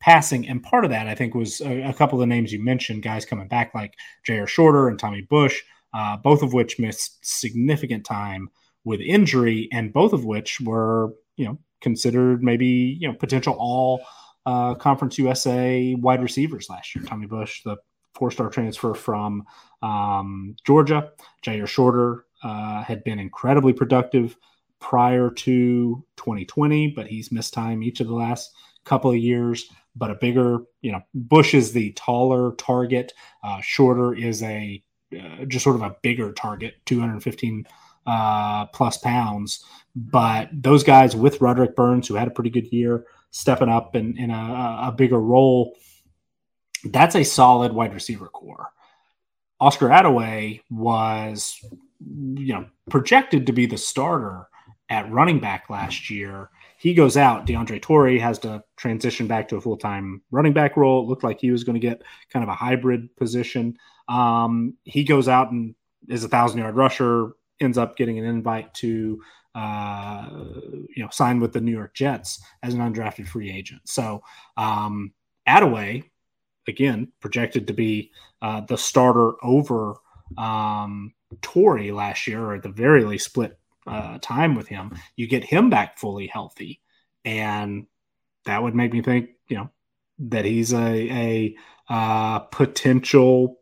[0.00, 0.48] passing.
[0.48, 3.02] And part of that, I think, was a, a, couple of the names you mentioned,
[3.02, 3.94] guys coming back like
[4.26, 5.60] Jyaire Shorter and Tommy Bush,
[5.92, 8.48] uh, both of which missed significant time
[8.84, 12.66] with injury, and both of which were, you know, considered maybe,
[13.00, 14.00] you know, potential all
[14.48, 17.04] uh, Conference USA wide receivers last year.
[17.04, 17.76] Tommy Bush, the
[18.14, 19.44] four star transfer from
[19.82, 21.12] um, Georgia.
[21.44, 24.38] Jyaire Shorter uh, had been incredibly productive
[24.80, 28.54] prior to 2020, but he's missed time each of the last
[28.84, 29.68] couple of years.
[29.94, 33.12] But a bigger, you know, Bush is the taller target.
[33.44, 37.66] Uh, Shorter is a uh, just sort of a bigger target, 215
[38.06, 39.62] uh, plus pounds.
[39.94, 44.16] But those guys with Roderic Burns, who had a pretty good year, stepping up in,
[44.16, 45.76] in a, a bigger role,
[46.84, 48.70] that's a solid wide receiver corps.
[49.60, 51.58] Oscar Adaway was,
[52.00, 54.48] you know, projected to be the starter
[54.88, 56.50] at running back last year.
[56.78, 57.44] He goes out.
[57.44, 61.02] DeAndre Torrey has to transition back to a full time running back role.
[61.02, 62.02] It looked like he was going to get
[62.32, 63.76] kind of a hybrid position.
[64.08, 65.74] Um, he goes out and
[66.08, 69.20] is a thousand yard rusher, ends up getting an invite to
[69.58, 70.28] uh,
[70.94, 73.82] you know, signed with the New York Jets as an undrafted free agent.
[73.86, 74.22] So
[74.56, 75.12] um,
[75.48, 76.04] Adaway,
[76.68, 79.96] again, projected to be uh, the starter over
[80.36, 81.12] um,
[81.52, 84.96] last year, or at the very least split uh, time with him.
[85.16, 86.80] You get him back fully healthy,
[87.24, 87.86] and
[88.44, 89.70] that would make me think, you know,
[90.30, 91.56] that he's a, a
[91.88, 93.58] uh, potential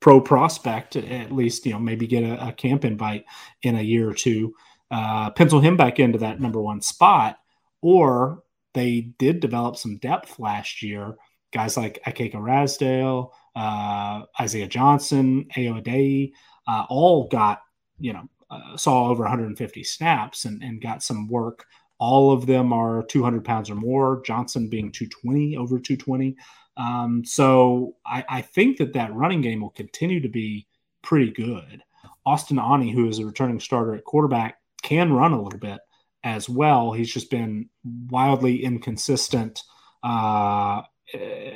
[0.00, 3.24] pro prospect, at least, you know, maybe get a, a camp invite
[3.62, 4.52] in a year or two,
[4.92, 7.38] uh, pencil him back into that number one spot.
[7.80, 8.42] Or
[8.74, 11.16] they did develop some depth last year.
[11.52, 16.32] Guys like Ikaika Ragsdale, uh, Isaiah Johnson, Ayo
[16.66, 17.62] uh, all got,
[17.98, 21.64] you know, uh, saw over 150 snaps and, and got some work.
[21.98, 26.36] All of them are 200 pounds or more, Johnson being 220, over 220.
[26.76, 30.66] Um, so I, I, think that that running game will continue to be
[31.02, 31.82] pretty good.
[32.24, 35.80] Austin Aune, who is a returning starter at quarterback, can run a little bit
[36.24, 36.92] as well.
[36.92, 37.68] He's just been
[38.08, 39.62] wildly inconsistent
[40.02, 40.82] uh,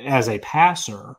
[0.05, 1.15] as a passer.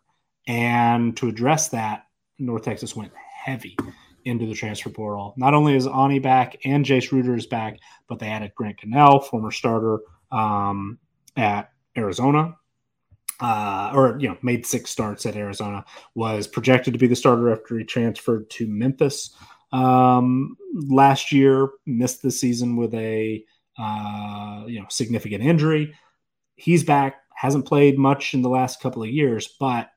[0.46, 2.04] And to address that,
[2.38, 3.76] North Texas went heavy
[4.24, 5.34] into the transfer portal.
[5.36, 7.78] Not only is Aune back and Jace Ruder is back,
[8.08, 10.98] but they added Grant Gunnell, former starter um,
[11.36, 12.54] at Arizona,
[13.40, 15.84] uh, or you know, made six starts at Arizona.
[16.14, 19.34] Was projected to be the starter after he transferred to Memphis
[19.72, 21.70] um, last year.
[21.86, 23.44] Missed the season with a
[23.78, 25.94] uh, you know significant injury.
[26.56, 27.22] He's back.
[27.34, 29.90] Hasn't played much in the last couple of years, but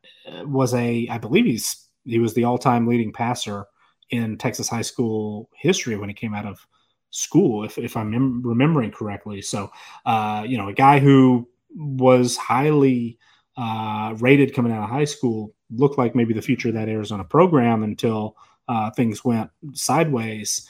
[0.44, 3.66] was a I believe he's he was the all-time leading passer
[4.10, 6.66] in Texas high school history when he came out of
[7.12, 9.42] school, if, if I'm mem- remembering correctly.
[9.42, 9.70] So,
[10.06, 13.18] uh, you know, a guy who was highly
[13.58, 17.24] uh, rated coming out of high school looked like maybe the future of that Arizona
[17.24, 18.36] program until
[18.72, 20.68] uh, things went sideways.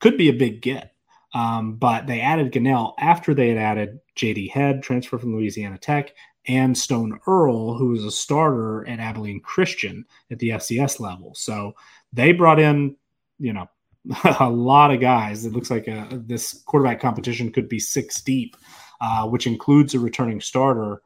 [0.00, 0.94] Could be a big get.
[1.34, 6.14] Um, but they added Gunnell after they had added JD Head, transfer from Louisiana Tech,
[6.48, 11.34] and Stone Earle, who was a starter at Abilene Christian at the FCS level.
[11.34, 11.74] So
[12.12, 12.96] they brought in,
[13.38, 13.68] you know,
[14.40, 15.44] a lot of guys.
[15.44, 18.56] It looks like a, uh, this quarterback competition could be six deep,
[19.02, 21.02] uh, which includes a returning starter.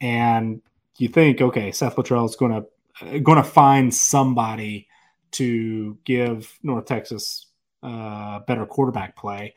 [0.00, 0.62] And
[0.96, 4.88] you think, okay, Seth Littrell is going to going to find somebody
[5.32, 7.46] to give North Texas
[7.82, 9.54] uh, better quarterback play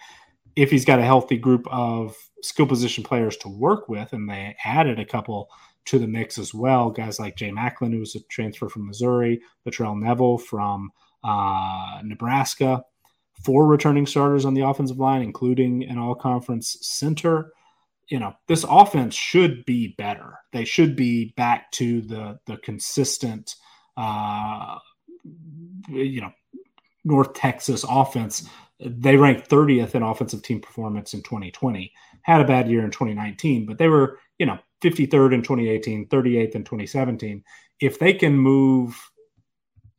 [0.56, 4.56] if he's got a healthy group of skill position players to work with, and they
[4.66, 5.50] added a couple
[5.86, 6.90] to the mix as well.
[6.90, 10.92] Guys like Jay Maclin, who was a transfer from Missouri, Latrell Neville from
[11.24, 12.84] uh, Nebraska,
[13.44, 17.54] four returning starters on the offensive line, including an all conference center.
[18.10, 20.40] You know, this offense should be better.
[20.52, 23.56] They should be back to the the consistent,
[23.96, 24.80] uh,
[25.88, 26.32] you know,
[27.06, 28.50] North Texas offense
[28.80, 31.92] they ranked 30th in offensive team performance in 2020.
[32.22, 36.56] Had a bad year in 2019, but they were, you know, 53rd in 2018, 38th
[36.56, 37.44] in 2017.
[37.82, 38.98] If they can move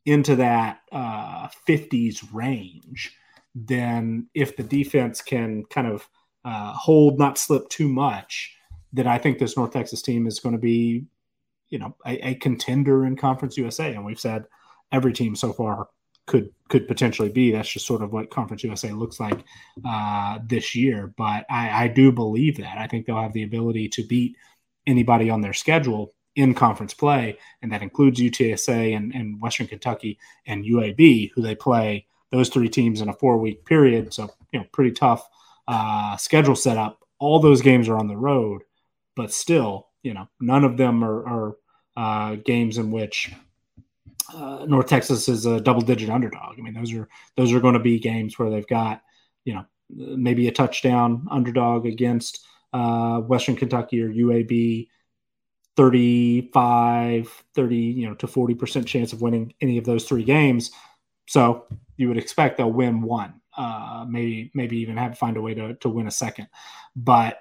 [0.05, 3.15] into that uh, 50s range,
[3.53, 6.07] then if the defense can kind of
[6.43, 8.55] uh, hold, not slip too much,
[8.91, 11.05] then I think this North Texas team is going to be,
[11.69, 13.93] you know, a, a contender in Conference USA.
[13.93, 14.45] And we've said
[14.91, 15.87] every team so far
[16.27, 17.51] could could potentially be.
[17.51, 19.43] That's just sort of what Conference USA looks like
[19.85, 21.13] uh, this year.
[21.17, 22.77] But I, I do believe that.
[22.77, 24.37] I think they'll have the ability to beat
[24.87, 30.17] anybody on their schedule in conference play, and that includes UTSA and, and Western Kentucky
[30.45, 34.13] and UAB, who they play those three teams in a four week period.
[34.13, 35.27] So you know, pretty tough
[35.67, 36.99] uh, schedule setup.
[37.19, 38.61] All those games are on the road,
[39.15, 41.57] but still, you know, none of them are, are
[41.97, 43.31] uh, games in which
[44.33, 46.57] uh, North Texas is a double digit underdog.
[46.57, 49.01] I mean, those are those are going to be games where they've got
[49.45, 54.87] you know maybe a touchdown underdog against uh, Western Kentucky or UAB.
[55.77, 60.71] 35 30 you know to 40% chance of winning any of those three games
[61.27, 61.65] so
[61.95, 65.75] you would expect they'll win one uh, maybe maybe even have find a way to,
[65.75, 66.47] to win a second
[66.95, 67.39] but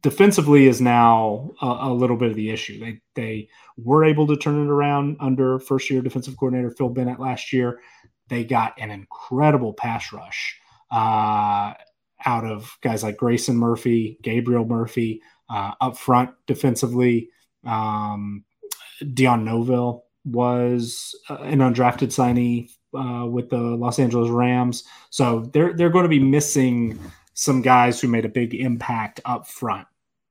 [0.00, 2.78] defensively is now a, a, little bit of the issue.
[2.78, 7.20] They they were able to turn it around under first year defensive coordinator Phil Bennett
[7.20, 7.80] last year.
[8.28, 10.58] They got an incredible pass rush
[10.90, 11.74] uh,
[12.24, 17.30] out of guys like Grayson Murphy, Gabriel Murphy uh, up front defensively.
[17.64, 18.44] Um,
[19.14, 25.72] Dion Novil was uh, an undrafted signee uh, with the Los Angeles Rams, so they're
[25.72, 26.98] they're going to be missing
[27.34, 29.86] some guys who made a big impact up front.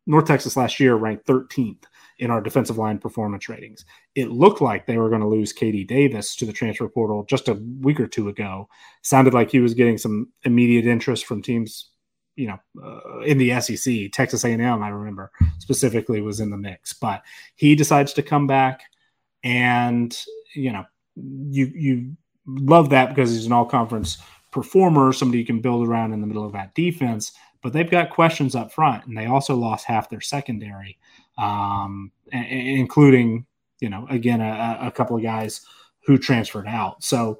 [0.08, 1.84] North Texas last year ranked 13th
[2.20, 3.86] in our defensive line performance ratings.
[4.16, 7.48] It looked like they were going to lose Katie Davis to the transfer portal just
[7.48, 8.68] a week or two ago.
[9.02, 11.90] Sounded like he was getting some immediate interest from teams,
[12.36, 14.12] you know, uh, in the SEC.
[14.12, 17.24] Texas A&M, I remember specifically, was in the mix, but
[17.56, 18.84] he decides to come back,
[19.44, 20.16] and
[20.56, 24.18] you know, you you love that because he's an all conference
[24.52, 27.34] performer, somebody you can build around in the middle of that defense.
[27.62, 30.98] But they've got questions up front, and they also lost half their secondary,
[31.38, 33.46] um, including
[33.80, 35.62] you know again a, a couple of guys
[36.06, 37.04] who transferred out.
[37.04, 37.38] So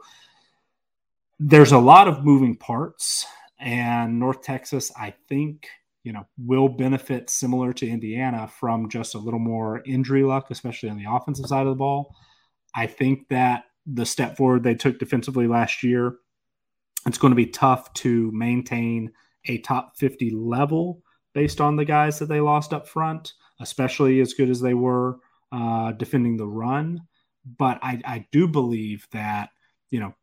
[1.40, 3.26] there's a lot of moving parts,
[3.60, 5.68] and North Texas, I think,
[6.04, 10.90] you know, will benefit similar to Indiana from just a little more injury luck, especially
[10.90, 12.16] on the offensive side of the ball.
[12.76, 16.18] I think that the step forward they took defensively last year,
[17.06, 19.12] it's going to be tough to maintain
[19.46, 21.02] a top 50 level
[21.34, 25.18] based on the guys that they lost up front, especially as good as they were
[25.52, 27.02] uh, defending the run.
[27.58, 29.50] But I, I do believe that,
[29.90, 30.14] you know,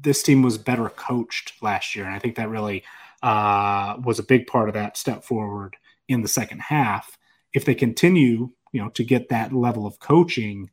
[0.00, 2.04] this team was better coached last year.
[2.04, 2.84] And I think that really
[3.22, 5.76] uh, was a big part of that step forward
[6.08, 7.16] in the second half.
[7.54, 10.70] If they continue, you know, to get that level of coaching,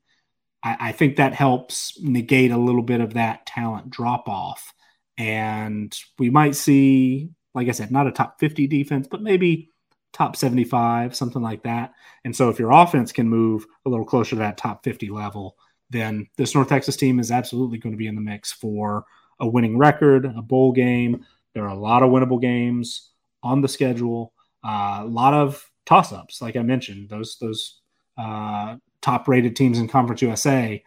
[0.64, 4.74] I, I think that helps negate a little bit of that talent drop off.
[5.20, 9.70] And we might see, like I said, not a top 50 defense, but maybe
[10.14, 11.94] top 75, something like that.
[12.24, 15.58] And so if your offense can move a little closer to that top 50 level,
[15.90, 19.06] then this North Texas team is absolutely going to be in the mix for
[19.40, 21.26] a winning record, a bowl game.
[21.54, 23.12] There are a lot of winnable games
[23.44, 24.34] on the schedule,
[24.64, 27.10] uh, a lot of toss ups, like I mentioned.
[27.10, 27.82] Those those
[28.18, 30.82] uh, top rated teams in Conference USA,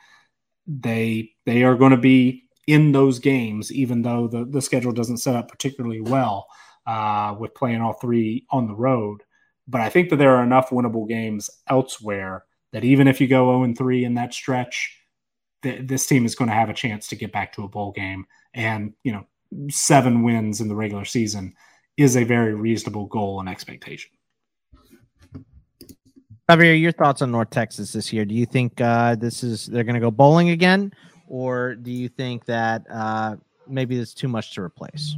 [0.66, 5.18] they they are going to be in those games, even though the, the schedule doesn't
[5.18, 6.46] set up particularly well
[6.86, 9.22] uh, with playing all three on the road.
[9.68, 13.64] But I think that there are enough winnable games elsewhere that even if you go
[13.64, 14.98] 0 3 in that stretch,
[15.62, 17.92] th- this team is going to have a chance to get back to a bowl
[17.92, 18.26] game.
[18.54, 19.26] And, you know,
[19.70, 21.54] seven wins in the regular season
[21.96, 24.10] is a very reasonable goal and expectation.
[26.50, 28.24] Xavier, your thoughts on North Texas this year?
[28.24, 30.92] Do you think uh, this is they're going to go bowling again,
[31.32, 33.36] or do you think that uh,
[33.66, 35.16] maybe it's too much to replace?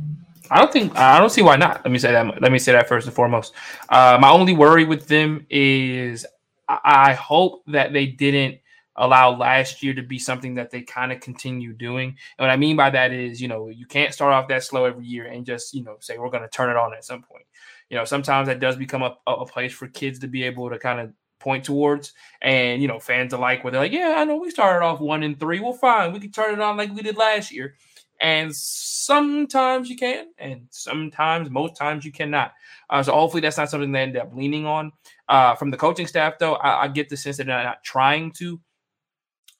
[0.49, 1.85] I don't think I don't see why not.
[1.85, 2.41] Let me say that.
[2.41, 3.53] Let me say that first and foremost.
[3.89, 6.24] Uh, my only worry with them is
[6.69, 8.61] I hope that they didn't
[8.97, 12.11] allow last year to be something that they kind of continue doing.
[12.39, 14.85] And what I mean by that is, you know, you can't start off that slow
[14.85, 17.23] every year and just, you know, say we're going to turn it on at some
[17.23, 17.45] point.
[17.91, 20.78] You know, sometimes that does become a, a place for kids to be able to
[20.78, 21.12] kind of
[21.45, 22.12] point towards
[22.43, 25.23] and, you know, fans alike where they're like, yeah, I know we started off one
[25.23, 25.61] and three.
[25.61, 26.12] Well, fine.
[26.12, 27.77] We can turn it on like we did last year.
[28.21, 32.53] And sometimes you can, and sometimes, most times you cannot.
[32.89, 34.93] Uh, so hopefully that's not something they end up leaning on.
[35.29, 38.33] Uh, from the coaching staff, though, I, I get the sense that they're not trying
[38.39, 38.61] to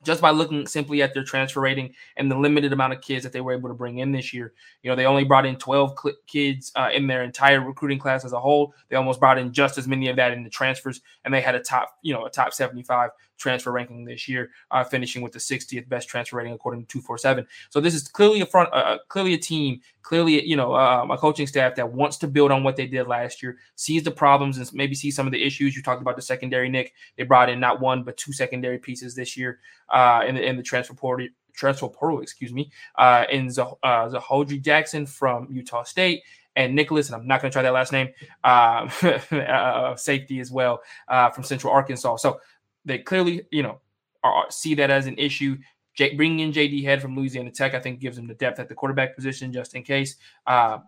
[0.05, 3.33] just by looking simply at their transfer rating and the limited amount of kids that
[3.33, 4.53] they were able to bring in this year.
[4.83, 8.25] You know, they only brought in 12 cl- kids uh, in their entire recruiting class
[8.25, 8.75] as a whole.
[8.89, 11.55] They almost brought in just as many of that in the transfers, and they had
[11.55, 15.39] a top, you know, a top 75 transfer ranking this year, uh, finishing with the
[15.39, 17.47] 60th best transfer rating according to 247.
[17.71, 21.19] So this is clearly a front, uh, clearly a team, clearly you know um, a
[21.19, 24.59] coaching staff that wants to build on what they did last year, sees the problems
[24.59, 25.77] and maybe see some of the issues.
[25.77, 26.93] You talked about the secondary, Nick.
[27.17, 30.57] They brought in not one but two secondary pieces this year uh, in the in
[30.57, 31.29] the transfer portal.
[31.55, 36.25] Transfer portal, excuse me, uh, in Zah- uh, Jackson from Utah State,
[36.57, 38.09] and Nicholas, and I'm not going to try that last name,
[38.45, 38.89] uh,
[39.33, 42.17] uh, safety as well uh, from Central Arkansas.
[42.17, 42.41] So
[42.85, 43.81] they clearly, you know,
[44.23, 45.57] are, see that as an issue.
[45.95, 48.69] J- bringing in JD Head from Louisiana Tech, I think, gives them the depth at
[48.69, 50.17] the quarterback position just in case.
[50.47, 50.79] Uh,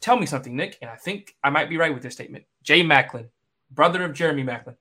[0.00, 2.44] tell me something, Nick, and I think I might be right with this statement.
[2.62, 3.28] Jay Maclin,
[3.70, 4.76] brother of Jeremy Maclin.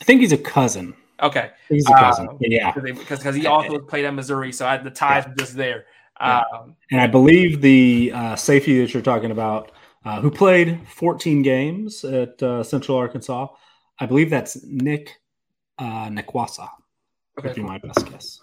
[0.00, 0.94] I think he's a cousin.
[1.20, 2.28] Okay, he's a cousin.
[2.28, 5.34] Uh, yeah, because because he also played at Missouri, so I, the ties yeah.
[5.36, 5.86] just there.
[6.20, 6.42] Yeah.
[6.52, 9.72] Um, and I believe the uh, safety that you're talking about,
[10.04, 13.48] uh, who played 14 games at uh, Central Arkansas,
[14.00, 15.20] I believe that's Nick
[15.78, 16.68] uh, Nekwasa.
[17.38, 17.64] Okay, cool.
[17.64, 18.40] my best guess.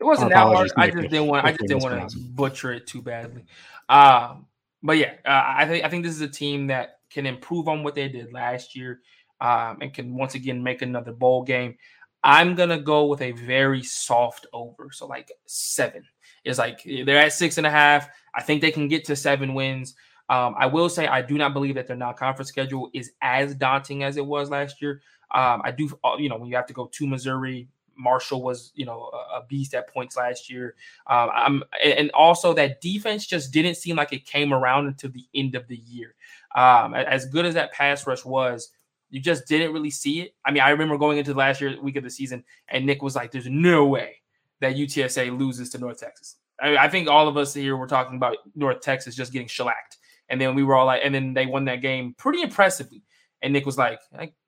[0.00, 0.70] It wasn't that hard.
[0.76, 1.44] I just didn't want.
[1.44, 3.44] I just didn't want to butcher it too badly.
[3.88, 4.46] Um,
[4.82, 7.82] but yeah, uh, I think I think this is a team that can improve on
[7.82, 9.00] what they did last year,
[9.40, 11.76] um, and can once again make another bowl game.
[12.22, 16.04] I'm gonna go with a very soft over, so like seven.
[16.44, 18.08] Is like they're at six and a half.
[18.34, 19.94] I think they can get to seven wins.
[20.28, 24.02] Um, I will say I do not believe that their non-conference schedule is as daunting
[24.02, 25.00] as it was last year.
[25.34, 28.72] Um, I do, uh, you know, when you have to go to Missouri, Marshall was,
[28.74, 30.74] you know, a, beast at points last year.
[31.08, 35.26] Um, I'm, and also that defense just didn't seem like it came around until the
[35.34, 36.14] end of the year.
[36.54, 38.70] Um, as good as that pass rush was,
[39.10, 40.34] you just didn't really see it.
[40.44, 43.02] I mean, I remember going into the last year week of the season, and Nick
[43.02, 44.16] was like, "There's no way
[44.60, 47.86] that UTSA loses to North Texas." I, mean, I think all of us here were
[47.86, 49.96] talking about North Texas just getting shellacked,
[50.28, 53.02] and then we were all like, and then they won that game pretty impressively.
[53.42, 54.00] And Nick was like,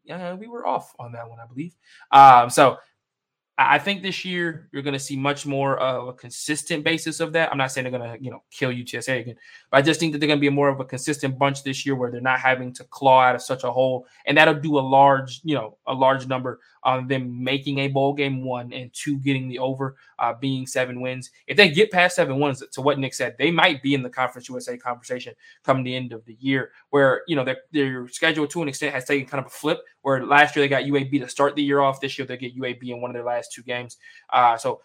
[0.05, 1.77] yeah, we were off on that one, I believe.
[2.11, 2.79] Um, so
[3.63, 7.35] I think this year you're going to see much more of a consistent basis of
[7.35, 7.53] that.
[7.53, 9.37] I'm not saying they're going to, you know, kill UTSA again,
[9.71, 11.85] but I just think that they're going to be more of a consistent bunch this
[11.85, 14.79] year where they're not having to claw out of such a hole, and that'll do
[14.79, 18.91] a large, you know, a large number on them making a bowl game one and
[18.95, 21.31] two getting the over, uh, being seven wins.
[21.47, 24.09] If they get past seven wins, to what Nick said, they might be in the
[24.09, 25.35] Conference USA conversation
[25.65, 28.95] come the end of the year, where you know their, their schedule to an extent
[28.95, 29.81] has taken kind of a flip.
[30.03, 32.57] Where last year they got UAB to start the year off, this year they get
[32.57, 33.99] UAB in one of their last two games.
[34.33, 34.81] Uh, so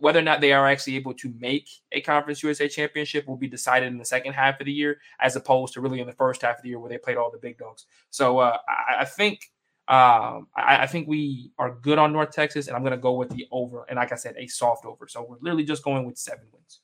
[0.00, 3.48] whether or not they are actually able to make a Conference USA championship will be
[3.48, 6.42] decided in the second half of the year, as opposed to really in the first
[6.42, 7.86] half of the year where they played all the big dogs.
[8.10, 9.50] So uh, I, I, think
[9.88, 13.14] um, I, I, think we are good on North Texas, and I'm going to go
[13.14, 13.86] with the over.
[13.88, 15.08] And like I said, a soft over.
[15.08, 16.80] So we're literally just going with seven wins.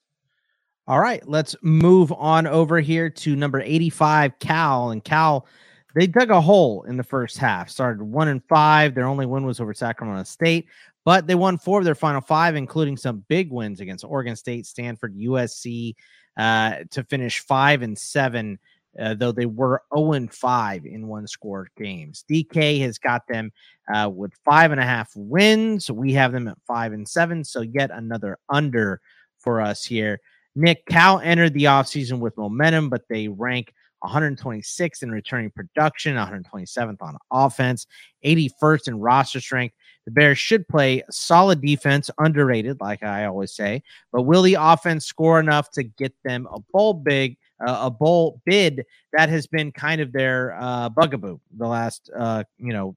[0.86, 4.90] All right, let's move on over here to number 85, Cal.
[4.90, 5.47] And Cal,
[5.95, 7.71] they dug a hole in the first half.
[7.71, 8.95] Started one and five.
[8.95, 10.66] Their only win was over Sacramento State,
[11.05, 14.66] but they won four of their final five, including some big wins against Oregon State,
[14.66, 15.95] Stanford, USC,
[16.37, 18.59] uh, to finish five and seven.
[18.97, 22.25] Uh, though they were 0 and 5 in one score games.
[22.31, 23.51] DK has got them
[23.93, 25.91] uh, with five and a half wins.
[25.91, 27.43] We have them at five and seven.
[27.43, 29.01] So, yet another under
[29.41, 30.21] for us here.
[30.55, 37.01] Nick Cal entered the offseason with momentum, but they rank 126th in returning production, 127th
[37.01, 37.86] on offense,
[38.24, 39.74] 81st in roster strength.
[40.05, 43.82] The Bears should play solid defense, underrated, like I always say.
[44.12, 48.43] But will the offense score enough to get them a bowl big, uh, a bowl
[48.44, 48.85] bid?
[49.12, 52.97] That has been kind of their uh, bugaboo the last, uh, you know,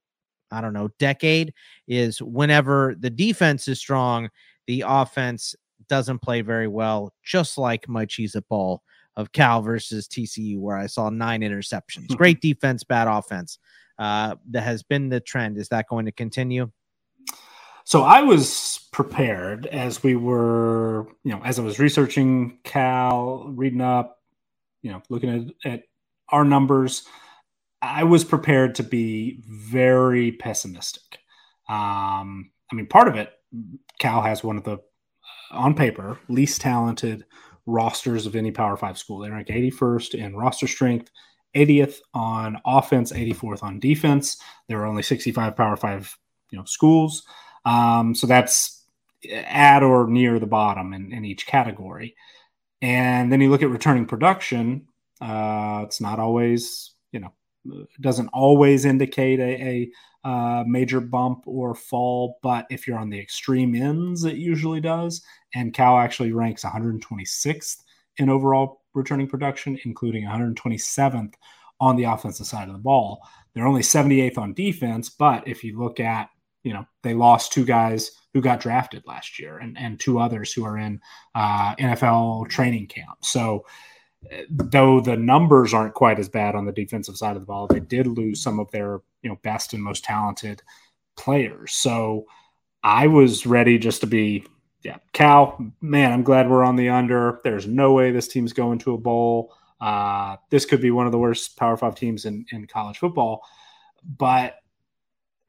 [0.52, 1.54] I don't know, decade.
[1.88, 4.30] Is whenever the defense is strong,
[4.66, 5.56] the offense
[5.88, 8.82] doesn't play very well, just like my Cheez-It Bowl
[9.18, 12.16] of Cal versus TCU, where I saw nine interceptions.
[12.16, 13.60] Great defense, bad offense.
[14.00, 15.58] Uh, that has been the trend.
[15.58, 16.70] Is that going to continue?
[17.84, 23.82] So I was prepared as we were, you know, as I was researching Cal, reading
[23.82, 24.20] up,
[24.84, 25.84] you know, looking at, at
[26.30, 27.04] our numbers.
[27.82, 31.20] I was prepared to be very pessimistic.
[31.70, 33.32] Um, I mean, part of it,
[34.00, 34.78] Cal has one of the
[35.50, 37.26] on paper, least talented
[37.68, 39.20] rosters of any Power Five school.
[39.20, 41.12] They rank 81st in roster strength,
[41.56, 44.38] 80th on offense, 84th on defense.
[44.68, 46.18] There are only 65 Power Five,
[46.50, 47.24] you know, schools.
[47.66, 48.86] Um, so that's
[49.32, 52.16] at or near the bottom in, in each category.
[52.82, 54.88] And then you look at returning production.
[55.20, 57.34] Uh, it's not always, you know,
[58.02, 59.92] doesn't always indicate a, a
[60.28, 65.22] uh, major bump or fall, but if you're on the extreme ends, it usually does.
[65.56, 67.78] And Cal actually ranks 126th
[68.18, 71.34] in overall returning production, including 127th
[71.80, 73.22] on the offensive side of the ball.
[73.54, 76.30] They're only 78th on defense, but if you look at,
[76.64, 80.52] you know, they lost two guys who got drafted last year and, and two others
[80.52, 81.00] who are in
[81.36, 83.24] uh, NFL training camp.
[83.24, 83.66] So,
[84.50, 87.80] though the numbers aren't quite as bad on the defensive side of the ball, they
[87.80, 90.62] did lose some of their you know best and most talented
[91.16, 91.74] players.
[91.74, 92.26] So
[92.84, 94.46] I was ready just to be
[94.84, 95.58] yeah, Cal.
[95.82, 97.42] Man, I'm glad we're on the under.
[97.44, 99.54] There's no way this team's going to a bowl.
[99.82, 103.42] Uh, this could be one of the worst Power Five teams in in college football.
[104.04, 104.56] But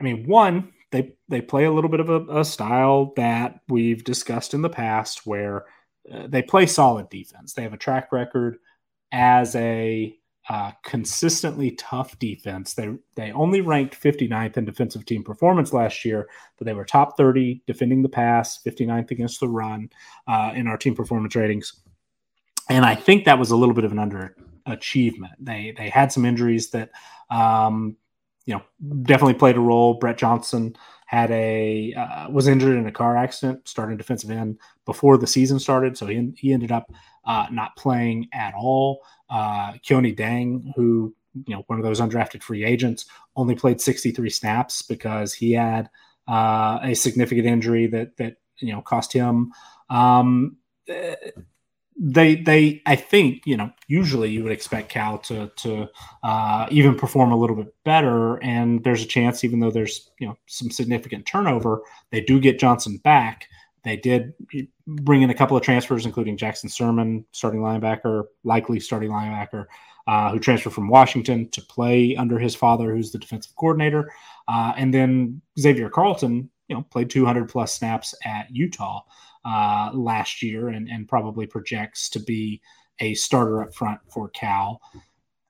[0.01, 4.05] I mean, one they they play a little bit of a, a style that we've
[4.05, 5.67] discussed in the past where
[6.13, 7.53] uh, they play solid defense.
[7.53, 8.59] They have a track record
[9.13, 10.19] as a
[10.49, 12.75] uh, consistently tough defense.
[12.75, 17.17] They they only ranked 59th in defensive team performance last year, but they were top
[17.17, 19.91] 30 defending the pass, 59th against the run
[20.27, 21.81] uh, in our team performance ratings.
[22.71, 25.35] And I think that was a little bit of an underachievement.
[25.39, 26.91] They they had some injuries that
[27.31, 27.97] um,
[28.47, 28.63] you know
[29.03, 29.95] definitely played a role.
[29.95, 30.77] Brett Johnson
[31.09, 35.59] had a uh, was injured in a car accident starting defensive end before the season
[35.59, 36.93] started, so he he ended up
[37.25, 39.01] uh, not playing at all.
[39.31, 41.15] Uh, Kuony Deng, who
[41.47, 43.07] you know one of those undrafted free agents,
[43.37, 45.89] only played 63 snaps because he had
[46.29, 49.51] uh, a significant injury that that you know cost him.
[49.89, 50.59] Um,
[51.99, 55.89] they they I think you know usually you would expect Cal to to
[56.23, 60.29] uh, even perform a little bit better, and there's a chance even though there's you
[60.29, 63.49] know some significant turnover, they do get Johnson back.
[63.85, 64.35] They did
[64.87, 69.67] bring in a couple of transfers, including Jackson Sirmon, starting linebacker, likely starting linebacker,
[70.07, 74.13] uh, who transferred from Washington to play under his father, who's the defensive coordinator,
[74.47, 79.03] uh, and then Xavier Carlton, you know, played 200 plus snaps at Utah
[79.45, 82.61] uh, last year and, and probably projects to be
[83.01, 84.81] a starter up front for Cal.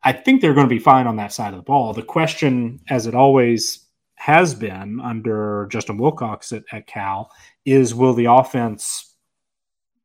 [0.02, 1.92] I think they're going to be fine on that side of the ball.
[1.92, 3.86] The question, as it always
[4.16, 7.30] has been under Justin Wilcox at, at Cal
[7.64, 9.14] is will the offense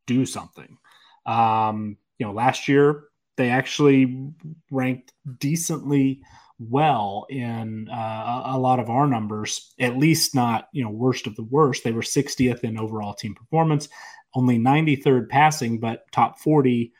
[0.05, 0.77] do something?
[1.25, 3.05] Um, you know, last year
[3.37, 4.31] they actually
[4.71, 6.21] ranked decently
[6.59, 11.35] well in uh, a lot of our numbers, at least not, you know, worst of
[11.35, 11.83] the worst.
[11.83, 13.89] They were 60th in overall team performance,
[14.35, 16.93] only 93rd passing, but top 40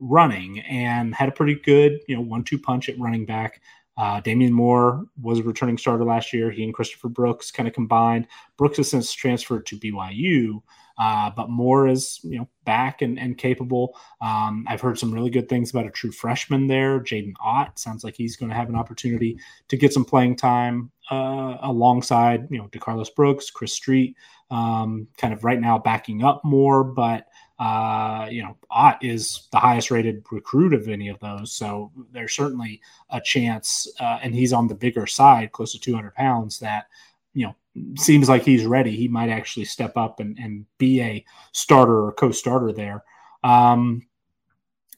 [0.00, 3.60] running, and had a pretty good, you know, one two punch at running back.
[3.96, 6.50] Uh, Damien Moore was a returning starter last year.
[6.50, 8.28] He and Christopher Brooks kind of combined.
[8.56, 10.62] Brooks has since transferred to BYU,
[11.00, 13.96] uh, but Moore is you know back and, and capable.
[14.20, 17.78] Um, I've heard some really good things about a true freshman there, Jaydn Ott.
[17.78, 22.48] Sounds like he's going to have an opportunity to get some playing time uh, alongside
[22.50, 24.14] you know DeCarlos Brooks, Chris Street,
[24.50, 27.26] um, kind of right now backing up more, but.
[27.62, 31.52] Uh, you know, Ott is the highest rated recruit of any of those.
[31.52, 36.14] So there's certainly a chance, uh, and he's on the bigger side, close to 200
[36.14, 36.86] pounds, that,
[37.34, 37.54] you know,
[37.96, 38.96] seems like he's ready.
[38.96, 43.04] He might actually step up and, and be a starter or co-starter there.
[43.44, 44.06] Um,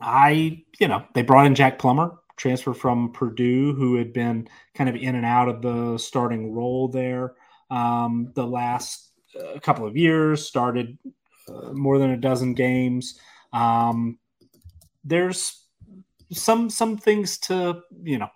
[0.00, 4.90] I, you know, they brought in Jack Plummer, transfer from Purdue, who had been kind
[4.90, 7.34] of in and out of the starting role there
[7.70, 10.46] um, the last uh, couple of years.
[10.46, 10.98] Started
[11.48, 13.18] uh, more than a dozen games.
[13.52, 14.18] Um,
[15.04, 15.66] there's
[16.32, 18.28] some some things to you know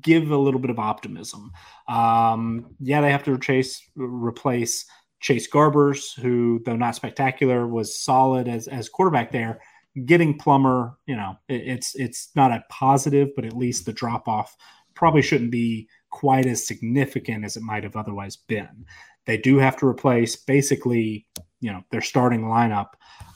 [0.00, 1.52] give a little bit of optimism.
[1.88, 4.84] Um, yeah, they have to chase replace
[5.20, 9.60] Chase Garbers, who though not spectacular, was solid as as quarterback there.
[10.04, 14.26] Getting Plummer, you know, it, it's it's not a positive, but at least the drop
[14.26, 14.56] off
[14.94, 18.84] probably shouldn't be quite as significant as it might have otherwise been.
[19.24, 21.26] They do have to replace basically,
[21.60, 22.88] you know, their starting lineup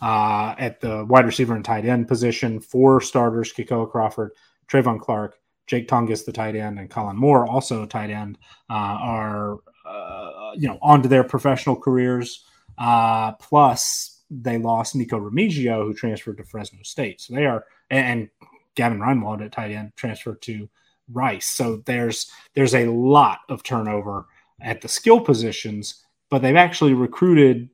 [0.02, 2.60] uh, at the wide receiver and tight end position.
[2.60, 4.32] Four starters: Kekoa Crawford,
[4.68, 5.36] Trevon Clark,
[5.66, 8.38] Jake Tonges, the tight end, and Colin Moore, also tight end,
[8.70, 12.44] uh, are uh, you know onto their professional careers.
[12.78, 17.20] Uh, plus, they lost Nico Remigio, who transferred to Fresno State.
[17.20, 18.28] So they are and
[18.74, 20.68] Gavin Reinwald at tight end transferred to
[21.12, 21.46] Rice.
[21.46, 24.26] So there's there's a lot of turnover
[24.60, 27.68] at the skill positions, but they've actually recruited,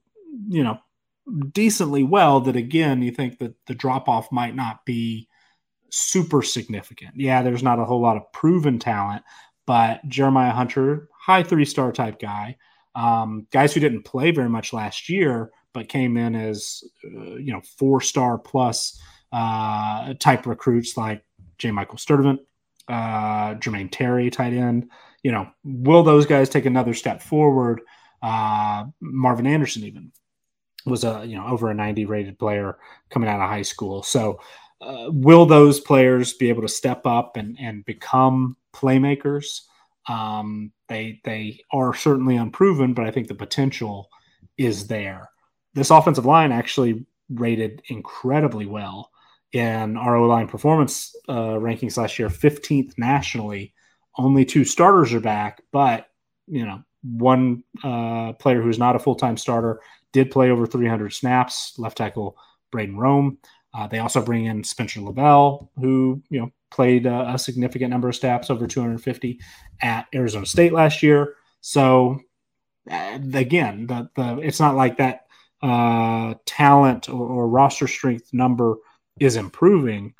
[0.48, 0.78] you know,
[1.52, 2.40] decently well.
[2.40, 5.28] That again, you think that the drop off might not be
[5.92, 7.12] super significant.
[7.16, 9.22] Yeah, there's not a whole lot of proven talent,
[9.66, 12.56] but Jeremiah Hunter, high three star type guy,
[12.94, 17.52] um, guys who didn't play very much last year, but came in as uh, you
[17.52, 19.00] know four star plus
[19.32, 21.24] uh, type recruits like
[21.58, 21.70] J.
[21.70, 22.38] Michael Sturdivant,
[22.88, 24.90] uh, Jermaine Terry, tight end.
[25.22, 27.82] You know, will those guys take another step forward?
[28.22, 30.12] Uh, Marvin Anderson even
[30.84, 32.78] was a you know over a 90 rated player
[33.10, 34.02] coming out of high school.
[34.02, 34.40] So
[34.82, 39.60] uh, will those players be able to step up and, and become playmakers?
[40.08, 44.08] Um, they they are certainly unproven, but I think the potential
[44.58, 45.30] is there.
[45.74, 49.10] This offensive line actually rated incredibly well
[49.52, 53.74] in our O line performance uh, rankings last year, 15th nationally.
[54.18, 56.08] Only two starters are back, but
[56.48, 59.80] you know one uh, player who's not a full time starter
[60.12, 61.74] did play over 300 snaps.
[61.78, 62.36] Left tackle
[62.72, 63.36] Brayden Rohme.
[63.74, 68.08] Uh, they also bring in Spencer Lovell, who you know played a, a, significant number
[68.08, 69.38] of snaps, over 250
[69.82, 71.34] at Arizona State last year.
[71.60, 72.20] So
[72.90, 75.26] uh, again, the, the it's not like that
[75.62, 78.76] uh, talent or, or, roster strength number
[79.20, 80.14] is improving,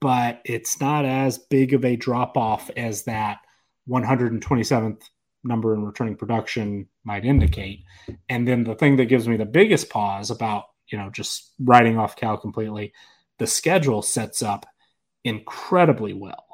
[0.00, 3.40] but it's not as big of a drop off as that
[3.88, 5.02] 127th
[5.44, 7.84] number in returning production might indicate.
[8.30, 11.98] And then the thing that gives me the biggest pause about you know, just writing
[11.98, 12.92] off Cal completely.
[13.38, 14.66] The schedule sets up
[15.24, 16.44] incredibly well.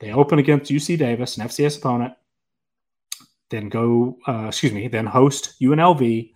[0.00, 2.14] They open against UC Davis, an FCS opponent,
[3.50, 6.32] then go, uh, excuse me, then host UNLV.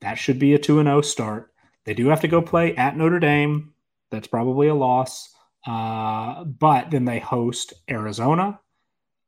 [0.00, 1.52] That should be a 2 0 start.
[1.84, 3.74] They do have to go play at Notre Dame.
[4.10, 5.32] That's probably a loss.
[5.66, 8.60] Uh, but then they host Arizona,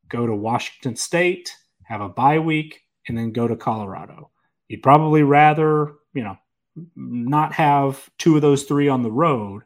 [0.09, 1.55] go to Washington State,
[1.85, 4.31] have a bye week, and then go to Colorado.
[4.69, 6.37] You'd probably rather, you know,
[6.97, 9.63] not have two of those three on the road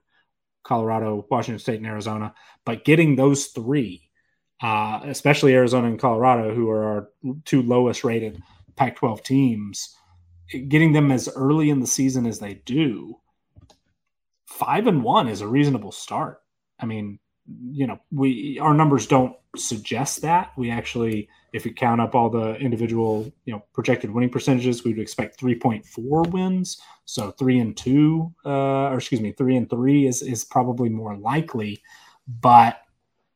[0.65, 2.35] Colorado, Washington State, and Arizona,
[2.65, 4.09] but getting those three,
[4.63, 7.09] uh, especially Arizona and Colorado, who are our
[7.45, 8.41] two lowest rated
[8.77, 9.97] Pac 12 teams,
[10.69, 13.19] getting them as early in the season as they do,
[14.47, 16.41] five and one is a reasonable start.
[16.79, 17.19] I mean,
[17.71, 20.53] you know, we our numbers don't suggest that.
[20.57, 24.93] We actually, if we count up all the individual, you know, projected winning percentages, we
[24.93, 26.81] would expect 3.4 wins.
[27.05, 31.17] So three and two, uh, or excuse me, three and three is is probably more
[31.17, 31.83] likely.
[32.41, 32.81] But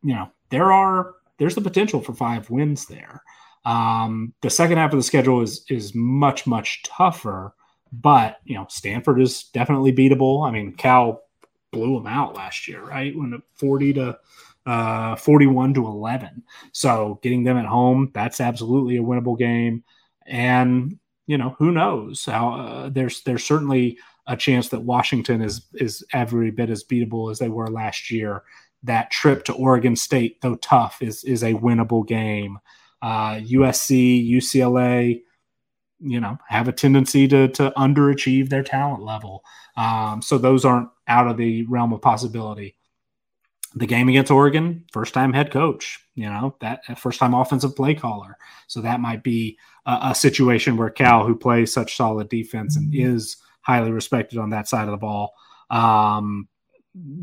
[0.02, 3.22] you know, there are there's the potential for five wins there.
[3.64, 7.54] Um, the second half of the schedule is is much much tougher,
[7.92, 10.46] but you know Stanford is definitely beatable.
[10.46, 11.22] I mean, Cal
[11.72, 13.14] blew them out last year, right?
[13.16, 14.18] When forty to
[14.66, 16.42] uh, 41 to 11.
[16.72, 19.84] So getting them at home, that's absolutely a winnable game.
[20.26, 22.24] And you know, who knows?
[22.24, 27.30] How uh, there's there's certainly a chance that Washington is is every bit as beatable
[27.30, 28.42] as they were last year.
[28.84, 32.58] That trip to Oregon State, though tough, is is a winnable game.
[33.02, 35.22] Uh, USC, UCLA,
[36.00, 39.44] you know, have a tendency to to underachieve their talent level.
[39.76, 42.75] Um, so those aren't out of the realm of possibility.
[43.76, 47.94] The game against Oregon, first time head coach, you know, that first time offensive play
[47.94, 48.38] caller.
[48.66, 52.94] So that might be a, a situation where Cal, who plays such solid defense and
[52.94, 55.34] is highly respected on that side of the ball,
[55.70, 56.48] um,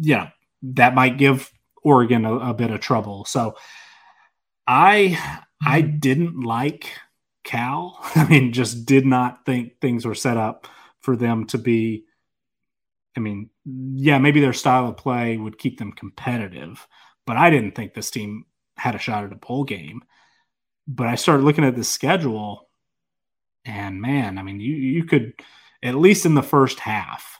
[0.01, 0.27] you know,
[0.61, 1.51] that might give
[1.83, 3.25] Oregon a, a bit of trouble.
[3.25, 3.55] So
[4.67, 5.17] I
[5.65, 6.91] I didn't like
[7.43, 7.97] Cal.
[8.15, 10.67] I mean, just did not think things were set up
[10.99, 12.05] for them to be.
[13.15, 16.87] I mean, yeah, maybe their style of play would keep them competitive,
[17.25, 18.45] but I didn't think this team
[18.75, 20.01] had a shot at a bowl game.
[20.87, 22.69] But I started looking at the schedule,
[23.65, 25.33] and man, I mean, you you could
[25.81, 27.39] at least in the first half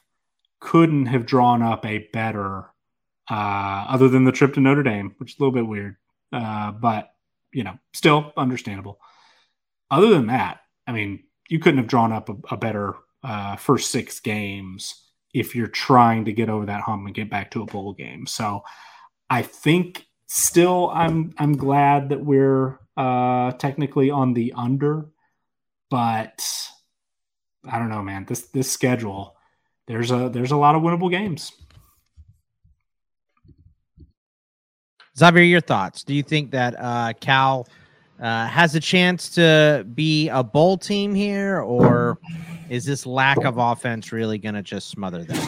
[0.60, 2.64] couldn't have drawn up a better,
[3.30, 5.96] uh, other than the trip to Notre Dame, which is a little bit weird,
[6.32, 7.10] uh, but
[7.52, 8.98] you know, still understandable.
[9.90, 13.90] Other than that, I mean, you couldn't have drawn up a, a better uh, first
[13.90, 15.03] six games
[15.34, 18.26] if you're trying to get over that hump and get back to a bowl game.
[18.26, 18.62] So
[19.28, 25.06] I think still I'm I'm glad that we're uh, technically on the under,
[25.90, 26.42] but
[27.68, 28.24] I don't know, man.
[28.26, 29.36] This this schedule,
[29.88, 31.52] there's a there's a lot of winnable games.
[35.16, 36.02] Xavier, your thoughts?
[36.02, 37.68] Do you think that uh, Cal
[38.24, 42.18] uh, has a chance to be a bowl team here, or
[42.70, 45.46] is this lack of offense really going to just smother them?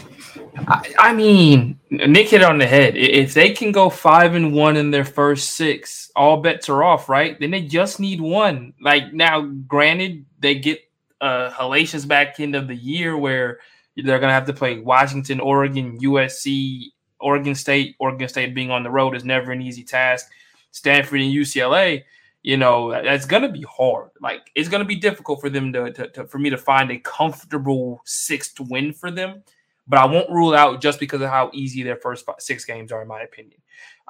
[0.68, 2.94] I, I, mean, Nick hit on the head.
[2.94, 7.08] If they can go five and one in their first six, all bets are off,
[7.08, 7.40] right?
[7.40, 8.74] Then they just need one.
[8.82, 10.80] Like now, granted, they get
[11.22, 13.60] a hellacious back end of the year where
[13.96, 16.88] they're going to have to play Washington, Oregon, USC,
[17.20, 20.30] Oregon State, Oregon State being on the road is never an easy task.
[20.72, 22.04] Stanford and UCLA,
[22.46, 24.10] you know, that's going to be hard.
[24.20, 26.92] Like it's going to be difficult for them to, to, to, for me to find
[26.92, 29.42] a comfortable sixth win for them.
[29.88, 32.92] But I won't rule out just because of how easy their first five, six games
[32.92, 33.60] are, in my opinion.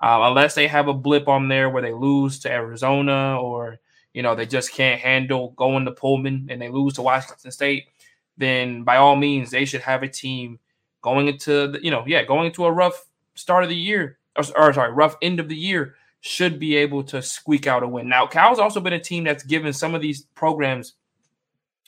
[0.03, 3.79] Uh, unless they have a blip on there where they lose to Arizona or
[4.13, 7.87] you know they just can't handle going to Pullman and they lose to Washington State,
[8.37, 10.59] then by all means they should have a team
[11.01, 14.45] going into the, you know, yeah, going into a rough start of the year, or,
[14.59, 15.95] or, sorry, rough end of the year,
[16.27, 18.09] should be able to squeak out a win.
[18.09, 20.95] Now, Cal's also been a team that's given some of these programs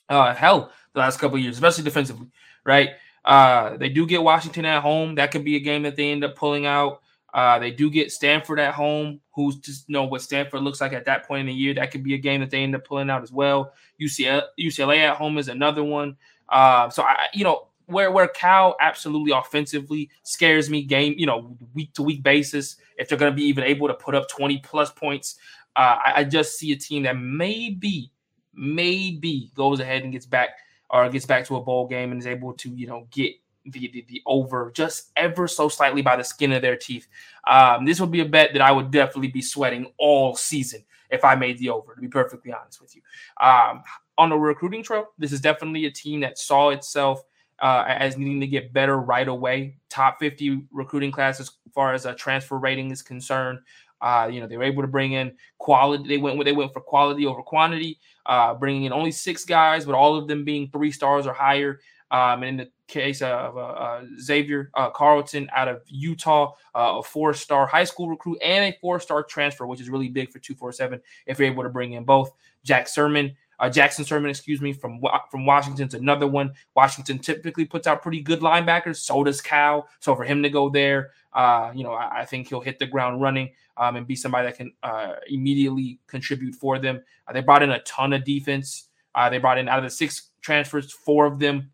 [0.08, 2.28] uh, hell the last couple years, especially defensively,
[2.64, 2.90] right?
[3.24, 5.16] Uh, they do get Washington at home.
[5.16, 7.02] That could be a game that they end up pulling out.
[7.34, 11.04] Uh, they do get Stanford at home, who's just know what Stanford looks like at
[11.04, 11.74] that point in the year.
[11.74, 13.74] That could be a game that they end up pulling out as well.
[14.00, 16.16] UCLA, UCLA at home is another one.
[16.48, 21.56] Uh, so I, you know, where where Cal absolutely offensively scares me game, you know,
[21.74, 22.76] week to week basis.
[22.98, 25.36] If they're going to be even able to put up 20 plus points,
[25.74, 28.10] uh, I, I, just see a team that maybe,
[28.54, 30.50] maybe goes ahead and gets back
[30.90, 33.34] or gets back to a bowl game and is able to, you know, get
[33.64, 37.06] the, the, the over just ever so slightly by the skin of their teeth.
[37.46, 41.24] Um, this would be a bet that I would definitely be sweating all season if
[41.24, 43.02] I made the over, to be perfectly honest with you.
[43.40, 43.82] Um,
[44.18, 47.22] on the recruiting trail, this is definitely a team that saw itself
[47.60, 49.76] uh, as needing to get better right away.
[49.88, 53.60] Top 50 recruiting class as far as a transfer rating is concerned.
[54.00, 56.06] Uh, you know, they were able to bring in quality.
[56.06, 59.94] They went they went for quality over quantity, uh, bringing in only six guys, but
[59.94, 61.80] all of them being three stars or higher.
[62.10, 66.98] Um, and in the case of uh, uh Xavier uh, Carlton out of Utah, uh,
[66.98, 70.54] a four-star high school recruit and a four-star transfer, which is really big for two
[70.54, 71.00] four seven.
[71.26, 72.32] If you're able to bring in both
[72.64, 76.52] Jack Sirmon, uh, Jackson Sirmon, excuse me, from from Washington's another one.
[76.74, 78.96] Washington typically puts out pretty good linebackers.
[78.96, 79.88] So does Cal.
[80.00, 82.86] So for him to go there, uh, you know, I, I, think he'll hit the
[82.86, 87.02] ground running um, and be somebody that can uh, immediately contribute for them.
[87.26, 88.88] Uh, they brought in a ton of defense.
[89.14, 91.70] Uh, they brought in out of the six transfers, four of them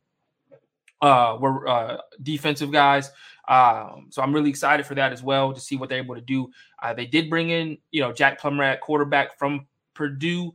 [1.02, 3.10] uh, were defensive guys.
[3.46, 6.20] Um, so I'm really excited for that as well to see what they're able to
[6.22, 6.50] do.
[6.96, 10.52] they did bring in, you know, Jack Plummer at quarterback from Purdue.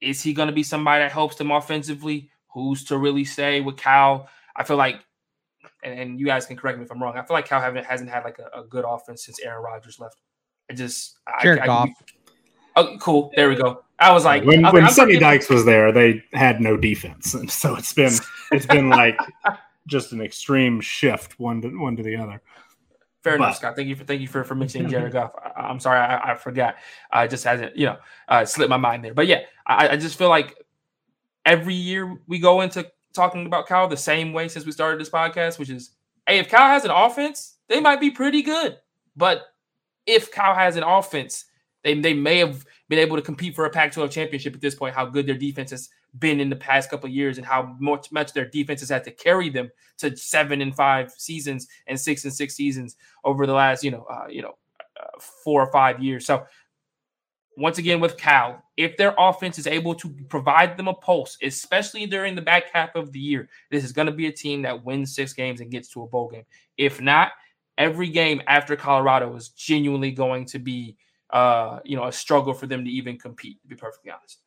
[0.00, 2.30] Is he going to be somebody that helps them offensively?
[2.52, 4.28] Who's to really say with Cal?
[4.56, 5.04] I feel like,
[5.82, 7.16] and, and you guys can correct me if I'm wrong.
[7.16, 9.98] I feel like Cal haven't hasn't had like a, a good offense since Aaron Rodgers
[9.98, 10.16] left.
[10.70, 11.90] I just Jared I, Goff.
[12.76, 13.32] Oh, cool.
[13.36, 13.84] There we go.
[13.98, 17.50] I was like, when, I when Sonny Dykes was there, they had no defense, and
[17.50, 18.12] so it's been
[18.52, 19.18] it's been like
[19.86, 22.42] just an extreme shift one to one to the other.
[23.24, 23.74] Fair but, enough, Scott.
[23.74, 25.32] Thank you for thank you for, for mentioning Jared Goff.
[25.56, 26.76] I, am sorry, I, I, forgot.
[27.10, 27.96] I just hasn't you know
[28.28, 29.14] uh, slipped my mind there.
[29.14, 30.62] But yeah, I, I just feel like
[31.46, 35.08] every year we go into talking about Cal the same way since we started this
[35.08, 35.92] podcast, which is,
[36.28, 38.76] hey, if Cal has an offense, they might be pretty good.
[39.16, 39.40] But
[40.04, 41.46] if Cal has an offense,
[41.82, 44.94] they, they may have been able to compete for a Pac-12 championship at this point.
[44.94, 45.88] How good their defense has
[46.18, 49.10] been in the past couple years, and how much much their defense has had to
[49.10, 53.82] carry them to seven and five seasons and six and six seasons over the last
[53.82, 54.54] you know uh, you know
[55.00, 56.26] uh, four or five years.
[56.26, 56.44] So
[57.56, 62.06] once again with Cal, if their offense is able to provide them a pulse, especially
[62.06, 64.84] during the back half of the year, this is going to be a team that
[64.84, 66.44] wins six games and gets to a bowl game.
[66.76, 67.32] If not,
[67.78, 70.96] every game after Colorado is genuinely going to be,
[71.30, 73.60] uh, you know, a struggle for them to even compete.
[73.62, 74.43] To be perfectly honest.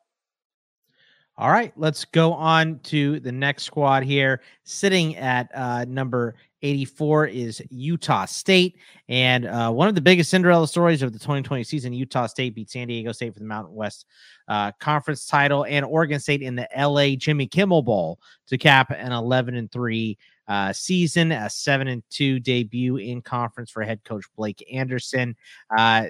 [1.40, 4.42] All right, let's go on to the next squad here.
[4.64, 6.34] Sitting at uh, number
[6.64, 8.78] 84 is Utah State.
[9.08, 12.72] And uh, one of the biggest Cinderella stories of the 2020 season, Utah State beat
[12.72, 14.08] San Diego State for the Mountain West
[14.48, 19.12] uh, Conference title and Oregon State in the LA Jimmy Kimmel Bowl to cap an
[19.12, 24.26] 11 and 3 uh, season, a 7 and 2 debut in conference for head coach
[24.36, 25.36] Blake Anderson.
[25.78, 26.06] Uh,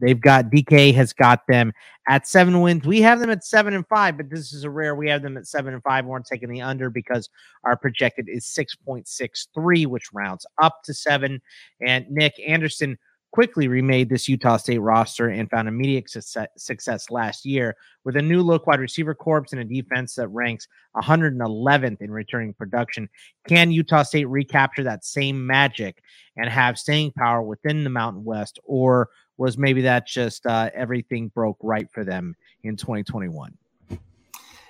[0.00, 1.72] They've got DK has got them
[2.08, 2.86] at seven wins.
[2.86, 4.94] We have them at seven and five, but this is a rare.
[4.94, 6.06] We have them at seven and five.
[6.06, 7.28] We're taking the under because
[7.64, 11.40] our projected is 6.63, which rounds up to seven.
[11.86, 12.98] And Nick Anderson
[13.32, 18.42] quickly remade this Utah State roster and found immediate success last year with a new
[18.42, 20.66] look wide receiver corps and a defense that ranks
[20.96, 23.08] 111th in returning production.
[23.46, 26.02] Can Utah State recapture that same magic
[26.36, 29.10] and have staying power within the Mountain West, or
[29.40, 33.56] was maybe that just uh, everything broke right for them in 2021?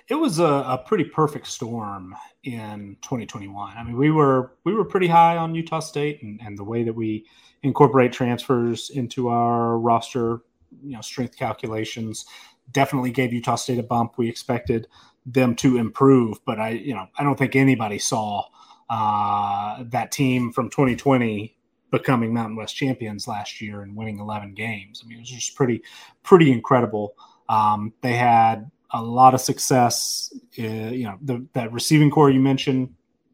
[0.07, 3.77] It was a, a, pretty perfect storm in 2021.
[3.77, 6.83] I mean, we were we were pretty high on Utah State and, and the way
[6.83, 7.25] that we
[7.63, 10.39] incorporate transfers into our roster,
[10.81, 12.25] you know, strength calculations
[12.71, 14.13] definitely gave Utah State a bump.
[14.17, 14.87] We expected
[15.25, 18.45] them to improve, but I, you know, I don't think anybody saw
[18.89, 21.57] uh, that team from 2020
[21.91, 25.01] becoming Mountain West champions last year and winning 11 games.
[25.03, 25.81] I mean, it was just pretty,
[26.23, 27.15] pretty incredible.
[27.49, 30.33] Um, they had a lot of success.
[30.57, 32.93] Uh, you know, the, that receiving core you mentioned,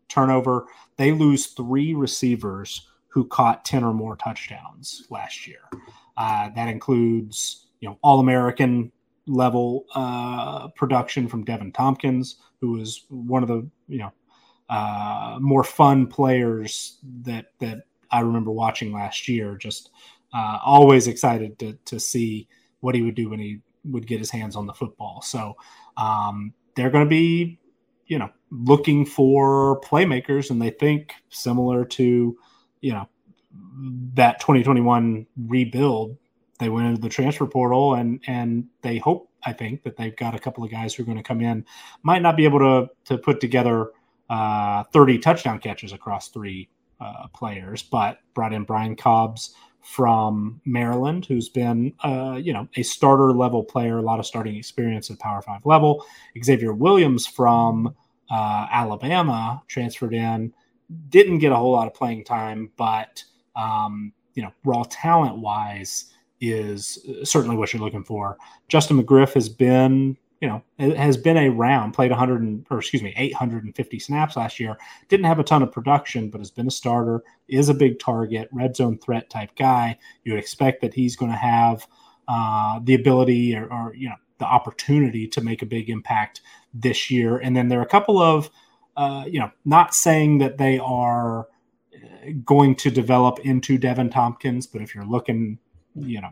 [0.09, 0.65] turnover.
[0.97, 5.61] They lose three receivers who caught 10 or more touchdowns last year.
[6.17, 8.91] Uh, that includes, you know, All American
[9.27, 14.11] level uh, production from Deven Thompkins, who was one of the, you know,
[14.69, 19.55] uh, more fun players that that I remember watching last year.
[19.57, 19.91] Just
[20.33, 22.47] uh, always excited to to see
[22.79, 25.21] what he would do when he would get his hands on the football.
[25.21, 25.55] So
[25.95, 27.59] um, they're going to be,
[28.07, 32.37] you know, looking for playmakers, and they think similar to,
[32.81, 33.07] you know,
[34.13, 36.17] that 2021 rebuild.
[36.59, 40.35] They went into the transfer portal, and and they hope, I think, that they've got
[40.35, 41.65] a couple of guys who are going to come in.
[42.03, 43.91] Might not be able to to put together
[44.29, 46.69] uh, 30 touchdown catches across three
[46.99, 52.83] uh, players, but brought in Brian Cobbs from Maryland, who's been, uh, you know, a
[52.83, 56.05] starter level player, a lot of starting experience at Power Five level.
[56.43, 57.95] Xavier Williams from
[58.29, 60.53] uh, Alabama transferred in,
[61.09, 63.23] didn't get a whole lot of playing time, but
[63.55, 68.37] um, you know, raw talent wise is certainly what you're looking for.
[68.67, 73.01] Justin McGriff has been you know, it has been around, played 100 and, or excuse
[73.01, 74.77] me, 850 snaps last year.
[75.09, 77.23] Didn't have a ton of production, but has been a starter.
[77.47, 79.97] Is a big target, red zone threat type guy.
[80.23, 81.87] You would expect that he's going to have
[82.27, 86.41] uh, the ability or, or, you know the opportunity to make a big impact
[86.73, 87.37] this year.
[87.37, 88.49] And then there are a couple of,
[88.95, 91.47] uh, you know, not saying that they are
[91.95, 95.59] uh, going to develop into Deven Thompkins, but if you're looking,
[95.95, 96.31] you know,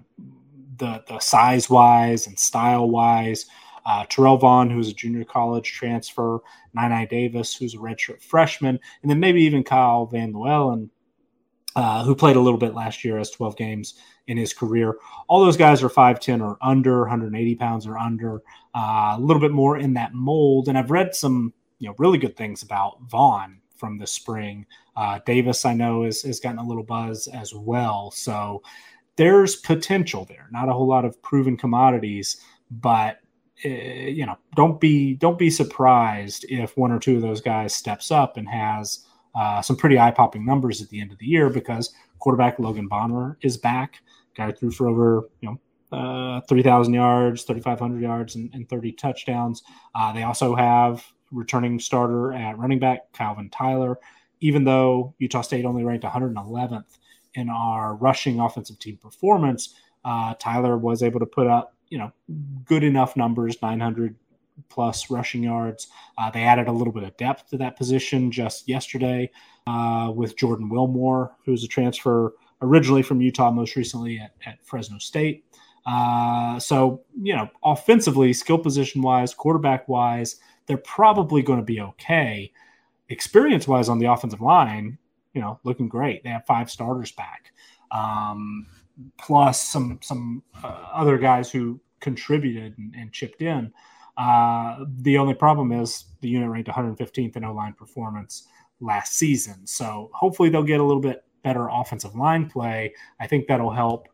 [0.77, 3.45] the the size wise and style wise
[3.85, 6.39] uh, Terrell Vaughn, who's a junior college transfer,
[6.73, 10.89] Nine Davis, who's a redshirt freshman, and then maybe even Kyle Van Leeuwen,
[11.75, 13.95] uh, who played a little bit last year as 12 games
[14.27, 14.97] in his career.
[15.27, 18.41] All those guys are 5'10 or under, 180 pounds or under,
[18.73, 20.67] uh, a little bit more in that mold.
[20.67, 24.65] And I've read some you know really good things about Vaughn from the spring.
[24.95, 28.11] Uh, Davis, I know, is has gotten a little buzz as well.
[28.11, 28.63] So
[29.17, 30.47] there's potential there.
[30.51, 32.41] Not a whole lot of proven commodities,
[32.71, 33.19] but
[33.63, 38.11] you know, don't be don't be surprised if one or two of those guys steps
[38.11, 39.05] up and has
[39.35, 42.87] uh, some pretty eye popping numbers at the end of the year because quarterback Logan
[42.87, 44.01] Bonner is back.
[44.35, 45.59] Guy threw for over you know
[45.91, 49.63] uh, 3,000 yards, 3,500 yards, and, and 30 touchdowns.
[49.93, 53.97] Uh, they also have returning starter at running back Calvin Tyler.
[54.41, 56.97] Even though Utah State only ranked 111th
[57.35, 62.11] in our rushing offensive team performance, uh, Tyler was able to put up you know
[62.65, 64.15] good enough numbers, 900
[64.69, 65.87] plus rushing yards.
[66.17, 69.29] Uh, they added a little bit of depth to that position just yesterday
[69.67, 74.97] uh, with Jordan Wilmore, who's a transfer originally from Utah, most recently at, at Fresno
[74.97, 75.45] State.
[75.85, 81.79] Uh, so, you know, offensively, skill position wise, quarterback wise, they're probably going to be
[81.79, 82.51] okay.
[83.09, 84.97] Experience wise on the offensive line,
[85.33, 86.23] you know, looking great.
[86.23, 87.51] They have five starters back,
[87.91, 88.65] um,
[89.17, 93.71] plus some some uh, other guys who contributed and, and chipped in.
[94.17, 98.47] Uh, the only problem is the unit ranked 115th in O line performance
[98.79, 99.65] last season.
[99.65, 102.93] So hopefully they'll get a little bit better offensive line play.
[103.19, 104.07] I think that'll help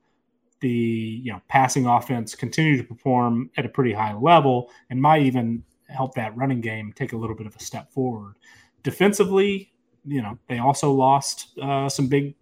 [0.60, 5.24] the you know passing offense continue to perform at a pretty high level and might
[5.24, 8.36] even help that running game take a little bit of a step forward.
[8.84, 9.74] Defensively,
[10.06, 12.36] you know, they also lost uh, some big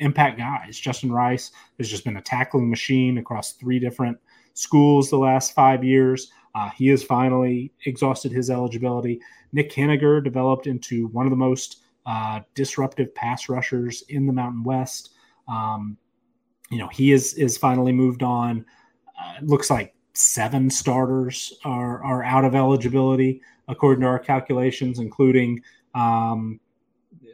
[0.00, 0.78] impact guys.
[0.78, 4.18] Justin Rice has just been a tackling machine across three different
[4.54, 6.30] schools the last five years.
[6.54, 9.20] Uh, he has finally exhausted his eligibility.
[9.52, 14.64] Nick Heninger developed into one of the most uh, disruptive pass rushers in the Mountain
[14.64, 15.10] West.
[15.46, 15.96] Um,
[16.70, 18.64] you know, he is is finally moved on.
[19.20, 25.60] Uh, looks like seven starters are are out of eligibility according to our calculations, including
[25.94, 26.58] um,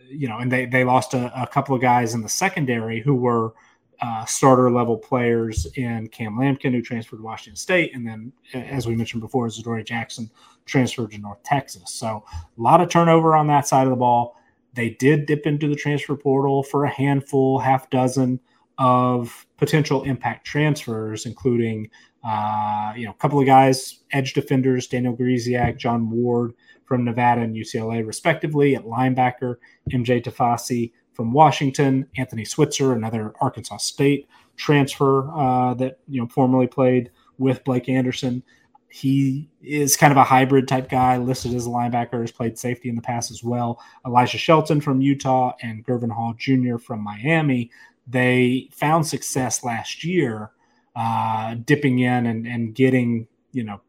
[0.09, 3.15] you know, and they they lost a, a couple of guys in the secondary who
[3.15, 3.55] were
[4.01, 8.87] uh, starter level players in Cam Lampkin, who transferred to Washington State, and then, as
[8.87, 10.31] we mentioned before, Zadorri Jackson
[10.67, 11.93] transferred to North Texas.
[11.93, 14.37] So a lot of turnover on that side of the ball.
[14.75, 18.41] They did dip into the transfer portal for a handful, half dozen
[18.79, 21.89] of potential impact transfers, including
[22.23, 26.53] uh, you know a couple of guys, edge defenders, Daniel Grzesiak, John Ward
[26.87, 29.57] from Nevada and UCLA, respectively, at linebacker,
[29.91, 36.67] MJ Tafisi from Washington, Anthony Switzer, another Arkansas State transfer uh, that you know formerly
[36.67, 38.43] played with Blake Anderson.
[38.89, 42.89] He is kind of a hybrid type guy, listed as a linebacker, has played safety
[42.89, 43.83] in the past as well.
[44.07, 46.79] Elijah Shelton from Utah and Gurvan Hall Jr.
[46.79, 47.71] from Miami.
[48.07, 50.53] They found success last year,
[50.95, 53.81] uh, dipping in and, and getting you know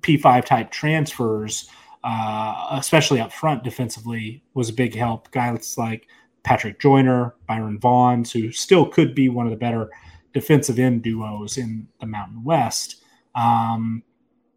[0.00, 1.68] P5 type transfers,
[2.04, 5.30] uh, especially up front defensively, was a big help.
[5.30, 6.06] Guys like
[6.42, 9.90] Patrick Joyner, Byron Vaughns, who still could be one of the better
[10.34, 13.02] defensive end duos in the Mountain West.
[13.34, 14.02] Um,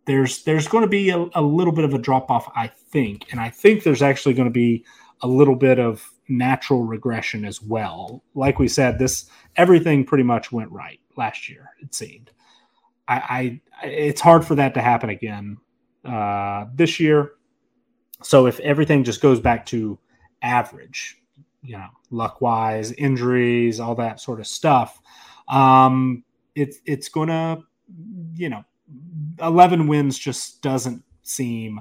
[0.05, 3.31] there's there's going to be a, a little bit of a drop off, I think,
[3.31, 4.85] and I think there's actually going to be
[5.21, 8.23] a little bit of natural regression as well.
[8.35, 11.69] Like we said, this everything pretty much went right last year.
[11.81, 12.31] It seemed.
[13.07, 15.57] I, I it's hard for that to happen again
[16.05, 17.33] uh, this year.
[18.23, 19.99] So if everything just goes back to
[20.41, 21.21] average,
[21.61, 24.99] you know, luck wise, injuries, all that sort of stuff.
[25.47, 26.23] Um,
[26.55, 27.59] it's it's gonna,
[28.33, 28.63] you know,
[29.41, 31.79] eleven wins just doesn't seem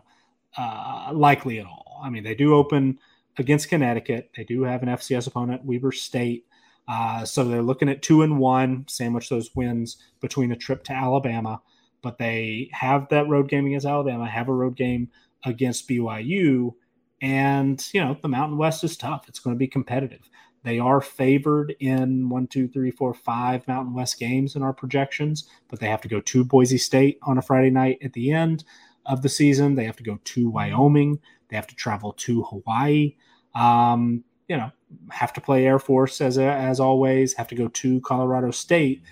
[0.57, 2.01] uh, likely at all.
[2.03, 2.99] I mean, they do open
[3.39, 4.31] against Connecticut.
[4.37, 6.47] They do have an FCS opponent, Weber State.
[6.89, 10.93] Uh, so they're looking at two and one, sandwich those wins between a trip to
[10.93, 11.61] Alabama.
[12.07, 15.11] But they have that road game against Alabama, have a road game
[15.45, 16.73] against BYU,
[17.21, 19.25] and, you know, the Mountain West is tough.
[19.27, 20.31] It's going to be competitive.
[20.63, 25.49] They are favored in one, two, three, four, five Mountain West games in our projections,
[25.67, 28.63] but they have to go to Boise State on a Friday night at the end
[29.07, 29.75] of the season.
[29.75, 31.19] They have to go to Wyoming.
[31.49, 33.17] They have to travel to Hawaii.
[33.57, 34.71] Um, you know,
[35.11, 37.33] have to play Air Force as a, as always.
[37.33, 39.03] Have to go to Colorado State.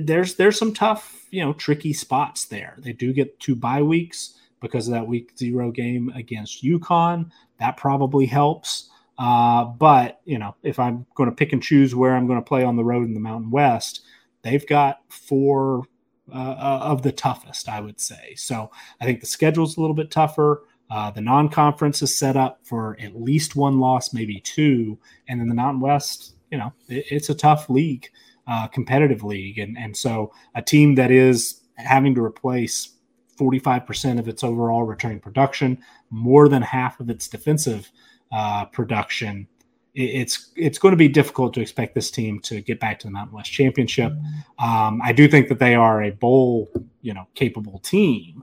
[0.00, 2.76] There's there's some tough, you know, tricky spots there.
[2.78, 7.30] They do get two bye weeks because of that week zero game against UConn.
[7.58, 8.90] That probably helps.
[9.18, 12.48] Uh, but you know, if I'm going to pick and choose where I'm going to
[12.48, 14.02] play on the road in the Mountain West,
[14.42, 15.84] they've got four
[16.32, 18.34] uh, uh, of the toughest, I would say.
[18.36, 18.70] So
[19.00, 20.62] I think the schedule's a little bit tougher.
[20.90, 24.98] Uh, the non-conference is set up for at least one loss, maybe two,
[25.28, 26.34] and then the Mountain West.
[26.50, 28.08] You know, it, it's a tough league,
[28.46, 32.94] uh, competitive league, and and so a team that is having to replace
[33.38, 35.78] 45% of its overall returning production,
[36.10, 37.90] more than half of its defensive
[38.32, 39.48] uh, production.
[39.94, 43.12] It's it's going to be difficult to expect this team to get back to the
[43.12, 44.12] Mountain West Championship.
[44.58, 46.68] Um, I do think that they are a bowl,
[47.00, 48.42] you know, capable team,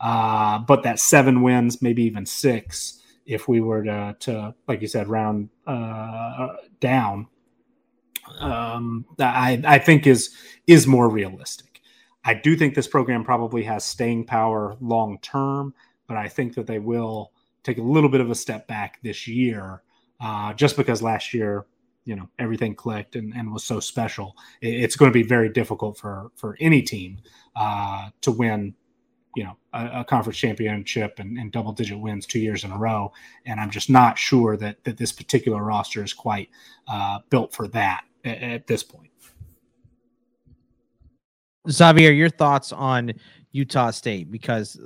[0.00, 4.86] uh, but that seven wins, maybe even six, if we were to, to like you
[4.86, 6.48] said, round uh,
[6.78, 7.26] down,
[8.40, 10.34] um, I, I think is
[10.66, 11.80] is more realistic.
[12.24, 15.74] I do think this program probably has staying power long term,
[16.06, 17.32] but I think that they will
[17.62, 19.82] take a little bit of a step back this year,
[20.20, 21.66] uh, just because last year,
[22.04, 24.36] you know, everything clicked and, and was so special.
[24.60, 27.18] It's going to be very difficult for for any team
[27.56, 28.74] uh, to win
[29.34, 32.78] you know a, a conference championship and, and, double digit wins two years in a
[32.78, 33.12] row
[33.46, 36.48] and i'm just not sure that that this particular roster is quite
[36.88, 39.10] uh, built for that at, at, this point.
[41.70, 43.12] Xavier your thoughts on
[43.52, 44.30] utah state?
[44.30, 44.80] Because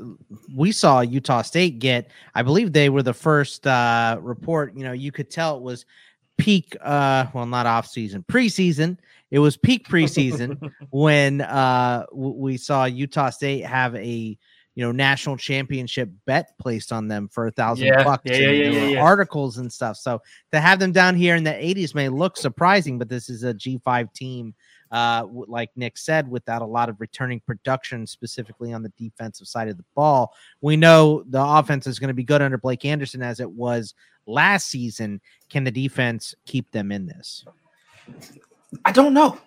[0.54, 4.92] we saw utah state get i believe they were the first uh, report you know
[4.92, 5.84] you could tell it was
[6.38, 8.98] peak uh well not off season preseason.
[9.30, 14.38] It was peak preseason when uh we saw Utah State have a
[14.76, 18.22] you know national championship bet placed on them for a thousand yeah, bucks.
[18.26, 19.96] Yeah, yeah, yeah, yeah, articles and stuff.
[19.96, 20.20] So
[20.52, 23.54] to have them down here in the 80s may look surprising, but this is a
[23.54, 24.54] G5 team.
[24.92, 29.68] Uh, like Nick said, without a lot of returning production, specifically on the defensive side
[29.68, 33.22] of the ball, we know the offense is going to be good under Blake Anderson
[33.22, 33.94] as it was
[34.26, 35.20] last season.
[35.48, 37.44] Can the defense keep them in this?
[38.84, 39.38] I don't know.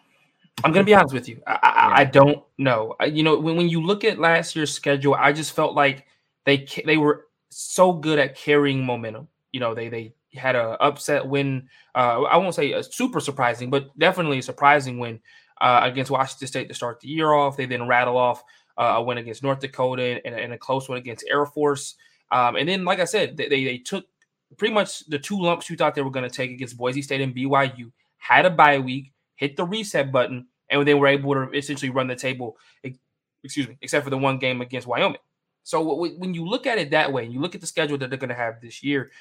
[0.63, 1.41] I'm gonna be honest with you.
[1.47, 2.95] I, I, I don't know.
[2.99, 6.05] I, you know, when, when you look at last year's schedule, I just felt like
[6.45, 9.27] they they were so good at carrying momentum.
[9.51, 11.69] You know, they they had a upset win.
[11.95, 15.19] Uh, I won't say a super surprising, but definitely a surprising win
[15.61, 17.57] uh, against Washington State to start the year off.
[17.57, 18.43] They then rattle off
[18.77, 21.95] uh, a win against North Dakota and, and, a close one against Air Force.
[22.31, 24.05] Um, and then, like I said, they, they, they took
[24.57, 27.21] pretty much the two lumps you thought they were going to take against Boise State
[27.21, 27.91] and BYU.
[28.17, 32.07] Had a bye week hit the reset button, and they were able to essentially run
[32.07, 32.57] the table.
[33.41, 35.21] Excuse me, except for the one game against Wyoming.
[35.63, 38.09] So when you look at it that way, and you look at the schedule that
[38.09, 39.11] they're going to have this year.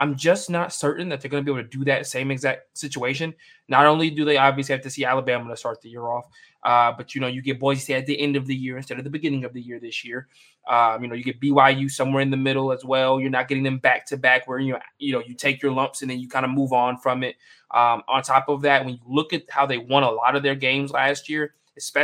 [0.00, 2.76] I'm just not certain that they're going to be able to do that same exact
[2.76, 3.32] situation.
[3.68, 6.26] Not only do they obviously have to see Alabama to start the year off,
[6.64, 8.98] uh, but you know you get Boise State at the end of the year instead
[8.98, 10.26] of the beginning of the year this year.
[10.68, 13.20] Um, you know you get BYU somewhere in the middle as well.
[13.20, 16.02] You're not getting them back to back where you you know you take your lumps
[16.02, 17.36] and then you kind of move on from it.
[17.70, 20.42] Um, on top of that, when you look at how they won a lot of
[20.42, 21.54] their games last year,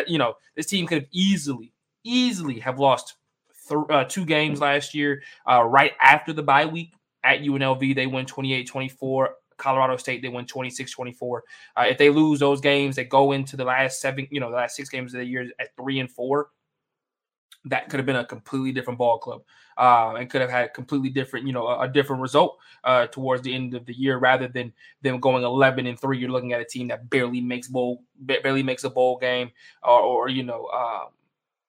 [0.06, 1.72] you know this team could have easily
[2.04, 3.16] easily have lost
[3.68, 6.92] th- uh, two games last year uh, right after the bye week
[7.24, 9.34] at UNLV, they win 28 24.
[9.56, 11.44] Colorado State, they win 26 24.
[11.76, 14.56] Uh, if they lose those games, they go into the last seven, you know, the
[14.56, 16.48] last six games of the year at three and four.
[17.66, 19.42] That could have been a completely different ball club
[19.76, 23.06] uh, and could have had a completely different, you know, a, a different result uh,
[23.08, 24.72] towards the end of the year rather than
[25.02, 26.18] them going 11 and three.
[26.18, 29.50] You're looking at a team that barely makes bowl, barely makes a bowl game
[29.82, 31.08] or, or you know, um,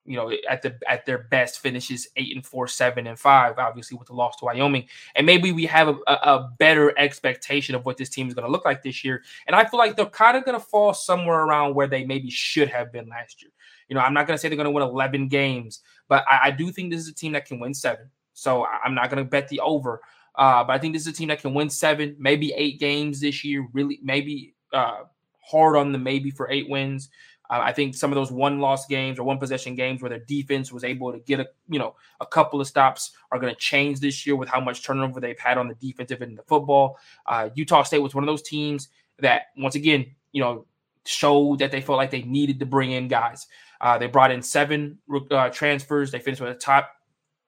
[0.06, 3.98] you know, at the at their best finishes eight and four, seven and five, obviously
[3.98, 4.88] with the loss to Wyoming.
[5.16, 8.52] And maybe we have a, a better expectation of what this team is going to
[8.52, 9.24] look like this year.
[9.48, 12.30] And I feel like they're kind of going to fall somewhere around where they maybe
[12.30, 13.52] should have been last year.
[13.90, 16.40] You know, I'm not going to say they're going to win 11 games, but I,
[16.46, 18.10] I, do think this is a team that can win seven.
[18.34, 20.02] So I'm not going to bet the over.
[20.36, 23.20] Uh, but I think this is a team that can win seven, maybe eight games
[23.20, 23.68] this year.
[23.74, 25.02] Really, maybe uh,
[25.42, 27.10] hard on the maybe for eight wins.
[27.52, 30.86] Uh, I think some of those one-loss games or one-possession games where their defense was
[30.86, 34.26] able to get a you know a couple of stops are going to change this
[34.26, 36.98] year with how much turnover they've had on the defensive end of the football.
[37.26, 38.88] Uh, Utah State was one of those teams
[39.20, 40.66] that once again you know
[41.06, 43.48] showed that they felt like they needed to bring in guys.
[43.82, 45.00] Uh, they brought in seven
[45.32, 46.12] uh, transfers.
[46.12, 46.92] They finished with a top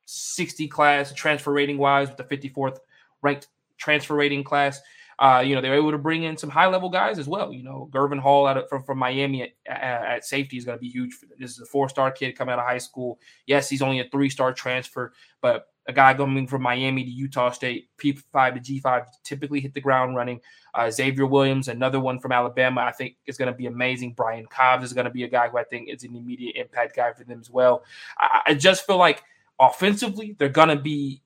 [0.06, 2.78] 60 class transfer rating wise with the 54th
[3.22, 3.48] ranked
[3.78, 4.82] transfer rating class.
[5.20, 7.54] Uh, you know, they were able to bring in some high level guys as well.
[7.54, 10.82] You know, Gurvan Hall out of, from, from Miami at, at safety is going to
[10.82, 11.38] be huge for them.
[11.40, 13.20] This is a four star kid coming out of high school.
[13.46, 17.52] Yes, he's only a three star transfer, but a guy coming from Miami to Utah
[17.52, 20.40] State, P5 to G5, typically hit the ground running.
[20.74, 24.14] Uh, Xavier Williams, another one from Alabama, I think is going to be amazing.
[24.14, 26.96] Brian Cobbs is going to be a guy who I think is an immediate impact
[26.96, 27.84] guy for them as well.
[28.18, 29.24] I, I just feel like
[29.60, 31.22] offensively, they're going to be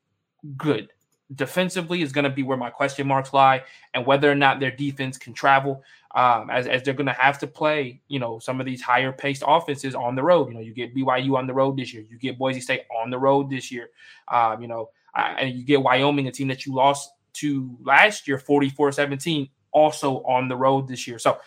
[0.58, 0.90] good
[1.36, 3.64] defensively is going to be where my question marks lie,
[3.94, 5.84] and whether or not their defense can travel,
[6.16, 9.12] um, as, as they're going to have to play, you know, some of these higher
[9.12, 10.48] paced offenses on the road.
[10.48, 13.10] You know, you get BYU on the road this year, you get Boise State on
[13.10, 13.90] the road this year,
[14.30, 18.38] um, you know, and you get Wyoming, a team that you lost to last year,
[18.38, 21.20] 44 17, also on the road this year.
[21.20, 21.40] So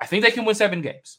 [0.00, 1.18] I think they can win seven games.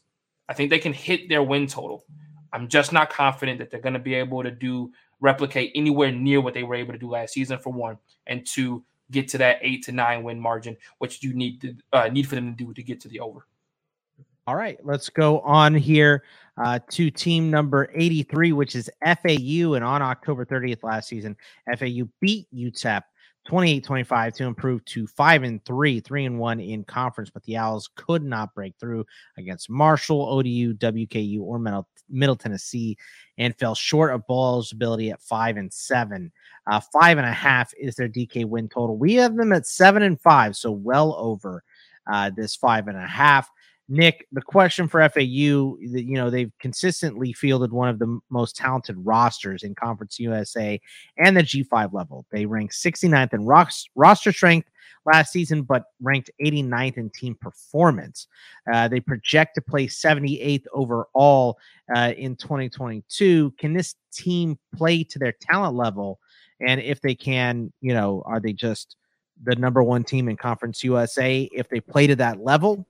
[0.49, 2.05] I think they can hit their win total.
[2.53, 6.41] I'm just not confident that they're going to be able to do replicate anywhere near
[6.41, 9.59] what they were able to do last season for one, and two, get to that
[9.61, 12.73] eight to nine win margin, which you need to uh, need for them to do
[12.73, 13.45] to get to the over.
[14.47, 16.23] All right, let's go on here
[16.57, 19.73] uh, to team number 83, which is FAU.
[19.73, 21.35] And on October 30th last season,
[21.77, 23.01] FAU beat UTEP
[23.47, 27.89] 28-25 to improve to 5 and 3, 3 and 1 in conference, but the Owls
[27.95, 29.05] could not break through
[29.37, 31.59] against Marshall, ODU, WKU, or
[32.09, 32.97] Middle, Tennessee
[33.37, 36.31] and fell short of bowl eligibility at 5 and 7.
[36.69, 38.97] Uh, five and a half is their DK win total.
[38.97, 41.63] We have them at 7 and 5, so well over
[42.07, 43.49] uh, this five and a half.
[43.89, 48.97] Nick, the question for FAU, you know, they've consistently fielded one of the most talented
[48.99, 50.79] rosters in Conference USA
[51.17, 52.25] and the G5 level.
[52.29, 53.45] They ranked 69th in
[53.95, 54.69] roster strength
[55.05, 58.27] last season, but ranked 89th in team performance.
[58.71, 61.57] Uh, they project to play 78th overall
[61.95, 63.53] uh, in 2022.
[63.57, 66.19] Can this team play to their talent level?
[66.59, 68.97] And if they can, you know, are they just
[69.43, 72.85] the number one team in Conference USA if they play to that level?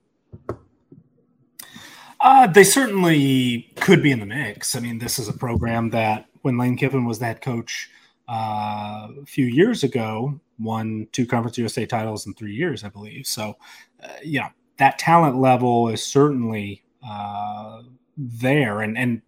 [2.20, 4.74] Uh, they certainly could be in the mix.
[4.74, 7.90] I mean, this is a program that when Lane Kiffin was that coach
[8.28, 13.26] uh, a few years ago, won two Conference USA titles in three years, I believe.
[13.26, 13.56] So,
[14.02, 17.82] uh, you know, that talent level is certainly uh,
[18.16, 18.80] there.
[18.80, 19.22] And, and,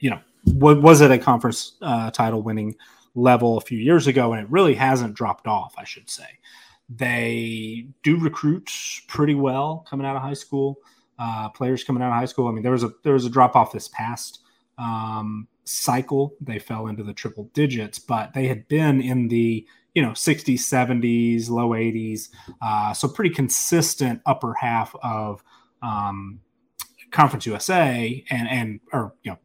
[0.00, 2.74] you know, what was it a conference uh, title winning
[3.14, 4.32] level a few years ago?
[4.32, 6.26] And it really hasn't dropped off, I should say.
[6.88, 8.70] They do recruit
[9.06, 10.78] pretty well coming out of high school
[11.18, 12.48] uh, players coming out of high school.
[12.48, 14.40] I mean, there was a there was a drop off this past
[14.78, 16.34] um, cycle.
[16.40, 20.54] They fell into the triple digits, but they had been in the you know 60s,
[20.54, 22.28] 70s, low 80s,
[22.60, 25.42] uh, so pretty consistent upper half of
[25.82, 26.40] um,
[27.10, 29.38] Conference USA and and or you know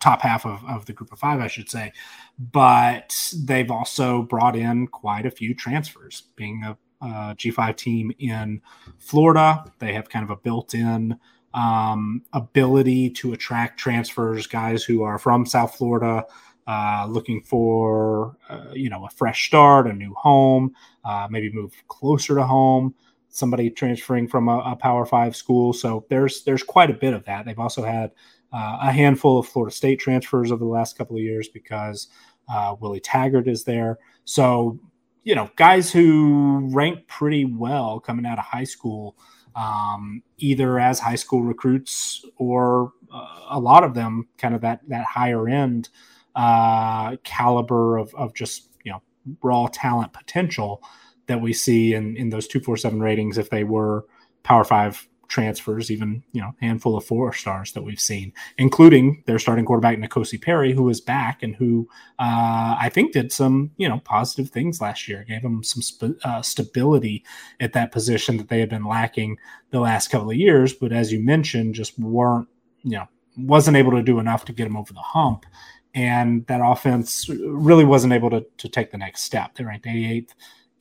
[0.00, 1.92] top half of, of the group of five, I should say.
[2.38, 8.62] But they've also brought in quite a few transfers, being a uh, G5 team in
[8.98, 9.64] Florida.
[9.78, 11.18] They have kind of a built in
[11.54, 16.24] um, ability to attract transfers, guys who are from South Florida.
[16.68, 20.72] Uh, looking for uh, you know a fresh start, a new home,
[21.04, 22.94] uh, maybe move closer to home.
[23.30, 27.24] Somebody transferring from a, a, Power Five school, so there's there's quite a bit of
[27.24, 27.46] that.
[27.46, 28.12] They've also had
[28.52, 32.06] uh, a handful of Florida State transfers over the last couple of years because
[32.48, 33.98] uh, Willie Taggart is there.
[34.24, 34.78] So
[35.24, 39.16] you know, guys who rank pretty well coming out of high school,
[39.54, 44.80] um, either as high school recruits or uh, a lot of them kind of that
[44.88, 45.88] that higher end
[46.34, 49.02] uh, caliber of, of just you know
[49.42, 50.82] raw talent potential
[51.26, 54.06] that we see in in those two four seven ratings if they were
[54.42, 59.38] Power Five transfers, even you know, handful of four stars that we've seen, including their
[59.38, 61.88] starting quarterback N'Kosi Perry, who is back and who
[62.18, 66.20] uh, I think did some you know positive things last year, gave them some sp-
[66.22, 67.24] uh, stability
[67.60, 69.38] at that position that they had been lacking
[69.70, 70.74] the last couple of years.
[70.74, 72.48] But as you mentioned, just weren't
[72.82, 75.46] you know wasn't able to do enough to get them over the hump.
[75.94, 79.54] And that offense really wasn't able to, to take the next step.
[79.54, 80.30] They ranked 88th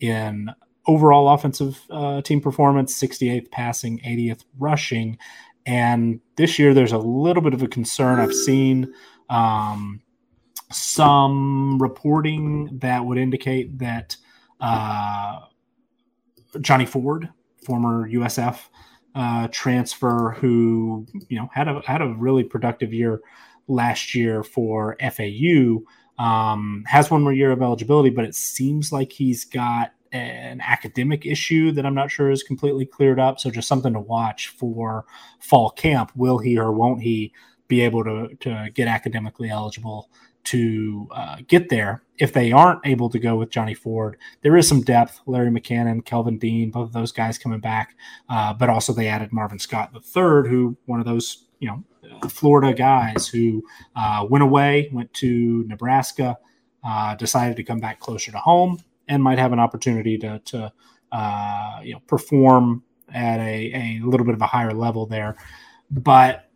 [0.02, 0.52] in
[0.88, 5.18] overall offensive uh, team performance, 68th passing, 80th rushing.
[5.66, 8.20] And this year, there's a little bit of a concern.
[8.20, 8.92] I've seen
[9.30, 10.02] um,
[10.72, 14.18] some reporting that would indicate that
[14.60, 15.42] uh,
[16.60, 17.30] Johnny Ford,
[17.64, 18.60] former USF
[19.14, 23.22] uh, transfer, who you know had a had a really productive year
[23.68, 25.82] last year for FAU,
[26.18, 31.26] um, has one more year of eligibility, but it seems like he's got an academic
[31.26, 33.40] issue that I'm not sure is completely cleared up.
[33.40, 35.06] So just something to watch for
[35.40, 36.12] fall camp.
[36.16, 37.34] Will he or won't he
[37.68, 40.10] be able to, to get academically eligible
[40.46, 42.04] to uh, get there?
[42.18, 45.22] If they aren't able to go with Johnny Ford, there is some depth.
[45.26, 47.96] Larry McCammon, Kelvin Dean, both of those guys coming back.
[48.30, 51.84] Uh, but also they added Marvin Scott the third, who one of those, you know,
[52.28, 53.64] Florida guys who
[53.96, 56.38] uh, went away, went to Nebraska,
[56.84, 58.80] uh, decided to come back closer to home
[59.12, 60.72] and might have an opportunity to, to
[61.12, 62.82] uh, you know perform
[63.14, 65.36] at a, a little bit of a higher level there.
[65.92, 66.50] But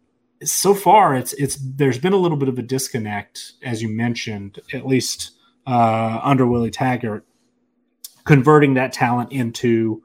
[0.43, 4.59] so far, it's it's there's been a little bit of a disconnect, as you mentioned,
[4.73, 5.31] at least
[5.67, 7.25] uh, under Willie Taggart,
[8.23, 10.01] converting that talent into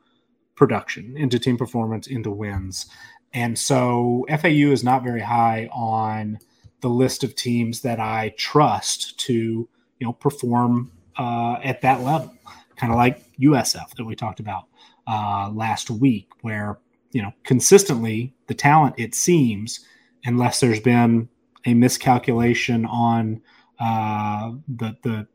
[0.56, 2.86] production, into team performance, into wins.
[3.32, 6.40] And so FAU is not very high on
[6.80, 12.34] the list of teams that I trust to you know perform uh, at that level,
[12.76, 14.64] kind of like USF that we talked about
[15.06, 16.78] uh, last week, where
[17.12, 19.80] you know consistently the talent it seems,
[20.24, 21.28] unless there's been
[21.66, 23.40] a miscalculation on
[23.78, 25.26] uh, the the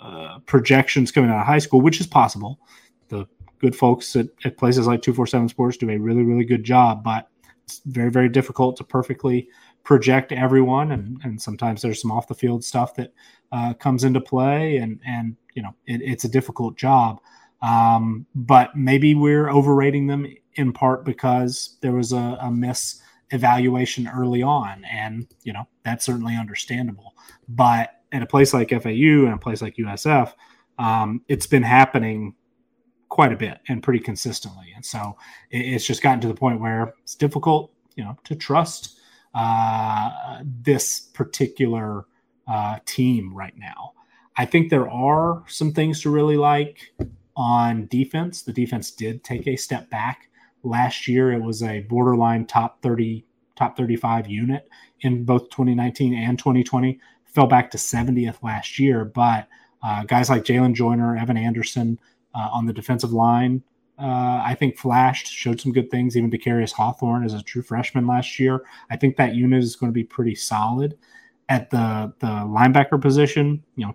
[0.00, 2.58] uh, projections coming out of high school, which is possible.
[3.08, 3.26] The
[3.58, 6.64] good folks at, at places like two four seven Sports do a really really good
[6.64, 7.28] job, but
[7.64, 9.48] it's very very difficult to perfectly
[9.84, 13.12] project everyone, and, and sometimes there's some off the field stuff that
[13.50, 17.20] uh, comes into play, and and you know it, it's a difficult job.
[17.62, 23.00] Um, but maybe we're overrating them in part because there was a, a miss
[23.30, 27.14] evaluation early on, and you know that's certainly understandable.
[27.48, 30.32] But at a place like FAU and a place like USF,
[30.78, 32.34] um, it's been happening
[33.08, 35.16] quite a bit and pretty consistently, and so
[35.50, 38.98] it, it's just gotten to the point where it's difficult, you know, to trust
[39.34, 42.04] uh, this particular
[42.46, 43.92] uh, team right now.
[44.36, 46.92] I think there are some things to really like
[47.36, 48.42] on defense.
[48.42, 50.28] The defense did take a step back
[50.62, 51.32] last year.
[51.32, 53.24] It was a borderline top 30,
[53.56, 54.68] top 35 unit
[55.00, 56.98] in both 2019 and 2020.
[57.24, 59.48] Fell back to 70th last year, but
[59.82, 61.98] uh, guys like Jalen Joyner, Evan Anderson
[62.34, 63.62] uh, on the defensive line,
[64.02, 66.16] uh, I think flashed, showed some good things.
[66.16, 68.64] Even Decarius Hawthorne as a true freshman last year.
[68.90, 70.98] I think that unit is going to be pretty solid.
[71.48, 73.94] At the the linebacker position, you know,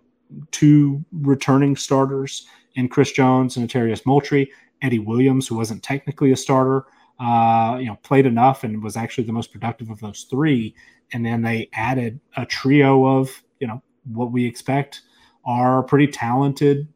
[0.51, 4.51] two returning starters in Chris Jones and Atarius Moultrie.
[4.81, 6.85] Eddie Williams, who wasn't technically a starter,
[7.19, 10.75] uh, you know, played enough and was actually the most productive of those three.
[11.13, 15.01] And then they added a trio of, you know, what we expect
[15.45, 16.87] are pretty talented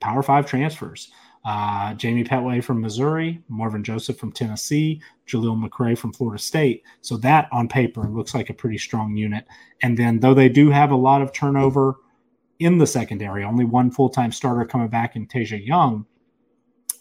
[0.00, 1.10] Power Five transfers.
[1.46, 6.82] Uh, Jamie Petway from Missouri, Marvin Joseph from Tennessee, Jaleel McRae from Florida State.
[7.02, 9.46] So that on paper looks like a pretty strong unit.
[9.80, 11.94] And then though they do have a lot of turnover
[12.58, 16.04] in the secondary, only one full time starter coming back in Tasia Young.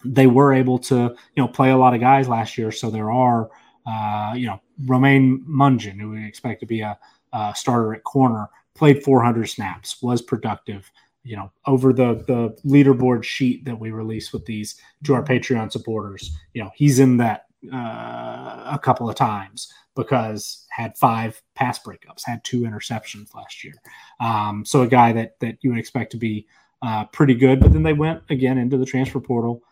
[0.04, 2.72] They were able to, you know, play a lot of guys last year.
[2.72, 3.50] So there are,
[3.88, 7.00] uh, you know, Romaine Mungin, who we expect to be a,
[7.34, 10.92] a starter at corner, played 400 snaps, was productive.
[11.26, 15.72] You know, over the the leaderboard sheet that we release with these to our Patreon
[15.72, 21.80] supporters, you know, he's in that uh, a couple of times because had five pass
[21.80, 23.74] breakups, had two interceptions last year.
[24.20, 26.48] Um, so a guy that that you would expect to be
[26.82, 27.60] uh, pretty good.
[27.60, 29.64] But then they went again into the transfer portal,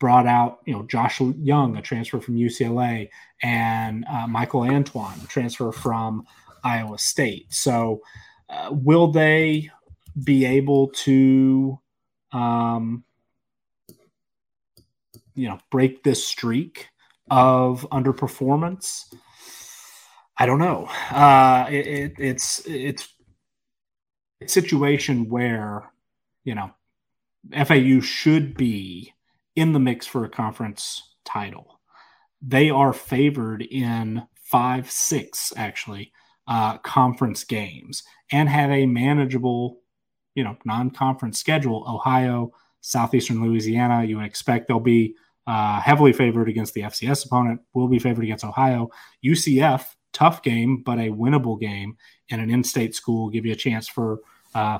[0.00, 3.08] brought out you know Josh Young, a transfer from UCLA,
[3.42, 6.24] and uh, Michael Antoine, a transfer from
[6.62, 7.52] Iowa State.
[7.52, 8.00] So
[8.48, 9.70] uh, will they
[10.22, 11.78] be able to?
[12.32, 13.04] Um,
[15.34, 16.88] you know, break this streak
[17.30, 19.12] of underperformance.
[20.36, 20.86] I don't know.
[21.10, 23.08] Uh, it, it, it's it's
[24.42, 25.90] a situation where
[26.44, 26.70] you know
[27.52, 29.12] FAU should be
[29.54, 31.80] in the mix for a conference title.
[32.42, 36.12] They are favored in five, six actually
[36.46, 39.80] uh, conference games and have a manageable,
[40.34, 41.84] you know, non-conference schedule.
[41.88, 44.04] Ohio, Southeastern Louisiana.
[44.04, 45.14] You would expect they'll be
[45.46, 47.60] uh, heavily favored against the FCS opponent.
[47.72, 48.90] Will be favored against Ohio.
[49.24, 51.96] UCF tough game, but a winnable game
[52.28, 53.28] in an in-state school.
[53.28, 54.20] Give you a chance for,
[54.54, 54.78] uh,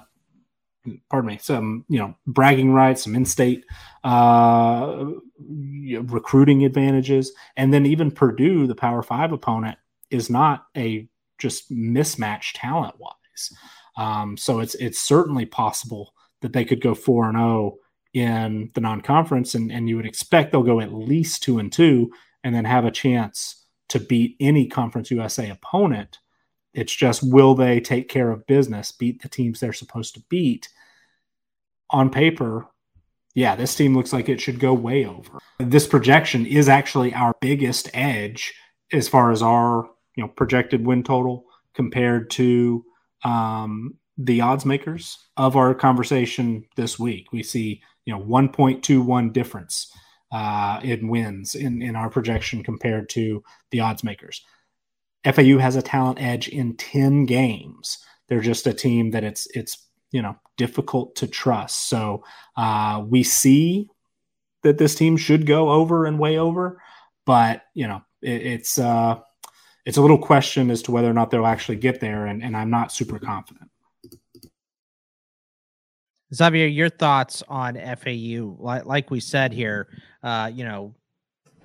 [1.10, 3.64] pardon me, some you know bragging rights, some in-state
[4.04, 5.04] uh,
[5.38, 9.76] recruiting advantages, and then even Purdue, the Power Five opponent,
[10.10, 11.08] is not a
[11.38, 13.52] just mismatch talent-wise.
[13.96, 17.78] Um, so it's it's certainly possible that they could go four and zero oh
[18.12, 22.10] in the non-conference, and and you would expect they'll go at least two and two,
[22.42, 26.18] and then have a chance to beat any Conference USA opponent.
[26.72, 30.68] It's just will they take care of business, beat the teams they're supposed to beat?
[31.90, 32.66] On paper,
[33.34, 35.38] yeah, this team looks like it should go way over.
[35.58, 38.54] This projection is actually our biggest edge
[38.92, 41.44] as far as our you know projected win total
[41.74, 42.84] compared to
[43.24, 47.32] um, the odds makers of our conversation this week.
[47.32, 49.92] We see you know 1.21 difference
[50.32, 54.42] uh, in wins in, in our projection compared to the odds makers.
[55.24, 57.98] FAU has a talent edge in 10 games.
[58.28, 61.88] They're just a team that it's it's you know difficult to trust.
[61.88, 62.24] So
[62.56, 63.88] uh, we see
[64.62, 66.80] that this team should go over and way over,
[67.26, 69.20] but you know it, it's uh,
[69.86, 72.56] it's a little question as to whether or not they'll actually get there, and, and
[72.56, 73.70] I'm not super confident.
[76.34, 78.56] Xavier, your thoughts on FAU?
[78.58, 79.88] Like, like we said here,
[80.22, 80.94] uh, you know,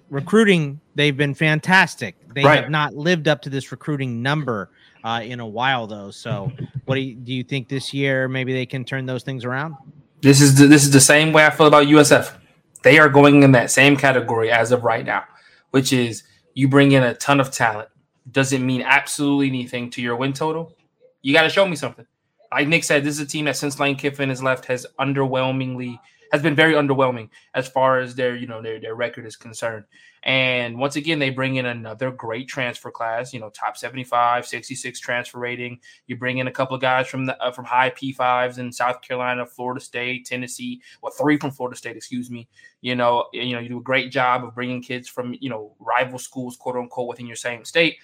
[0.09, 2.15] recruiting, they've been fantastic.
[2.33, 2.61] They right.
[2.61, 4.69] have not lived up to this recruiting number
[5.03, 6.11] uh, in a while, though.
[6.11, 6.51] So,
[6.85, 8.27] what do you, do you think this year?
[8.27, 9.75] Maybe they can turn those things around.
[10.21, 12.35] This is the, this is the same way I feel about USF.
[12.83, 15.23] They are going in that same category as of right now,
[15.71, 16.23] which is
[16.53, 17.89] you bring in a ton of talent.
[18.31, 20.76] Doesn't mean absolutely anything to your win total.
[21.22, 22.06] You got to show me something
[22.51, 25.99] like Nick said, this is a team that since Lane Kiffin has left has underwhelmingly
[26.31, 29.85] has been very underwhelming as far as their you know their their record is concerned.
[30.23, 34.99] And once again, they bring in another great transfer class, you know, top 75, 66
[34.99, 35.80] transfer rating.
[36.07, 39.01] You bring in a couple of guys from the uh, from high P5s in South
[39.01, 42.47] Carolina, Florida State, Tennessee, well, three from Florida State, excuse me.
[42.81, 45.73] You know, you know, you do a great job of bringing kids from, you know,
[45.80, 47.97] rival schools, quote unquote, within your same state.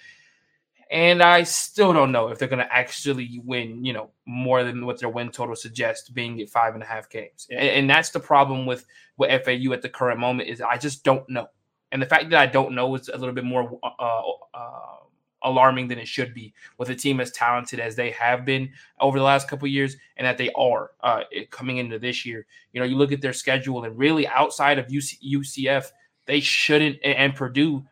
[0.90, 4.86] And I still don't know if they're going to actually win, you know, more than
[4.86, 7.48] what their win total suggests, being at five and a half games.
[7.50, 8.86] And, and that's the problem with,
[9.16, 11.48] with FAU at the current moment is I just don't know.
[11.90, 14.20] And the fact that I don't know is a little bit more uh,
[14.54, 14.96] uh,
[15.42, 19.18] alarming than it should be with a team as talented as they have been over
[19.18, 22.46] the last couple years and that they are uh, coming into this year.
[22.72, 25.86] You know, you look at their schedule and really outside of UC, UCF,
[26.26, 27.84] they shouldn't, and Purdue,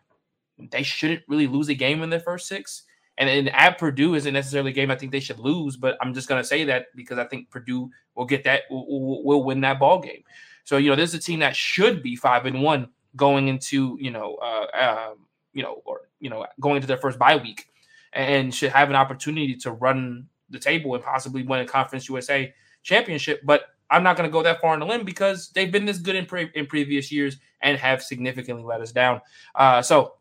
[0.58, 2.84] they shouldn't really lose a game in their first six.
[3.18, 6.14] And, and at Purdue isn't necessarily a game I think they should lose, but I'm
[6.14, 9.60] just going to say that because I think Purdue will get that, will, will win
[9.60, 10.24] that ball game.
[10.64, 13.96] So, you know, this is a team that should be five and one going into,
[14.00, 17.68] you know, uh, um, you know, or, you know, going into their first bye week
[18.12, 22.52] and should have an opportunity to run the table and possibly win a Conference USA
[22.82, 23.40] championship.
[23.44, 25.98] But I'm not going to go that far on the limb because they've been this
[25.98, 29.20] good in, pre- in previous years and have significantly let us down.
[29.54, 30.14] Uh, so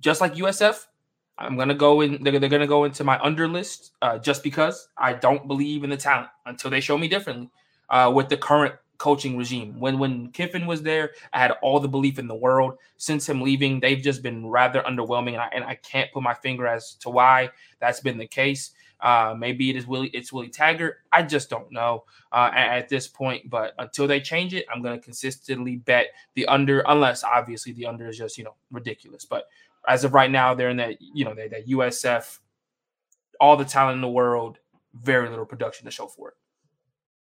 [0.00, 0.86] just like USF,
[1.38, 2.22] I'm gonna go in.
[2.22, 5.90] They're, they're gonna go into my under list uh, just because I don't believe in
[5.90, 7.50] the talent until they show me differently.
[7.88, 11.88] Uh, with the current coaching regime, when when Kiffin was there, I had all the
[11.88, 12.78] belief in the world.
[12.96, 16.34] Since him leaving, they've just been rather underwhelming, and I, and I can't put my
[16.34, 17.50] finger as to why
[17.80, 18.72] that's been the case.
[19.00, 20.08] Uh, maybe it is Willie.
[20.08, 20.96] It's Willie Taggart.
[21.12, 23.50] I just don't know uh, at, at, this point.
[23.50, 27.86] But until they change it, I'm going to consistently bet the under, unless obviously the
[27.86, 29.24] under is just you know ridiculous.
[29.24, 29.44] But
[29.86, 32.38] as of right now, they're in that you know that, that USF,
[33.40, 34.58] all the talent in the world,
[34.94, 36.34] very little production to show for it.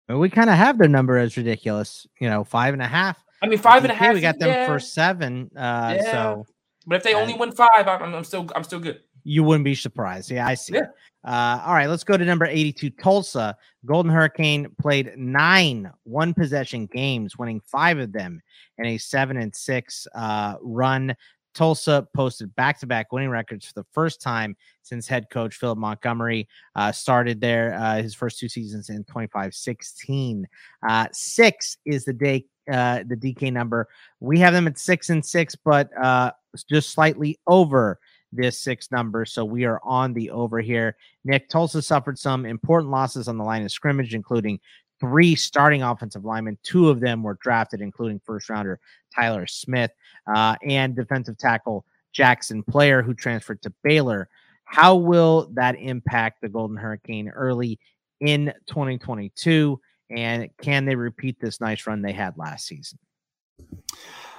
[0.09, 3.23] Well, we kind of have their number as ridiculous, you know, five and a half.
[3.43, 4.15] I mean, five and a half.
[4.15, 4.67] We got them yeah.
[4.67, 5.51] for seven.
[5.55, 6.11] Uh, yeah.
[6.11, 6.47] So,
[6.87, 9.01] but if they only win five, I'm, I'm, still I'm still good.
[9.25, 10.31] You wouldn't be surprised.
[10.31, 10.75] Yeah, I see.
[10.75, 10.87] Yeah.
[11.25, 13.57] Uh, all right, let's go to number 82, Tulsa.
[13.85, 18.41] Golden Hurricane played nine one possession games, winning five of them
[18.79, 21.15] in a seven and six uh, run
[21.59, 25.77] Tulsa posted back to back winning records for the first time since head coach Philip
[25.77, 30.47] Montgomery uh, started there uh, his first two seasons in 25 16.
[30.89, 33.89] Uh, six is the day, uh, the DK number.
[34.21, 36.31] We have them at six and six, but uh,
[36.71, 37.99] just slightly over
[38.31, 39.25] this six number.
[39.25, 40.97] So we are on the over here.
[41.25, 44.61] Nick Tulsa suffered some important losses on the line of scrimmage, including
[45.01, 46.59] three starting offensive linemen.
[46.63, 48.81] Two of them were drafted, including first rounder
[49.15, 49.91] Tyler Smith
[50.33, 51.85] uh, and defensive tackle
[52.15, 54.29] Jaxon Player, who transferred to Baylor.
[54.65, 57.79] How will that impact the Golden Hurricane early
[58.21, 59.81] in 2022?
[60.11, 62.99] And can they repeat this nice run they had last season?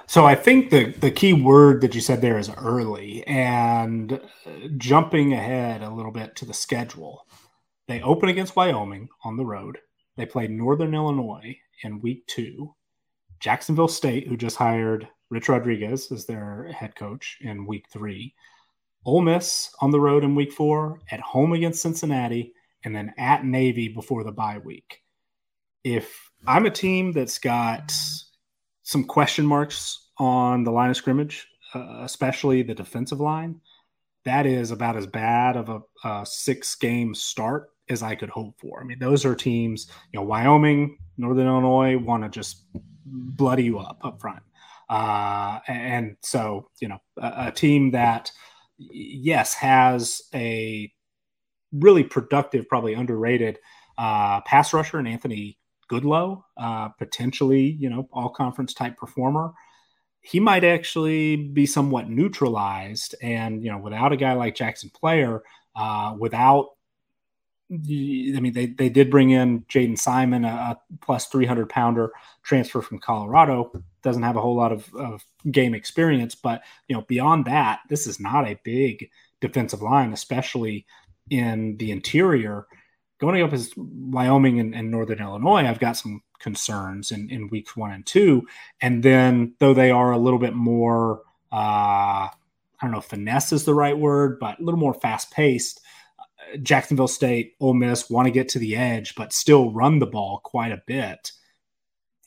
[0.06, 4.18] So I think the the key word that you said there is early and uh,
[4.76, 7.26] jumping ahead a little bit to the schedule.
[7.86, 9.78] They open against Wyoming on the road.
[10.20, 12.74] They play Northern Illinois in week two.
[13.38, 18.34] Jacksonville State, who just hired Rich Rodriguez as their head coach in week three.
[19.06, 22.52] Ole Miss on the road in week four, at home against Cincinnati,
[22.84, 25.00] and then at Navy before the bye week.
[25.84, 27.90] If I'm a team that's got
[28.82, 33.58] some question marks on the line of scrimmage, uh, especially the defensive line,
[34.26, 38.54] that is about as bad of a, a six game start as I could hope
[38.60, 38.80] for.
[38.80, 42.64] I mean, those are teams, you know, Wyoming, Northern Illinois want to just
[43.04, 44.42] bloody you up up front.
[44.88, 48.32] Uh, and so, you know, a, a, team that,
[48.78, 50.92] yes, has a
[51.72, 53.60] really productive, probably underrated
[53.98, 55.58] uh, pass rusher and Anthony
[55.90, 59.52] Goodlow, uh, potentially, you know, all conference type performer.
[60.22, 63.14] He might actually be somewhat neutralized.
[63.22, 65.42] And, you know, without a guy like Jaxon Player,
[65.76, 66.70] uh, without
[67.72, 72.10] I mean, they, they did bring in Jaden Simon, a, plus 300 pounder
[72.42, 73.70] transfer from Colorado.
[74.02, 78.08] Doesn't have a whole lot of, of game experience, but you know, beyond that, this
[78.08, 79.08] is not a big
[79.40, 80.84] defensive line, especially
[81.30, 82.66] in the interior.
[83.20, 87.76] Going up as Wyoming and, and Northern Illinois, I've got some concerns in, in weeks
[87.76, 88.48] one and two.
[88.80, 91.20] And then, though they are a little bit more,
[91.52, 92.30] uh, I
[92.82, 95.80] don't know, finesse is the right word, but a little more fast paced
[96.62, 100.40] Jacksonville State, Ole Miss want to get to the edge, but still run the ball
[100.42, 101.32] quite a bit.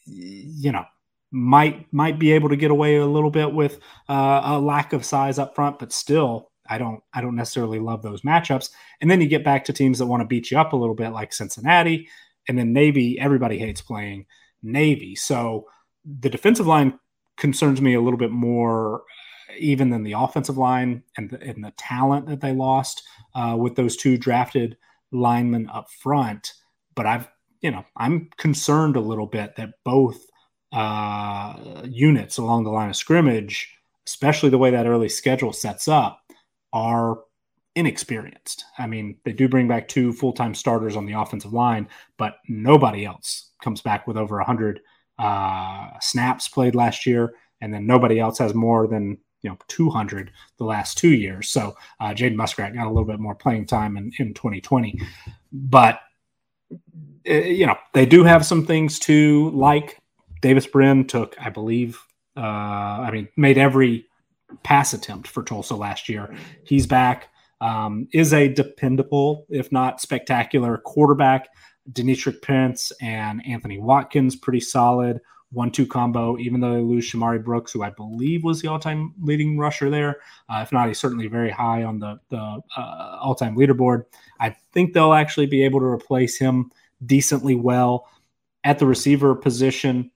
[0.06, 0.86] You know,
[1.32, 5.06] might might be able to get away a little bit with uh, a lack of
[5.06, 8.70] size up front, but still, I don't I don't necessarily love those matchups.
[9.02, 10.96] And then you get back to teams that want to beat you up a little
[10.96, 12.08] bit, like Cincinnati,
[12.48, 13.20] and then Navy.
[13.20, 14.26] Everybody hates playing
[14.62, 15.16] Navy.
[15.16, 15.68] So
[16.06, 17.00] the defensive line
[17.38, 19.04] concerns me a little bit more
[19.58, 23.04] even than the offensive line and the, and the talent that they lost
[23.36, 24.78] uh, with those two drafted
[25.12, 26.54] linemen up front.
[26.96, 27.30] But I've,
[27.62, 30.26] you know, I'm concerned a little bit that both
[30.72, 33.70] uh, units along the line of scrimmage,
[34.08, 36.20] especially the way that early schedule sets up,
[36.74, 37.20] are
[37.76, 38.66] inexperienced.
[38.78, 42.38] I mean, they do bring back two full time starters on the offensive line, but
[42.48, 44.82] nobody else comes back with over 100
[45.20, 47.34] uh, snaps played last year.
[47.62, 51.50] And then nobody else has more than you know 200 the last two years.
[51.50, 55.00] So uh, Jaden Muskrat got a little bit more playing time in, in 2020,
[55.52, 56.00] but
[57.30, 60.00] uh, you know they do have some things to like.
[60.42, 61.98] Davis Brin took, I believe,
[62.36, 64.08] uh, I mean, made every
[64.62, 66.36] pass attempt for Tulsa last year.
[66.66, 67.30] He's back.
[67.62, 71.48] Um, is a dependable, if not spectacular, quarterback.
[71.90, 75.22] Deneric Prince and Anthony Watkins, pretty solid
[75.54, 76.38] one-two combo.
[76.38, 80.18] Even though they lose Shamari Brooks, who I believe was the all-time leading rusher there,
[80.50, 82.38] uh, if not, he's certainly very high on the the
[82.78, 84.04] uh, all-time leaderboard.
[84.40, 86.72] I think they'll actually be able to replace him
[87.06, 88.08] decently well
[88.64, 90.12] at the receiver position.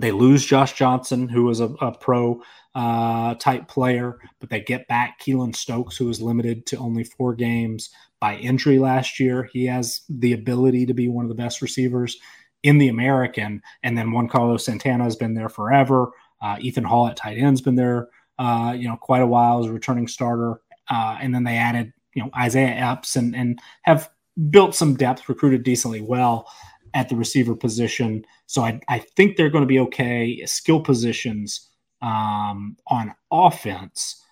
[0.00, 2.42] They lose Josh Johnson, who was a, a pro
[2.74, 7.34] uh, type player, but they get back Keylon Stokes, who was limited to only four
[7.34, 9.48] games by injury last year.
[9.52, 12.18] He has the ability to be one of the best receivers
[12.62, 13.62] in the American.
[13.82, 16.10] And then Juan Carlos Santana has been there forever.
[16.42, 18.08] Uh, Ethan Hall at tight end's been there,
[18.38, 20.60] uh, you know, quite a while as a returning starter.
[20.90, 24.10] Uh, and then they added, you know, Isaiah Epps and, and have
[24.50, 26.46] built some depth, recruited decently well
[26.94, 28.24] at the receiver position.
[28.46, 30.44] So I, I think they're going to be okay.
[30.46, 31.68] Skill positions
[32.02, 34.22] um, on offense,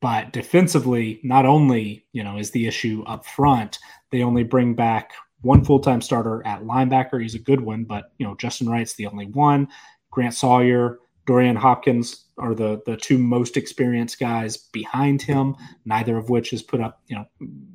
[0.00, 3.78] but defensively, not only you know is the issue up front,
[4.10, 7.20] they only bring back one full time starter at linebacker.
[7.20, 9.68] He's a good one, but you know Justin Wright's the only one.
[10.10, 15.54] Grant Sawyer, Dorian Hopkins are the the two most experienced guys behind him.
[15.84, 17.26] Neither of which has put up you know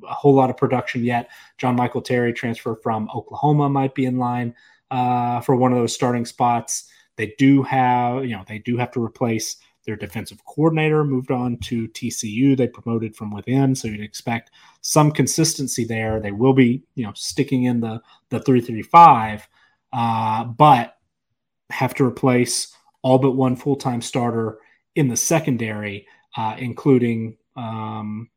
[0.08, 1.30] a whole lot of production yet.
[1.58, 4.56] John Michael Terry, transfer from Oklahoma, might be in line
[4.92, 6.90] uh, for one of those starting spots.
[7.16, 11.58] They do have you know they do have to replace their defensive coordinator moved on
[11.58, 12.56] to TCU.
[12.56, 14.52] They promoted from within, so you'd expect
[14.82, 16.20] some consistency there.
[16.20, 19.48] They will be, you know, sticking in the the three three five,
[19.94, 20.98] uh, but
[21.70, 24.60] have to replace all but one full time starter
[24.96, 28.30] in the secondary, uh, including, um,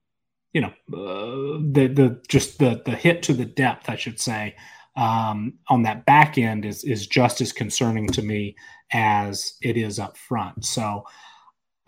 [0.53, 4.55] you know, uh, the the just the the hit to the depth, I should say.
[4.97, 8.55] Um, on that back end is is just as concerning to me
[8.93, 10.65] as it is up front.
[10.65, 11.05] So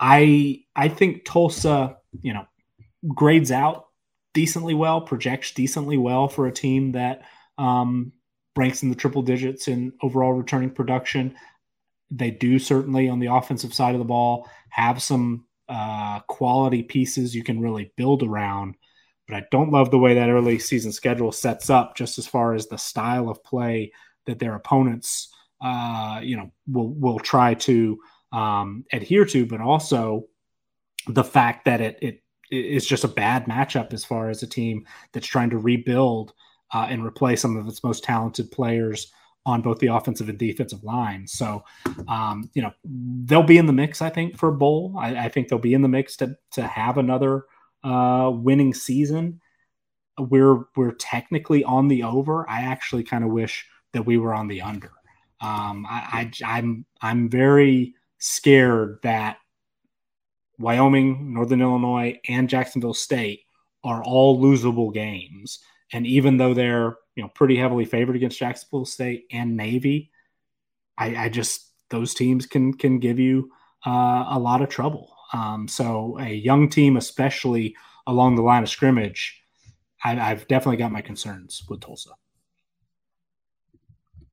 [0.05, 2.45] I I think Tulsa, you know,
[3.07, 3.85] grades out
[4.33, 7.21] decently well, projects decently well for a team that
[7.57, 8.11] um,
[8.57, 11.35] ranks in the triple digits in overall returning production.
[12.11, 17.33] They do certainly on the offensive side of the ball have some uh, quality pieces
[17.33, 18.75] you can really build around.
[19.29, 22.53] But I don't love the way that early season schedule sets up, just as far
[22.53, 23.93] as the style of play
[24.25, 25.29] that their opponents,
[25.61, 27.99] uh, you know, will will try to
[28.33, 30.25] um, adhere to, but also
[31.07, 34.85] the fact that it, it is just a bad matchup as far as a team
[35.13, 36.33] that's trying to rebuild
[36.73, 39.11] uh, and replace some of its most talented players
[39.45, 41.27] on both the offensive and defensive line.
[41.27, 41.63] So,
[42.07, 42.71] um, you know,
[43.25, 44.95] they'll be in the mix, I think, for a bowl.
[44.97, 47.45] I, I think they'll be in the mix to, to have another
[47.83, 49.41] uh, winning season.
[50.17, 52.49] We're we're technically on the over.
[52.49, 54.91] I actually kind of wish that we were on the under.
[55.41, 59.37] Um, I, I I'm I'm very scared that
[60.57, 63.41] Wyoming, Northern Illinois, and Jacksonville State
[63.83, 65.59] are all losable games.
[65.91, 70.09] And even though they're you know pretty heavily favored against Jacksonville State and Navy,
[70.97, 73.51] I, I just those teams can can give you
[73.85, 75.13] uh, a lot of trouble.
[75.33, 77.75] Um, so a young team, especially
[78.07, 79.41] along the line of scrimmage,
[80.03, 82.11] I, I've definitely got my concerns with Tulsa.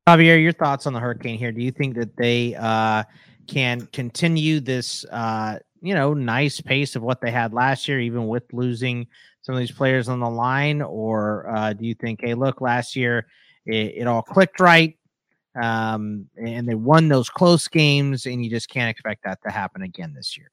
[0.08, 1.50] Xavier, your thoughts on the hurricane here?
[1.50, 3.02] Do you think that they uh,
[3.46, 8.28] can continue this, uh, you know, nice pace of what they had last year, even
[8.28, 9.06] with losing
[9.42, 10.82] some of these players on the line?
[10.82, 13.26] Or uh, do you think, hey, look, last year
[13.66, 14.96] it, it all clicked right
[15.60, 19.82] um, and they won those close games, and you just can't expect that to happen
[19.82, 20.50] again this year?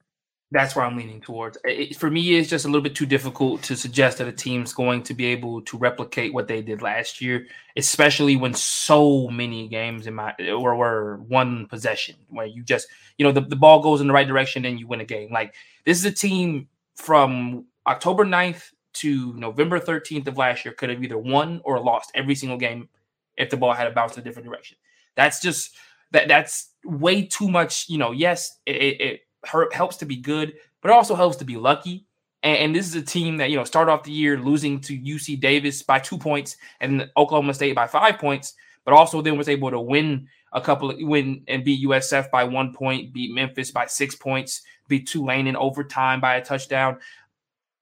[0.50, 1.58] That's where I'm leaning towards.
[1.64, 4.72] It, for me, it's just a little bit too difficult to suggest that a team's
[4.72, 7.46] going to be able to replicate what they did last year,
[7.76, 13.26] especially when so many games in my or were one possession where you just you
[13.26, 15.30] know the, the ball goes in the right direction and you win a game.
[15.30, 15.54] Like
[15.84, 21.02] this is a team from October 9th to November 13th of last year could have
[21.04, 22.88] either won or lost every single game
[23.36, 24.78] if the ball had bounced in a different direction.
[25.14, 25.76] That's just
[26.12, 27.88] that that's way too much.
[27.88, 31.56] You know, yes, it, it, helps to be good, but it also helps to be
[31.56, 32.06] lucky.
[32.42, 34.96] And, and, this is a team that you know started off the year losing to
[34.96, 39.48] UC Davis by two points and Oklahoma State by five points, but also then was
[39.48, 43.70] able to win a couple of win and beat USF by one point, beat Memphis
[43.70, 46.98] by six points, beat Tulane in overtime by a touchdown.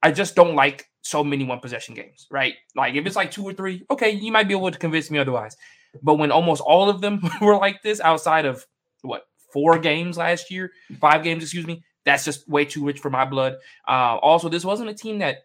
[0.02, 2.54] I just don't like so many one possession games, right?
[2.74, 5.18] Like if it's like two or three, okay, you might be able to convince me
[5.18, 5.56] otherwise.
[6.02, 8.66] But when almost all of them were like this outside of
[9.02, 13.10] what four games last year, five games, excuse me, that's just way too rich for
[13.10, 13.56] my blood.
[13.86, 15.38] Uh, also, this wasn't a team that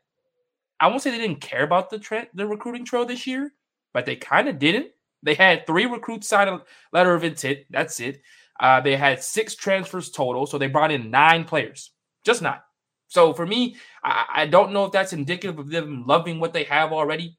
[0.80, 3.52] I won't say they didn't care about the tra- the recruiting trail this year,
[3.94, 4.88] but they kind of didn't.
[5.24, 7.60] They had three recruits sign a letter of intent.
[7.70, 8.22] That's it.
[8.60, 11.92] Uh, they had six transfers total, so they brought in nine players,
[12.24, 12.60] just nine.
[13.08, 16.64] So for me, I, I don't know if that's indicative of them loving what they
[16.66, 17.38] have already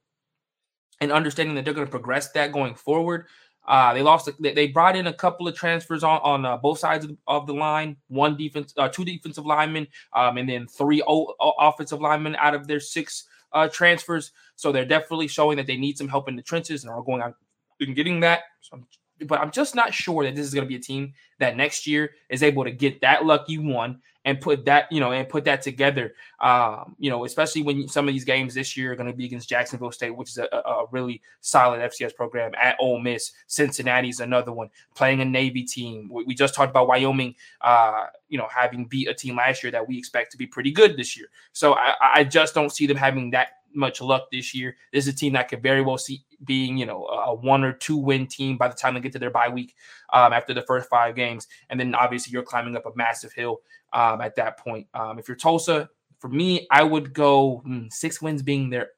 [1.00, 3.26] and understanding that they're going to progress that going forward.
[3.66, 4.28] Uh, they lost.
[4.41, 7.55] They brought in a couple of transfers on on uh, both sides of, of, the
[7.55, 7.97] line.
[8.08, 12.66] One defense, uh, two defensive linemen, um, and then three o- offensive linemen out of
[12.66, 14.32] their six uh, transfers.
[14.57, 17.23] So they're definitely showing that they need some help in the trenches and are going
[17.23, 17.36] out
[17.78, 18.41] and getting that.
[18.60, 18.86] So I'm
[19.26, 21.86] but I'm just not sure that this is going to be a team that next
[21.86, 25.44] year is able to get that lucky one and put that, you know, and put
[25.44, 26.15] that together.
[26.41, 29.25] Um, you know, especially when some of these games this year are going to be
[29.25, 32.52] against Jacksonville State, which is a, a, really solid FCS program.
[32.60, 34.70] At Ole Miss, Cincinnati is another one.
[34.94, 36.09] Playing a Navy team.
[36.12, 37.34] We, we just talked about Wyoming.
[37.60, 40.70] Uh, you know, having beat a team last year that we expect to be pretty
[40.70, 41.26] good this year.
[41.52, 44.76] So I, I just don't see them having that much luck this year.
[44.92, 47.73] This is a team that could very well see being, you know, a one or
[47.73, 49.75] two win team by the time they get to their bye week
[50.12, 51.47] um, after the first five games.
[51.70, 53.60] And then obviously you're climbing up a massive hill
[53.92, 54.86] um, at that point.
[54.94, 58.91] Um, if you're Tulsa, for me, I would go mm, six wins being their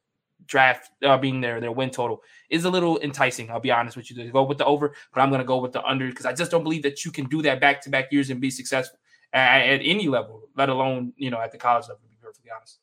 [0.47, 3.51] draft, uh, being their their win total is a little enticing.
[3.51, 5.73] I'll be honest with you go with the over, but I'm going to go with
[5.73, 8.13] the under because I just don't believe that you can do that back to back
[8.13, 8.99] years and be successful
[9.33, 12.03] at, at, any level, let alone you know at the college level.
[12.03, 12.79] To be perfectly honest.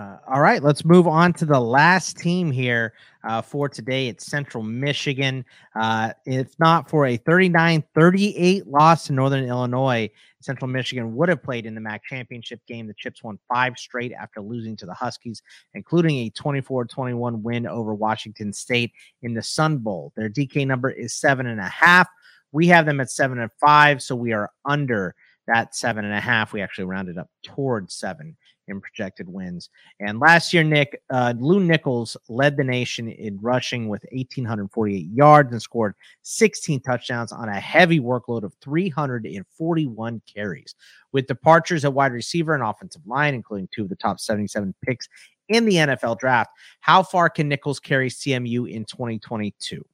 [0.00, 4.08] Uh, all right, let's move on to the last team here uh, for today.
[4.08, 5.44] It's Central Michigan.
[5.74, 10.08] Uh, if not for a 39 38 loss to Northern Illinois,
[10.40, 12.86] Central Michigan would have played in the MAC championship game.
[12.86, 15.42] The Chips won five straight after losing to the Huskies,
[15.74, 20.14] including a 24 21 win over Washington State in the Sun Bowl.
[20.16, 22.08] Their DK number is seven and a half.
[22.52, 25.14] We have them at seven and five, so we are under
[25.46, 26.54] that seven and a half.
[26.54, 28.38] We actually rounded up towards seven
[28.70, 29.68] in projected wins.
[29.98, 35.52] And last year, Nick, uh, Lew Nichols led the nation in rushing with 1,848 yards
[35.52, 40.74] and scored 16 touchdowns on a heavy workload of 341 carries.
[41.12, 45.08] With departures at wide receiver and offensive line, including two of the top 77 picks
[45.48, 46.50] in the NFL draft,
[46.80, 49.84] how far can Nichols carry CMU in 2022?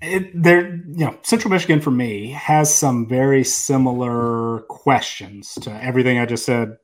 [0.00, 6.18] It, there, you know, Central Michigan for me has some very similar questions to everything
[6.18, 6.76] I just said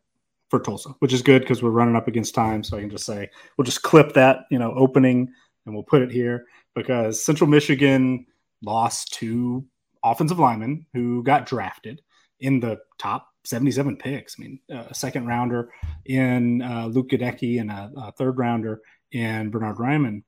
[0.51, 2.65] for Tulsa, which is good because we're running up against time.
[2.65, 5.33] So I can just say we'll just clip that, you know, opening
[5.65, 6.45] and we'll put it here
[6.75, 8.27] because Central Michigan
[8.63, 9.65] lost two
[10.03, 12.03] offensive linemen who got drafted
[12.41, 14.37] in the top 77 picks.
[14.39, 15.71] I mean, a second rounder
[16.05, 18.81] in uh, Luke Goedeke and a, a third rounder
[19.13, 20.25] in Bernard Raimann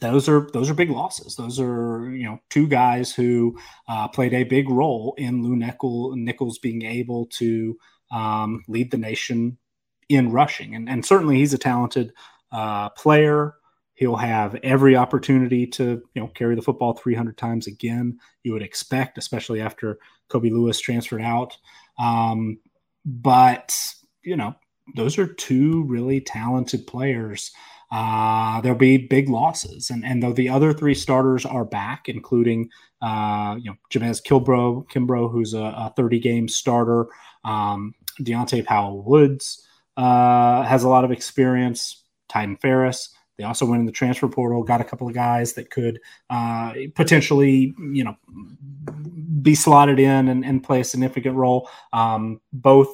[0.00, 1.36] those are those are big losses.
[1.36, 3.58] Those are you know two guys who
[3.88, 7.76] uh, played a big role in Lew Nickel, Nichols being able to
[8.10, 9.58] um, lead the nation
[10.08, 12.12] in rushing, and and certainly he's a talented
[12.52, 13.54] uh, player.
[13.94, 18.18] He'll have every opportunity to you know carry the football 300 times again.
[18.42, 19.98] You would expect, especially after
[20.28, 21.56] Kobe Lewis transferred out.
[21.98, 22.58] Um,
[23.04, 23.76] but
[24.22, 24.54] you know
[24.96, 27.52] those are two really talented players
[27.94, 29.88] uh, there'll be big losses.
[29.90, 32.68] And, and though the other three starters are back, including
[33.00, 37.06] uh, you know Jamez Kilbro, Kimbrough, who's a, a 30 game starter,
[37.44, 39.64] um, Deontay Powell Woods
[39.96, 42.02] uh, has a lot of experience.
[42.28, 43.14] Tyton Ferris.
[43.38, 46.00] They also went in the transfer portal, got a couple of guys that could
[46.30, 48.16] uh, potentially, you know,
[49.42, 51.68] be slotted in and, and play a significant role.
[51.92, 52.88] Um, both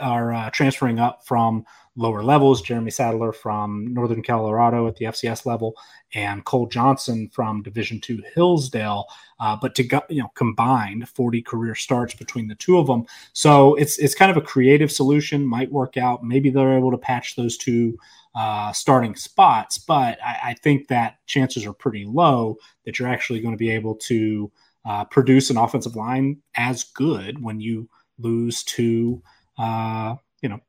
[0.00, 1.64] are uh, transferring up from
[1.96, 5.74] lower levels, Jeremy Sadler from Northern Colorado at the FCS level,
[6.14, 9.06] and Cole Johnson from Division Two Hillsdale.
[9.40, 13.04] Uh, but to go, you know combined 40 career starts between the two of them,
[13.32, 15.46] so it's it's kind of a creative solution.
[15.46, 16.24] Might work out.
[16.24, 17.98] Maybe they're able to patch those two.
[18.36, 23.38] Uh, starting spots, but I, I, think that chances are pretty low that you're actually
[23.38, 24.50] going to be able to
[24.84, 27.88] uh, produce an offensive line as good when you
[28.18, 29.22] lose to
[29.58, 30.60] uh, you know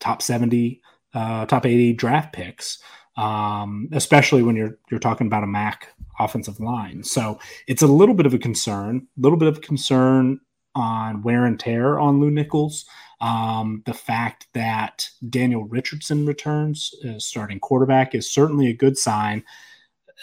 [0.00, 0.80] top 70,
[1.14, 2.78] uh, top 80 draft picks.
[3.16, 7.02] um, especially when you're you're talking about a MAC offensive line.
[7.02, 10.40] So it's a little bit of a concern, a little bit of concern
[10.74, 12.84] on wear and tear on Lew Nichols.
[13.20, 19.44] Um, the fact that Daniel Richardson returns as starting quarterback is certainly a good sign.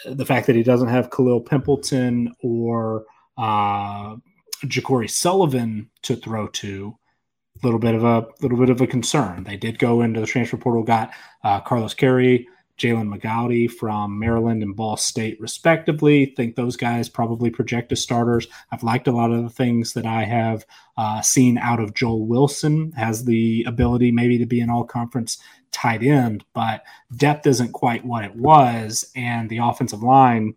[0.04, 3.04] The fact that he doesn't have Khalil Pimpleton or
[3.38, 4.16] uh,
[4.64, 6.96] Ja'Cory Sullivan to throw to,
[7.62, 9.44] little bit of a little bit of a concern.
[9.44, 11.12] They did go into the transfer portal, got
[11.44, 16.26] uh, Carlos Carey, Jalen McGaughy from Maryland and Ball State, respectively.
[16.36, 18.48] Think those guys probably project as starters.
[18.70, 20.66] I've liked a lot of the things that I have
[20.96, 22.92] uh, seen out of Joel Wilson.
[22.92, 25.38] Has the ability maybe to be an all conference
[25.70, 26.82] tight end, but
[27.16, 29.10] depth isn't quite what it was.
[29.16, 30.54] And the offensive line,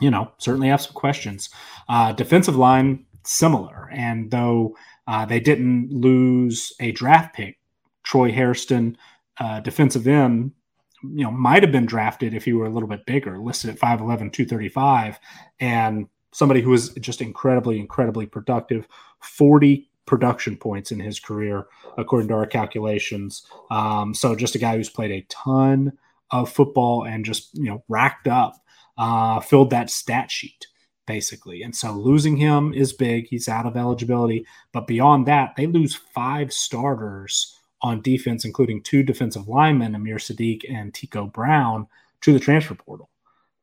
[0.00, 1.48] you know, certainly have some questions.
[1.88, 3.88] Uh, defensive line, similar.
[3.92, 7.58] And though uh, they didn't lose a draft pick,
[8.02, 8.96] Troy Hairston,
[9.38, 10.52] uh, defensive end,
[11.02, 13.78] you know, might have been drafted if he were a little bit bigger, listed at
[13.78, 15.18] 5'11, 235,
[15.60, 18.86] and somebody who was just incredibly, incredibly productive.
[19.20, 21.66] 40 production points in his career,
[21.98, 23.46] according to our calculations.
[23.70, 25.92] Um, so just a guy who's played a ton
[26.30, 28.56] of football and just, you know, racked up,
[28.98, 30.66] uh, filled that stat sheet
[31.06, 31.62] basically.
[31.62, 33.28] And so losing him is big.
[33.28, 34.46] He's out of eligibility.
[34.72, 40.62] But beyond that, they lose five starters on defense, including two defensive linemen, Amir Sadiq
[40.70, 41.86] and Tico Brown,
[42.22, 43.10] to the transfer portal.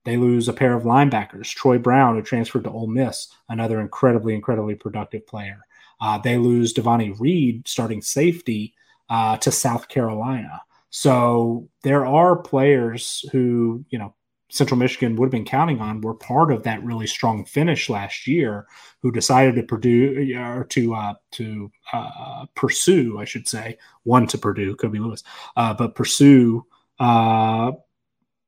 [0.05, 4.35] They lose a pair of linebackers, Troy Brown, who transferred to Ole Miss, another incredibly,
[4.35, 5.59] incredibly productive player.
[6.01, 8.73] Uh, they lose Devonni Reed, starting safety,
[9.09, 10.61] uh, to South Carolina.
[10.89, 14.13] So there are players who, you know,
[14.53, 18.27] Central Michigan would have been counting on were part of that really strong finish last
[18.27, 18.67] year,
[19.01, 24.37] who decided to Purdue or to uh, to uh, pursue, I should say, one to
[24.37, 25.23] Purdue, Kobe Lewis,
[25.57, 26.67] uh, but pursue
[26.99, 27.71] uh,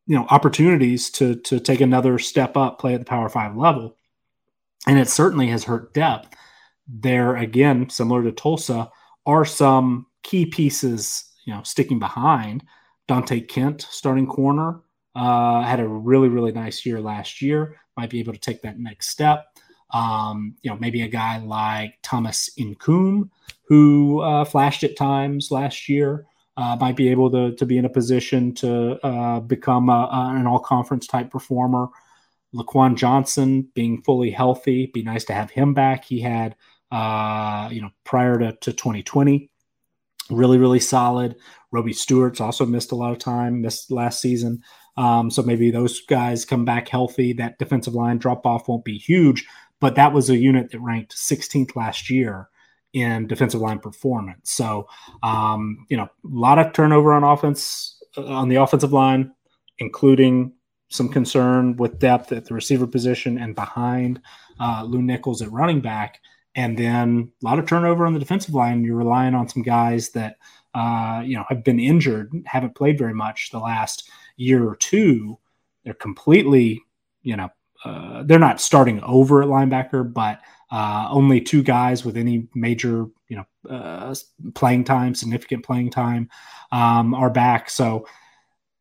[0.05, 3.97] you know opportunities to to take another step up, play at the Power Five level,
[4.85, 6.35] and it certainly has hurt depth.
[6.87, 8.91] There again, similar to Tulsa,
[9.25, 12.63] are some key pieces, you know, sticking behind.
[13.07, 14.81] Dante Kent, starting corner,
[15.15, 17.77] uh, had a really, really nice year last year.
[17.97, 19.45] Might be able to take that next step.
[19.93, 23.29] Um, you know, maybe a guy like Thomas Incoom,
[23.67, 26.25] who uh, flashed at times last year,
[26.57, 30.33] uh, might be able to, to be in a position to uh, become a, a,
[30.37, 31.87] an all conference type performer.
[32.53, 36.05] Laquan Johnson being fully healthy, be nice to have him back.
[36.05, 36.55] He had,
[36.91, 39.49] uh, you know, prior to, to 2020,
[40.29, 41.35] really, really solid.
[41.71, 44.61] Roby Stewart's also missed a lot of time, missed last season.
[44.97, 47.33] Um, so maybe those guys come back healthy.
[47.33, 49.45] That defensive line drop off won't be huge,
[49.79, 52.49] but that was a unit that ranked 16th last year
[52.93, 54.51] in defensive line performance.
[54.51, 54.87] So,
[55.21, 59.33] um, you know, a lot of turnover on offense uh, on the offensive line,
[59.79, 60.53] including
[60.89, 64.21] some concern with depth at the receiver position and behind
[64.61, 66.21] uh, Lew Nichols at running back.
[66.55, 68.85] And then a lot of turnover on the defensive line.
[68.85, 70.37] You're relying on some guys that,
[70.73, 75.37] uh, you know, have been injured, haven't played very much the last year or two,
[75.83, 76.81] they're completely,
[77.21, 77.49] you know,
[77.83, 80.41] uh, they're not starting over at linebacker, but
[80.71, 84.13] uh, only two guys with any major, you know, uh,
[84.55, 86.29] playing time, significant playing time,
[86.71, 87.69] um, are back.
[87.69, 88.07] So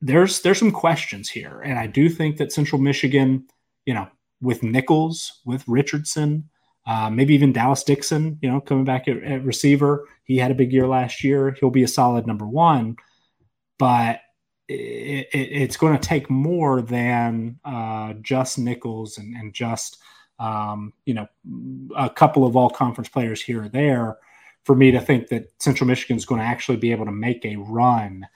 [0.00, 3.46] there's there's some questions here, and I do think that Central Michigan,
[3.84, 4.08] you know,
[4.40, 6.48] with Nichols, with Richardson,
[6.86, 10.54] uh, maybe even Dallas Dixon, you know, coming back at, at receiver, he had a
[10.54, 11.56] big year last year.
[11.58, 12.96] He'll be a solid number one,
[13.78, 14.20] but
[14.68, 19.98] it, it, it's going to take more than uh, just Nichols and, and just
[20.38, 21.26] um, you know
[21.96, 24.18] a couple of all conference players here or there
[24.64, 27.44] for me to think that Central Michigan is going to actually be able to make
[27.44, 28.26] a run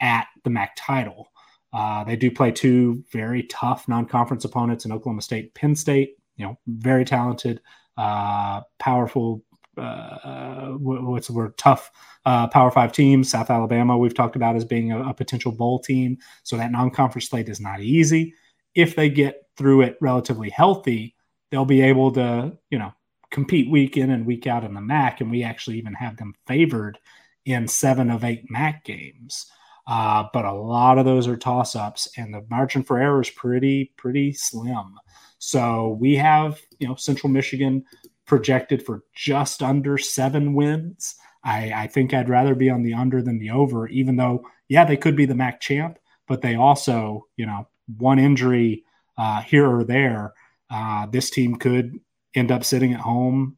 [0.00, 1.28] at the MAC title.
[1.72, 6.16] Uh, they do play two very tough non-conference opponents in Oklahoma State, Penn State.
[6.36, 7.60] You know, very talented,
[7.96, 9.42] uh, powerful
[9.78, 11.90] uh, what's the word tough
[12.24, 13.30] uh, Power Five teams.
[13.30, 17.28] South Alabama we've talked about as being a, a potential bowl team, so that non-conference
[17.28, 18.34] slate is not easy.
[18.74, 21.14] If they get through it relatively healthy,
[21.50, 22.92] they'll be able to you know
[23.30, 26.34] compete week in and week out in the MAC, and we actually even have them
[26.46, 26.98] favored
[27.44, 29.46] in seven of eight MAC games.
[29.86, 33.92] Uh, but a lot of those are toss-ups, and the margin for error is pretty
[33.96, 34.96] pretty slim.
[35.38, 37.84] So we have you know Central Michigan
[38.26, 41.14] projected for just under seven wins.
[41.44, 44.84] I, I think I'd rather be on the under than the over, even though, yeah,
[44.84, 48.84] they could be the MAC champ, but they also, you know, one injury
[49.16, 50.34] uh, here or there,
[50.70, 52.00] uh, this team could
[52.34, 53.56] end up sitting at home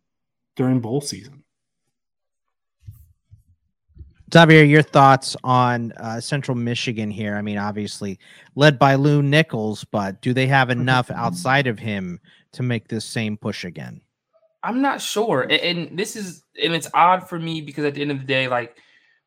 [0.55, 1.44] during bowl season.
[4.32, 7.34] Xavier, your thoughts on uh, Central Michigan here?
[7.36, 8.18] I mean, obviously
[8.55, 12.20] led by Lew Nichols, but do they have enough outside of him
[12.52, 14.02] to make this same push again?
[14.68, 18.02] I'm not sure, and, and this is and it's odd for me because at the
[18.02, 18.76] end of the day, like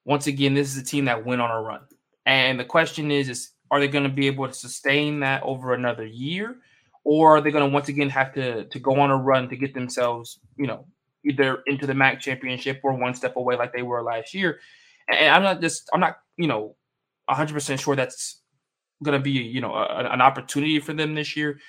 [0.06, 1.82] once again, this is a team that went on a run,
[2.28, 5.74] and the question is, is are they going to be able to sustain that over
[5.74, 6.58] another year,
[7.04, 9.56] or are they going to once again have to to go on a run to
[9.56, 10.86] get themselves, you know,
[11.26, 14.60] either into the MAC championship or one step away like they were last year?
[15.10, 16.76] And I'm not just I'm not you know
[17.26, 18.42] 100 percent sure that's
[19.02, 21.60] going to be you know a, an opportunity for them this year.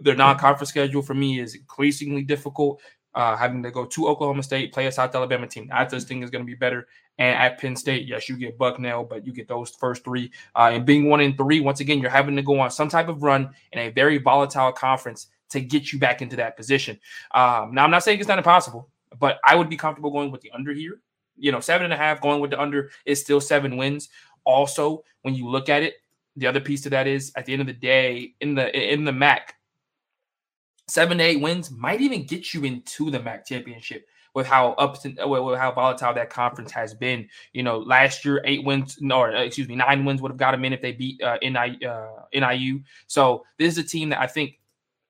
[0.00, 2.80] Their non-conference schedule for me is increasingly difficult.
[3.12, 5.68] Uh, having to go to Oklahoma State, play a South Alabama team.
[5.72, 6.86] I just think is going to be better.
[7.18, 10.30] And at Penn State, yes, you get Bucknell, but you get those first three.
[10.54, 13.08] Uh, and being one in three, once again, you're having to go on some type
[13.08, 16.98] of run in a very volatile conference to get you back into that position.
[17.32, 18.88] Um, now, I'm not saying it's not impossible,
[19.18, 21.00] but I would be comfortable going with the under here.
[21.36, 24.08] You know, seven and a half going with the under is still seven wins.
[24.44, 25.94] Also, when you look at it,
[26.36, 29.04] the other piece to that is at the end of the day, in the in
[29.04, 29.56] the MAC,
[30.90, 35.00] seven to eight wins might even get you into the MAC championship with how up
[35.02, 37.28] to, with how volatile that conference has been.
[37.52, 40.52] You know, last year eight wins, or uh, excuse me, nine wins would have got
[40.52, 42.80] them in if they beat uh, NIU, uh, NIU.
[43.06, 44.58] So this is a team that I think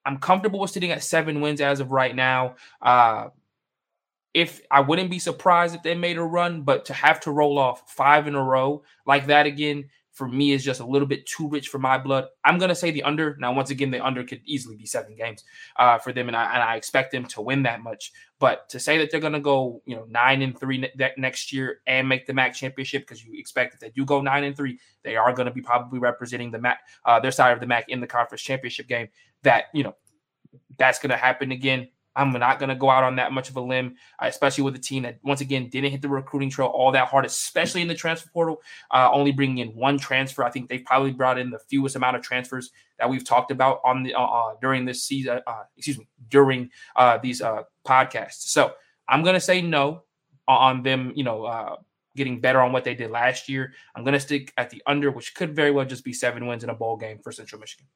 [0.05, 2.57] I'm comfortable with sitting at seven wins as of right now.
[2.81, 3.29] Uh,
[4.33, 7.59] if I wouldn't be surprised if they made a run, but to have to roll
[7.59, 9.91] off five in a row like that again
[10.21, 12.27] for me is just a little bit too rich for my blood.
[12.45, 13.39] I'm gonna say the under.
[13.41, 15.45] Now, once again, the under could easily be seven games
[15.77, 18.13] uh, for them, and I, and I expect them to win that much.
[18.39, 21.81] But to say that they're gonna go, you know, nine and three ne- next year
[21.87, 24.79] and make the MAC championship, because you expect if they do go nine and three,
[25.05, 28.03] they are gonna be probably representing the MAC, uh, their side of the MAC in
[28.03, 29.09] the conference championship game.
[29.43, 29.97] That you know,
[30.77, 31.89] that's gonna happen again.
[32.17, 34.75] I'm not going to go out on that much of a limb, uh, especially with
[34.75, 37.89] a team that, once again, didn't hit the recruiting trail all that hard, especially in
[37.89, 38.61] the transfer portal.
[38.91, 40.43] Uh, only bringing in one transfer.
[40.43, 43.81] I think they've probably brought in the fewest amount of transfers that we've talked about
[43.85, 45.41] on the uh, uh during this season.
[45.47, 47.41] Uh, excuse me, during uh, these
[47.87, 48.49] podcasts.
[48.49, 48.73] So
[49.09, 50.03] I'm going to say no
[50.49, 51.13] on them.
[51.15, 51.79] You know.
[52.17, 53.73] Getting better on what they did last year.
[53.95, 56.65] I'm going to stick at the under, which could very well just be seven wins
[56.65, 57.87] in a bowl game for Central Michigan.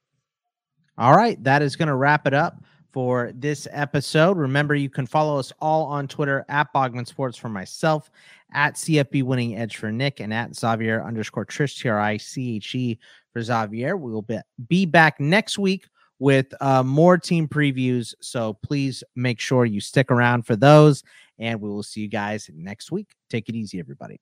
[0.96, 1.42] All right.
[1.42, 2.62] That is going to wrap it up
[2.94, 4.38] for this episode.
[4.38, 8.08] Remember, you can follow us all on Twitter at Bogman Sports for myself,
[8.52, 12.54] at CFB Winning Edge for Nick, and at Xavier underscore Triche, T R I C
[12.54, 12.98] H E
[13.32, 13.96] for Xavier.
[13.96, 15.88] We will be, be back next week
[16.20, 18.14] with uh, more team previews.
[18.20, 21.02] So please make sure you stick around for those,
[21.40, 23.08] and we will see you guys next week.
[23.28, 24.20] Take it easy, everybody.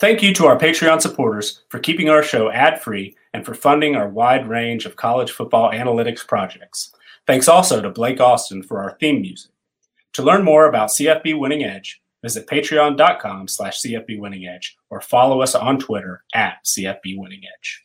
[0.00, 3.94] Thank you to our Patreon supporters for keeping our show ad free and for funding
[3.94, 6.92] our wide range of college football analytics projects.
[7.28, 9.50] Thanks also to Blake Austin for our theme music.
[10.14, 15.42] To learn more about CFB Winning Edge, visit patreon.com slash CFB Winning Edge or follow
[15.42, 17.84] us on Twitter at CFB Winning Edge.